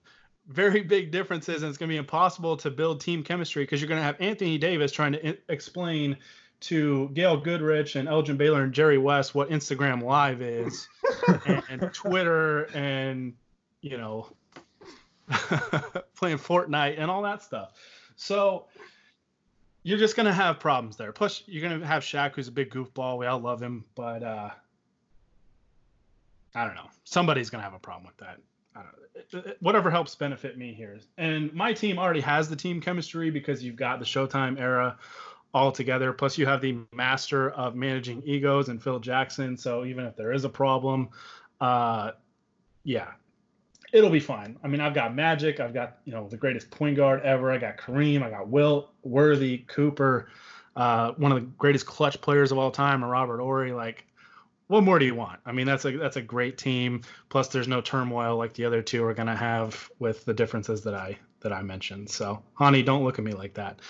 very 0.49 0.83
big 0.83 1.11
differences 1.11 1.63
and 1.63 1.69
it's 1.69 1.79
going 1.79 1.89
to 1.89 1.93
be 1.93 1.99
impossible 1.99 2.57
to 2.57 2.71
build 2.71 3.01
team 3.01 3.23
chemistry 3.23 3.65
because 3.65 3.81
you're 3.81 3.89
going 3.89 4.01
to 4.01 4.05
have 4.05 4.17
Anthony 4.21 4.59
Davis 4.59 4.93
trying 4.93 5.13
to 5.13 5.29
I- 5.31 5.39
explain 5.49 6.17
to 6.59 7.11
Gail 7.13 7.37
Goodrich 7.37 7.97
and 7.97 8.09
Elgin 8.09 8.37
Baylor 8.37 8.63
and 8.63 8.73
Jerry 8.73 8.99
West 8.99 9.35
what 9.35 9.51
Instagram 9.51 10.03
Live 10.03 10.41
is 10.41 10.89
and, 11.47 11.63
and 11.69 11.93
Twitter 11.93 12.65
and 12.75 13.35
you 13.83 13.99
know 13.99 14.29
playing 16.15 16.39
Fortnite 16.39 16.95
and 16.99 17.11
all 17.11 17.23
that 17.23 17.43
stuff. 17.43 17.73
So 18.15 18.67
you're 19.87 19.99
just 19.99 20.17
gonna 20.17 20.33
have 20.33 20.59
problems 20.59 20.97
there. 20.97 21.13
Plus, 21.13 21.45
you're 21.47 21.63
gonna 21.63 21.87
have 21.87 22.03
Shaq, 22.03 22.35
who's 22.35 22.49
a 22.49 22.53
big 22.53 22.71
goofball. 22.71 23.19
We 23.19 23.27
all 23.27 23.39
love 23.39 23.63
him, 23.63 23.85
but 23.95 24.21
uh, 24.21 24.51
I 26.57 26.65
don't 26.65 26.75
know. 26.75 26.91
Somebody's 27.05 27.51
gonna 27.51 27.63
have 27.63 27.73
a 27.73 27.79
problem 27.79 28.05
with 28.05 28.17
that. 28.17 28.39
i 28.75 28.83
don't 29.33 29.63
Whatever 29.63 29.89
helps 29.89 30.13
benefit 30.17 30.59
me 30.59 30.75
here. 30.75 30.99
And 31.19 31.55
my 31.55 31.73
team 31.73 32.01
already 32.01 32.21
has 32.23 32.49
the 32.49 32.57
team 32.57 32.81
chemistry 32.81 33.31
because 33.31 33.63
you've 33.63 33.77
got 33.77 34.01
the 34.01 34.05
Showtime 34.05 34.59
era 34.59 34.99
all 35.55 35.71
together. 35.71 36.13
Plus, 36.13 36.37
you 36.37 36.47
have 36.47 36.61
the 36.61 36.79
master 36.93 37.51
of 37.51 37.77
managing 37.77 38.25
egos 38.27 38.69
and 38.69 38.83
Phil 38.83 38.99
Jackson. 38.99 39.57
So 39.57 39.85
even 39.85 40.05
if 40.05 40.17
there 40.17 40.33
is 40.33 40.45
a 40.45 40.49
problem, 40.49 41.11
uh, 41.61 42.11
yeah, 42.83 43.13
it'll 43.93 44.11
be 44.11 44.21
fine. 44.21 44.59
I 44.63 44.69
mean, 44.69 44.81
I've 44.81 44.95
got 44.95 45.15
Magic, 45.15 45.61
I've 45.61 45.75
got 45.75 45.99
you 46.05 46.13
know 46.13 46.29
the 46.29 46.37
greatest 46.37 46.71
point 46.71 46.97
guard 46.97 47.23
ever. 47.23 47.51
I 47.51 47.59
got 47.59 47.77
Kareem, 47.77 48.23
I 48.23 48.31
got 48.31 48.49
Wilt, 48.49 48.91
Worthy, 49.03 49.59
Cooper, 49.59 50.29
uh, 50.77 51.13
one 51.13 51.33
of 51.33 51.41
the 51.41 51.47
greatest 51.59 51.87
clutch 51.87 52.21
players 52.21 52.53
of 52.53 52.59
all 52.59 52.71
time, 52.71 53.03
and 53.03 53.11
Robert 53.11 53.39
Horry. 53.39 53.73
Like, 53.73 54.05
what 54.69 54.83
more 54.83 54.99
do 54.99 55.05
you 55.05 55.15
want? 55.15 55.41
I 55.47 55.53
mean, 55.53 55.67
that's 55.67 55.85
a 55.85 55.97
that's 55.97 56.17
a 56.17 56.23
great 56.23 56.59
team. 56.59 57.03
Plus, 57.29 57.49
there's 57.49 57.69
no 57.69 57.81
turmoil 57.81 58.37
like 58.37 58.55
the 58.55 58.65
other 58.65 58.83
two 58.83 59.05
are 59.05 59.15
gonna 59.15 59.37
have 59.37 59.91
with 59.99 60.25
the 60.25 60.35
differences 60.35 60.83
that 60.83 60.95
I 60.95 61.19
that 61.41 61.53
I 61.53 61.63
mentioned. 61.63 62.11
So, 62.11 62.43
Hani, 62.59 62.85
don't 62.85 63.05
look 63.05 63.19
at 63.19 63.25
me 63.25 63.33
like 63.33 63.55
that. 63.55 63.81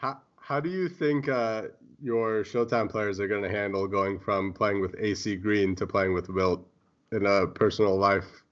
How, 0.00 0.20
how 0.40 0.60
do 0.60 0.70
you 0.70 0.88
think 0.88 1.28
uh, 1.28 1.64
your 2.02 2.42
Showtime 2.42 2.90
players 2.90 3.20
are 3.20 3.28
going 3.28 3.42
to 3.42 3.50
handle 3.50 3.86
going 3.86 4.18
from 4.18 4.52
playing 4.52 4.80
with 4.80 4.94
AC 4.98 5.36
Green 5.36 5.74
to 5.76 5.86
playing 5.86 6.14
with 6.14 6.28
Wilt 6.28 6.66
in 7.12 7.26
a 7.26 7.46
personal 7.46 7.96
life 7.96 8.42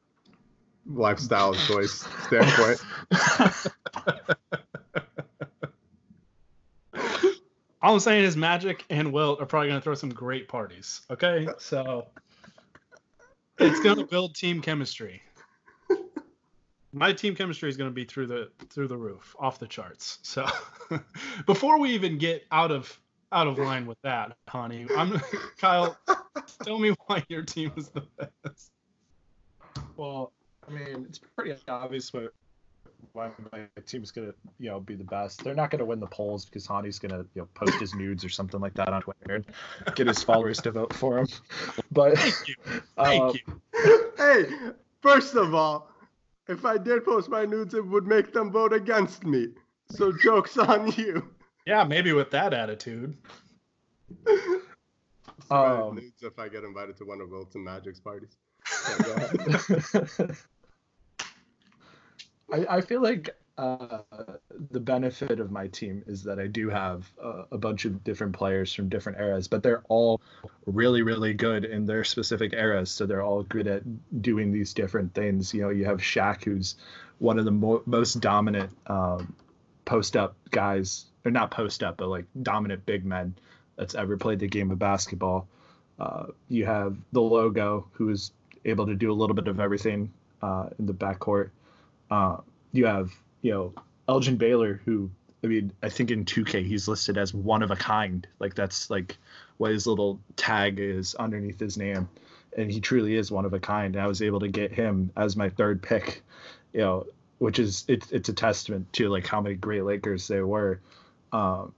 lifestyle 0.86 1.54
choice 1.66 2.06
standpoint. 2.26 2.80
All 7.82 7.92
I'm 7.92 8.00
saying 8.00 8.24
is 8.24 8.34
Magic 8.36 8.84
and 8.88 9.12
Wilt 9.12 9.42
are 9.42 9.46
probably 9.46 9.68
going 9.68 9.78
to 9.78 9.84
throw 9.84 9.94
some 9.94 10.08
great 10.08 10.48
parties. 10.48 11.02
Okay, 11.10 11.46
so 11.58 12.06
it's 13.58 13.80
going 13.80 13.98
to 13.98 14.06
build 14.06 14.34
team 14.34 14.62
chemistry. 14.62 15.20
My 16.94 17.12
team 17.12 17.34
chemistry 17.34 17.68
is 17.68 17.76
going 17.76 17.90
to 17.90 17.94
be 17.94 18.04
through 18.04 18.28
the 18.28 18.50
through 18.70 18.88
the 18.88 18.96
roof, 18.96 19.36
off 19.38 19.58
the 19.58 19.66
charts. 19.66 20.18
So 20.22 20.46
before 21.46 21.78
we 21.78 21.90
even 21.90 22.16
get 22.16 22.44
out 22.50 22.70
of 22.70 22.98
out 23.32 23.48
of 23.48 23.58
line 23.58 23.84
with 23.84 24.00
that, 24.02 24.36
Hani, 24.48 24.88
I'm 24.96 25.20
Kyle. 25.58 25.98
Tell 26.62 26.78
me 26.78 26.94
why 27.06 27.22
your 27.28 27.42
team 27.42 27.72
is 27.76 27.88
the 27.88 28.06
best. 28.16 28.70
Well, 29.96 30.32
I 30.66 30.70
mean, 30.70 31.06
it's 31.08 31.18
pretty 31.18 31.54
obvious 31.68 32.12
what 32.12 32.32
why 33.12 33.30
my 33.52 33.66
team's 33.86 34.10
gonna 34.10 34.32
you 34.58 34.70
know 34.70 34.80
be 34.80 34.94
the 34.94 35.04
best. 35.04 35.44
They're 35.44 35.54
not 35.54 35.70
gonna 35.70 35.84
win 35.84 36.00
the 36.00 36.06
polls 36.06 36.44
because 36.44 36.66
Hani's 36.66 36.98
gonna 36.98 37.24
you 37.34 37.42
know 37.42 37.48
post 37.54 37.74
his 37.74 37.94
nudes 37.94 38.24
or 38.24 38.28
something 38.28 38.60
like 38.60 38.74
that 38.74 38.88
on 38.88 39.02
Twitter 39.02 39.34
and 39.34 39.46
get 39.94 40.06
his 40.06 40.22
followers 40.24 40.60
to 40.62 40.70
vote 40.70 40.92
for 40.92 41.18
him. 41.18 41.28
But 41.92 42.18
thank 42.18 42.48
you, 42.48 42.54
thank 42.96 43.22
uh, 43.22 43.32
you. 43.32 44.10
Hey, 44.16 44.46
first 45.02 45.34
of 45.34 45.54
all, 45.54 45.90
if 46.48 46.64
I 46.64 46.78
did 46.78 47.04
post 47.04 47.28
my 47.28 47.44
nudes, 47.44 47.74
it 47.74 47.84
would 47.84 48.06
make 48.06 48.32
them 48.32 48.50
vote 48.50 48.72
against 48.72 49.24
me. 49.24 49.48
So 49.90 50.12
jokes 50.12 50.56
on 50.56 50.92
you. 50.92 51.28
Yeah, 51.66 51.84
maybe 51.84 52.12
with 52.12 52.30
that 52.30 52.54
attitude. 52.54 53.16
Um, 55.50 55.96
nudes 55.96 56.22
if 56.22 56.38
I 56.38 56.48
get 56.48 56.64
invited 56.64 56.96
to 56.98 57.04
one 57.04 57.20
of 57.20 57.30
Wilt 57.30 57.54
and 57.54 57.64
Magic's 57.64 58.00
parties. 58.00 58.36
I, 62.54 62.76
I 62.76 62.80
feel 62.80 63.02
like 63.02 63.30
uh, 63.58 63.98
the 64.70 64.80
benefit 64.80 65.40
of 65.40 65.50
my 65.50 65.66
team 65.68 66.04
is 66.06 66.22
that 66.24 66.38
I 66.38 66.46
do 66.46 66.68
have 66.70 67.10
uh, 67.22 67.44
a 67.50 67.58
bunch 67.58 67.84
of 67.84 68.04
different 68.04 68.32
players 68.32 68.72
from 68.72 68.88
different 68.88 69.18
eras, 69.18 69.48
but 69.48 69.62
they're 69.62 69.82
all 69.88 70.20
really, 70.66 71.02
really 71.02 71.34
good 71.34 71.64
in 71.64 71.86
their 71.86 72.04
specific 72.04 72.52
eras. 72.52 72.90
So 72.90 73.06
they're 73.06 73.22
all 73.22 73.42
good 73.42 73.66
at 73.66 73.82
doing 74.22 74.52
these 74.52 74.72
different 74.72 75.14
things. 75.14 75.52
You 75.52 75.62
know, 75.62 75.70
you 75.70 75.84
have 75.84 75.98
Shaq, 75.98 76.44
who's 76.44 76.76
one 77.18 77.38
of 77.38 77.44
the 77.44 77.50
mo- 77.50 77.82
most 77.86 78.20
dominant 78.20 78.70
um, 78.86 79.34
post 79.84 80.16
up 80.16 80.36
guys, 80.50 81.06
or 81.24 81.30
not 81.30 81.50
post 81.50 81.82
up, 81.82 81.96
but 81.96 82.08
like 82.08 82.26
dominant 82.42 82.86
big 82.86 83.04
men 83.04 83.34
that's 83.76 83.94
ever 83.94 84.16
played 84.16 84.38
the 84.38 84.48
game 84.48 84.70
of 84.70 84.78
basketball. 84.78 85.48
Uh, 85.98 86.26
you 86.48 86.66
have 86.66 86.96
the 87.12 87.22
logo, 87.22 87.86
who 87.92 88.10
is 88.10 88.32
able 88.64 88.86
to 88.86 88.94
do 88.94 89.12
a 89.12 89.14
little 89.14 89.34
bit 89.34 89.48
of 89.48 89.60
everything 89.60 90.12
uh, 90.42 90.68
in 90.78 90.86
the 90.86 90.94
backcourt. 90.94 91.50
Uh, 92.14 92.36
you 92.70 92.86
have 92.86 93.12
you 93.42 93.50
know 93.50 93.72
Elgin 94.08 94.36
Baylor, 94.36 94.80
who 94.84 95.10
I 95.42 95.48
mean, 95.48 95.72
I 95.82 95.88
think 95.88 96.12
in 96.12 96.24
2K 96.24 96.64
he's 96.64 96.86
listed 96.86 97.18
as 97.18 97.34
one 97.34 97.62
of 97.64 97.72
a 97.72 97.76
kind. 97.76 98.24
Like 98.38 98.54
that's 98.54 98.88
like 98.88 99.16
what 99.56 99.72
his 99.72 99.88
little 99.88 100.20
tag 100.36 100.78
is 100.78 101.16
underneath 101.16 101.58
his 101.58 101.76
name, 101.76 102.08
and 102.56 102.70
he 102.70 102.80
truly 102.80 103.16
is 103.16 103.32
one 103.32 103.44
of 103.44 103.52
a 103.52 103.58
kind. 103.58 103.96
And 103.96 104.04
I 104.04 104.06
was 104.06 104.22
able 104.22 104.38
to 104.40 104.48
get 104.48 104.70
him 104.70 105.10
as 105.16 105.36
my 105.36 105.48
third 105.48 105.82
pick, 105.82 106.22
you 106.72 106.80
know, 106.82 107.06
which 107.38 107.58
is 107.58 107.84
it's 107.88 108.12
it's 108.12 108.28
a 108.28 108.32
testament 108.32 108.92
to 108.92 109.08
like 109.08 109.26
how 109.26 109.40
many 109.40 109.56
great 109.56 109.82
Lakers 109.82 110.28
there 110.28 110.46
were. 110.46 110.80
Um, 111.32 111.74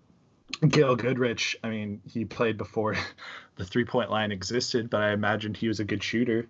Gail 0.69 0.97
Goodrich, 0.97 1.57
I 1.65 1.71
mean, 1.71 2.03
he 2.07 2.27
played 2.27 2.59
before 2.59 2.95
the 3.57 3.65
three 3.65 3.87
point 3.87 4.11
line 4.11 4.33
existed, 4.33 4.91
but 4.91 5.01
I 5.01 5.13
imagined 5.13 5.57
he 5.57 5.69
was 5.69 5.81
a 5.81 5.85
good 5.85 6.03
shooter. 6.03 6.47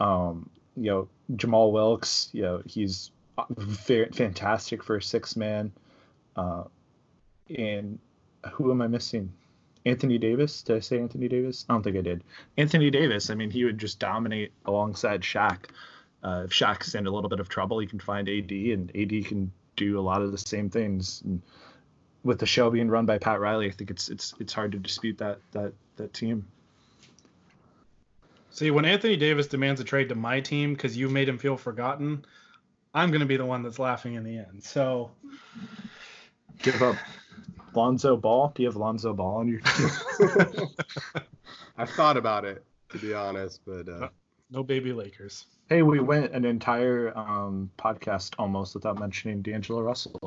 Um, 0.00 0.50
you 0.76 0.90
know, 0.90 1.08
Jamal 1.34 1.72
Wilkes, 1.72 2.28
you 2.32 2.42
know, 2.42 2.62
he's 2.66 3.10
fantastic 4.12 4.82
for 4.82 4.96
a 4.96 5.02
six 5.02 5.36
man. 5.36 5.72
Uh, 6.36 6.64
and 7.56 7.98
who 8.52 8.70
am 8.70 8.82
I 8.82 8.88
missing? 8.88 9.32
Anthony 9.84 10.18
Davis. 10.18 10.62
Did 10.62 10.76
I 10.76 10.80
say 10.80 11.00
Anthony 11.00 11.28
Davis? 11.28 11.66
I 11.68 11.72
don't 11.72 11.82
think 11.82 11.96
I 11.96 12.02
did. 12.02 12.22
Anthony 12.56 12.90
Davis. 12.90 13.30
I 13.30 13.34
mean, 13.34 13.50
he 13.50 13.64
would 13.64 13.78
just 13.78 13.98
dominate 13.98 14.52
alongside 14.64 15.22
Shaq. 15.22 15.66
uh, 16.22 16.42
if 16.44 16.50
Shaq's 16.50 16.94
in 16.94 17.06
a 17.06 17.10
little 17.10 17.28
bit 17.28 17.40
of 17.40 17.48
trouble, 17.48 17.78
he 17.80 17.86
can 17.86 17.98
find 17.98 18.28
AD, 18.28 18.50
and 18.50 18.90
AD 18.96 19.26
can 19.26 19.52
do 19.76 19.98
a 19.98 20.02
lot 20.02 20.22
of 20.22 20.30
the 20.30 20.38
same 20.38 20.70
things. 20.70 21.22
And 21.24 21.42
with 22.22 22.38
the 22.38 22.46
show 22.46 22.70
being 22.70 22.88
run 22.88 23.06
by 23.06 23.18
Pat 23.18 23.40
Riley, 23.40 23.66
I 23.66 23.70
think 23.72 23.90
it's 23.90 24.08
it's 24.08 24.34
it's 24.38 24.52
hard 24.52 24.72
to 24.72 24.78
dispute 24.78 25.18
that 25.18 25.40
that 25.52 25.72
that 25.96 26.14
team. 26.14 26.46
See, 28.50 28.70
when 28.70 28.84
Anthony 28.84 29.16
Davis 29.16 29.46
demands 29.46 29.80
a 29.80 29.84
trade 29.84 30.10
to 30.10 30.14
my 30.14 30.40
team 30.40 30.74
because 30.74 30.96
you 30.96 31.08
made 31.08 31.28
him 31.28 31.38
feel 31.38 31.56
forgotten, 31.56 32.24
I'm 32.94 33.10
going 33.10 33.20
to 33.20 33.26
be 33.26 33.36
the 33.36 33.46
one 33.46 33.62
that's 33.62 33.78
laughing 33.78 34.14
in 34.14 34.24
the 34.24 34.38
end. 34.38 34.62
So 34.62 35.10
give 36.58 36.82
up 36.82 36.96
Lonzo 37.74 38.16
Ball. 38.16 38.52
Do 38.54 38.62
you 38.62 38.68
have 38.68 38.76
Lonzo 38.76 39.12
Ball 39.12 39.36
on 39.36 39.48
your 39.48 39.60
team? 39.60 40.68
I've 41.76 41.90
thought 41.90 42.16
about 42.16 42.44
it 42.44 42.64
to 42.92 42.98
be 42.98 43.14
honest, 43.14 43.60
but 43.66 43.88
uh... 43.88 44.08
no 44.50 44.62
baby 44.62 44.92
Lakers. 44.92 45.46
Hey, 45.68 45.82
we 45.82 46.00
went 46.00 46.32
an 46.32 46.44
entire 46.44 47.16
um, 47.16 47.70
podcast 47.78 48.34
almost 48.38 48.74
without 48.74 48.98
mentioning 48.98 49.40
D'Angelo 49.42 49.80
Russell. 49.80 50.20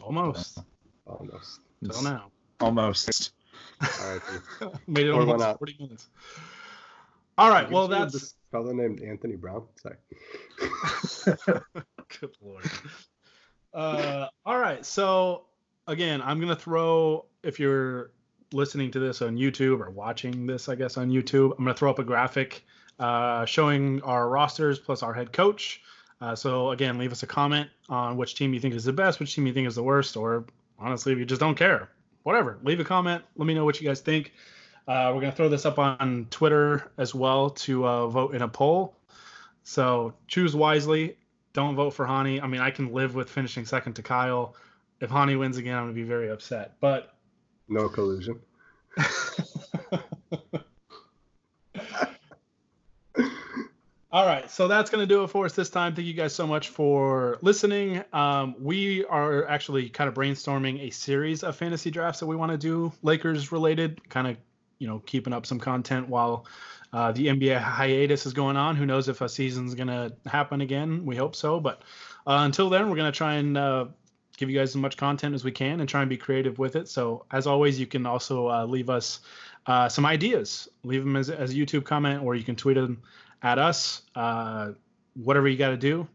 Almost. 0.00 0.60
Almost. 1.06 1.60
Until 1.82 2.02
now. 2.02 2.30
Almost. 2.60 3.32
All 3.80 3.88
right. 4.14 4.78
Made 4.86 5.06
it 5.06 5.10
almost 5.10 5.58
40 5.58 5.76
minutes. 5.80 6.08
All 7.36 7.50
right. 7.50 7.68
Well, 7.68 7.88
that's 7.88 8.12
this 8.12 8.34
fellow 8.52 8.72
named 8.72 9.02
Anthony 9.02 9.34
Brown. 9.34 9.64
Sorry. 9.76 9.96
Good 12.20 12.36
lord. 12.40 12.64
Uh, 13.74 14.28
all 14.46 14.58
right. 14.58 14.84
So 14.86 15.46
again, 15.88 16.22
I'm 16.22 16.38
gonna 16.38 16.54
throw 16.54 17.24
if 17.42 17.58
you're 17.58 18.12
listening 18.52 18.90
to 18.92 19.00
this 19.00 19.22
on 19.22 19.36
YouTube 19.36 19.80
or 19.80 19.90
watching 19.90 20.46
this, 20.46 20.68
I 20.68 20.74
guess 20.74 20.98
on 20.98 21.10
YouTube, 21.10 21.52
I'm 21.52 21.64
gonna 21.64 21.74
throw 21.74 21.90
up 21.90 21.98
a 21.98 22.04
graphic 22.04 22.64
uh, 23.00 23.46
showing 23.46 24.02
our 24.02 24.28
rosters 24.28 24.78
plus 24.78 25.02
our 25.02 25.14
head 25.14 25.32
coach. 25.32 25.80
Uh, 26.20 26.36
so 26.36 26.70
again, 26.70 26.98
leave 26.98 27.10
us 27.10 27.24
a 27.24 27.26
comment 27.26 27.68
on 27.88 28.16
which 28.16 28.36
team 28.36 28.54
you 28.54 28.60
think 28.60 28.74
is 28.74 28.84
the 28.84 28.92
best, 28.92 29.18
which 29.18 29.34
team 29.34 29.46
you 29.46 29.52
think 29.52 29.66
is 29.66 29.74
the 29.74 29.82
worst, 29.82 30.16
or 30.16 30.44
honestly, 30.78 31.12
if 31.12 31.18
you 31.18 31.24
just 31.24 31.40
don't 31.40 31.56
care, 31.56 31.88
whatever. 32.22 32.58
Leave 32.62 32.78
a 32.78 32.84
comment. 32.84 33.24
Let 33.36 33.46
me 33.46 33.54
know 33.54 33.64
what 33.64 33.80
you 33.80 33.88
guys 33.88 34.00
think. 34.00 34.32
Uh, 34.88 35.12
we're 35.14 35.20
going 35.20 35.30
to 35.30 35.36
throw 35.36 35.48
this 35.48 35.64
up 35.64 35.78
on 35.78 36.26
Twitter 36.30 36.90
as 36.98 37.14
well 37.14 37.50
to 37.50 37.86
uh, 37.86 38.08
vote 38.08 38.34
in 38.34 38.42
a 38.42 38.48
poll. 38.48 38.96
So 39.62 40.14
choose 40.26 40.56
wisely. 40.56 41.16
Don't 41.52 41.76
vote 41.76 41.90
for 41.90 42.06
Hani. 42.06 42.42
I 42.42 42.46
mean, 42.46 42.60
I 42.60 42.70
can 42.70 42.92
live 42.92 43.14
with 43.14 43.30
finishing 43.30 43.64
second 43.64 43.94
to 43.94 44.02
Kyle. 44.02 44.56
If 45.00 45.10
Hani 45.10 45.38
wins 45.38 45.56
again, 45.56 45.76
I'm 45.76 45.84
going 45.84 45.94
to 45.94 46.00
be 46.00 46.06
very 46.06 46.30
upset. 46.30 46.74
But 46.80 47.14
no 47.68 47.88
collusion. 47.88 48.40
All 54.12 54.26
right, 54.26 54.50
so 54.50 54.68
that's 54.68 54.90
going 54.90 55.00
to 55.00 55.06
do 55.06 55.24
it 55.24 55.28
for 55.28 55.46
us 55.46 55.54
this 55.54 55.70
time. 55.70 55.94
Thank 55.94 56.06
you 56.06 56.12
guys 56.12 56.34
so 56.34 56.46
much 56.46 56.68
for 56.68 57.38
listening. 57.40 58.04
Um, 58.12 58.54
we 58.60 59.06
are 59.06 59.48
actually 59.48 59.88
kind 59.88 60.06
of 60.06 60.12
brainstorming 60.12 60.86
a 60.86 60.90
series 60.90 61.42
of 61.42 61.56
fantasy 61.56 61.90
drafts 61.90 62.20
that 62.20 62.26
we 62.26 62.36
want 62.36 62.52
to 62.52 62.58
do, 62.58 62.92
Lakers 63.02 63.52
related, 63.52 64.06
kind 64.10 64.26
of 64.26 64.36
you 64.82 64.88
know 64.88 64.98
keeping 65.06 65.32
up 65.32 65.46
some 65.46 65.60
content 65.60 66.08
while 66.08 66.44
uh, 66.92 67.12
the 67.12 67.28
NBA 67.28 67.56
hiatus 67.60 68.26
is 68.26 68.32
going 68.32 68.56
on. 68.56 68.74
Who 68.74 68.84
knows 68.84 69.08
if 69.08 69.20
a 69.20 69.28
season's 69.28 69.76
gonna 69.76 70.10
happen 70.26 70.60
again? 70.60 71.06
We 71.06 71.14
hope 71.14 71.36
so. 71.36 71.60
But 71.60 71.82
uh, 72.26 72.42
until 72.44 72.68
then, 72.68 72.90
we're 72.90 72.96
gonna 72.96 73.12
try 73.12 73.34
and 73.34 73.56
uh, 73.56 73.86
give 74.36 74.50
you 74.50 74.58
guys 74.58 74.70
as 74.70 74.76
much 74.76 74.96
content 74.96 75.36
as 75.36 75.44
we 75.44 75.52
can 75.52 75.78
and 75.78 75.88
try 75.88 76.00
and 76.00 76.10
be 76.10 76.16
creative 76.16 76.58
with 76.58 76.74
it. 76.74 76.88
So 76.88 77.24
as 77.30 77.46
always, 77.46 77.78
you 77.78 77.86
can 77.86 78.06
also 78.06 78.48
uh, 78.48 78.66
leave 78.66 78.90
us 78.90 79.20
uh, 79.66 79.88
some 79.88 80.04
ideas. 80.04 80.68
Leave 80.82 81.04
them 81.04 81.14
as, 81.14 81.30
as 81.30 81.52
a 81.52 81.54
YouTube 81.54 81.84
comment, 81.84 82.24
or 82.24 82.34
you 82.34 82.42
can 82.42 82.56
tweet 82.56 82.74
them 82.74 83.02
at 83.40 83.60
us. 83.60 84.02
Uh, 84.16 84.72
whatever 85.14 85.46
you 85.46 85.56
got 85.56 85.70
to 85.70 85.76
do, 85.76 86.08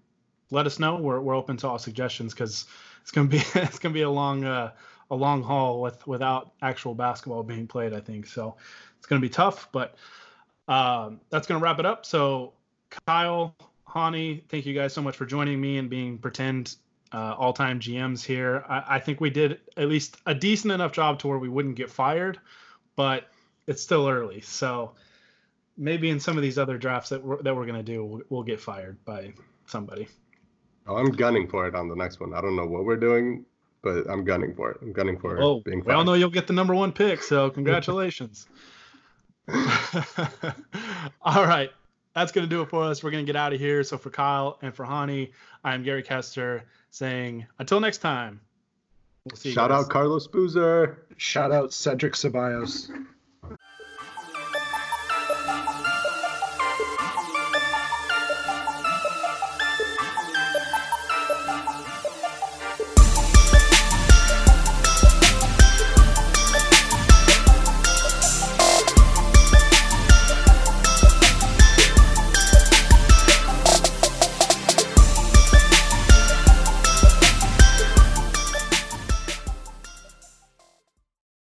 let 0.52 0.66
us 0.66 0.78
know. 0.78 0.98
We're 0.98 1.22
we're 1.22 1.38
open 1.38 1.56
to 1.58 1.70
all 1.70 1.80
suggestions 1.80 2.34
because 2.34 2.66
it's 3.02 3.12
gonna 3.12 3.30
be 3.30 3.38
it's 3.56 3.80
gonna 3.80 3.94
be 3.94 4.02
a 4.02 4.10
long 4.10 4.44
a 5.10 5.16
long 5.16 5.42
haul 5.42 5.82
with 5.82 6.06
without 6.08 6.54
actual 6.62 6.94
basketball 6.94 7.44
being 7.44 7.68
played. 7.68 7.94
I 7.94 8.00
think 8.00 8.28
so. 8.28 8.56
It's 8.98 9.06
going 9.06 9.22
to 9.22 9.26
be 9.26 9.32
tough, 9.32 9.70
but 9.72 9.96
um, 10.68 11.22
that's 11.30 11.48
going 11.48 11.60
to 11.60 11.64
wrap 11.64 11.80
it 11.80 11.86
up. 11.86 12.06
So, 12.06 12.54
Kyle, 13.06 13.56
Hani, 13.88 14.44
thank 14.50 14.66
you 14.66 14.74
guys 14.74 14.94
so 14.94 15.02
much 15.02 15.16
for 15.16 15.26
joining 15.26 15.62
me 15.62 15.78
and 15.78 15.90
being 15.90 16.18
pretend 16.18 16.76
uh, 17.14 17.36
all-time 17.38 17.80
GMs 17.80 18.24
here. 18.24 18.66
I, 18.68 18.96
I, 18.96 19.00
think 19.00 19.22
we 19.22 19.30
did 19.30 19.62
at 19.78 19.88
least 19.88 20.18
a 20.26 20.36
decent 20.36 20.74
enough 20.74 20.92
job 20.92 21.20
to 21.20 21.28
where 21.30 21.38
we 21.38 21.48
wouldn't 21.48 21.76
get 21.76 21.90
fired, 21.90 22.38
but 22.98 23.30
it's 23.66 23.82
still 23.82 24.10
early. 24.10 24.42
So 24.42 24.92
maybe 25.78 26.10
in 26.10 26.20
some 26.20 26.36
of 26.36 26.44
these 26.44 26.58
other 26.58 26.78
drafts 26.78 27.10
that 27.10 27.24
we're, 27.24 27.42
that 27.44 27.56
we're 27.56 27.66
going 27.66 27.78
to 27.78 27.84
do, 27.84 28.04
we'll, 28.04 28.22
we'll 28.30 28.44
get 28.44 28.60
fired 28.60 29.04
by 29.06 29.34
somebody. 29.68 30.10
Oh, 30.86 30.98
I'm 30.98 31.12
gunning 31.12 31.48
for 31.48 31.66
it 31.66 31.76
on 31.76 31.88
the 31.88 31.96
next 31.96 32.20
one. 32.20 32.34
I 32.34 32.42
don't 32.42 32.58
know 32.58 32.66
what 32.66 32.84
we're 32.84 32.98
doing 32.98 33.46
but 33.82 34.10
I'm 34.10 34.24
gunning 34.24 34.54
for 34.56 34.72
it. 34.72 34.78
I'm 34.82 34.94
gunning 34.94 35.20
for 35.20 35.38
it. 35.38 35.42
oh, 35.42 35.62
being. 35.62 35.84
We 35.84 35.94
all 35.94 36.04
know 36.04 36.14
you'll 36.14 36.30
get 36.30 36.48
the 36.48 36.54
number 36.54 36.74
one 36.76 36.92
pick, 36.92 37.22
so 37.22 37.50
congratulations. 37.58 38.48
all 41.22 41.46
right, 41.46 41.72
that's 42.14 42.32
gonna 42.32 42.48
do 42.48 42.62
it 42.62 42.70
for 42.70 42.84
us. 42.84 43.04
We're 43.04 43.12
gonna 43.12 43.24
get 43.24 43.36
out 43.36 43.54
of 43.54 43.60
here. 43.60 43.84
So 43.84 43.98
for 43.98 44.10
Kyle 44.10 44.58
and 44.62 44.76
for 44.76 44.86
Hani, 44.86 45.32
I'm 45.64 45.84
Gary 45.84 46.04
Kester 46.04 46.66
saying 46.92 47.46
until 47.60 47.80
next 47.80 48.00
time. 48.00 48.42
We'll 49.26 49.54
Shout 49.54 49.70
guys. 49.70 49.84
out 49.84 49.90
Carlos 49.90 50.28
Boozer. 50.28 51.06
Shout 51.18 51.52
out 51.52 51.74
Cedric 51.74 52.14
Ceballos. 52.14 52.90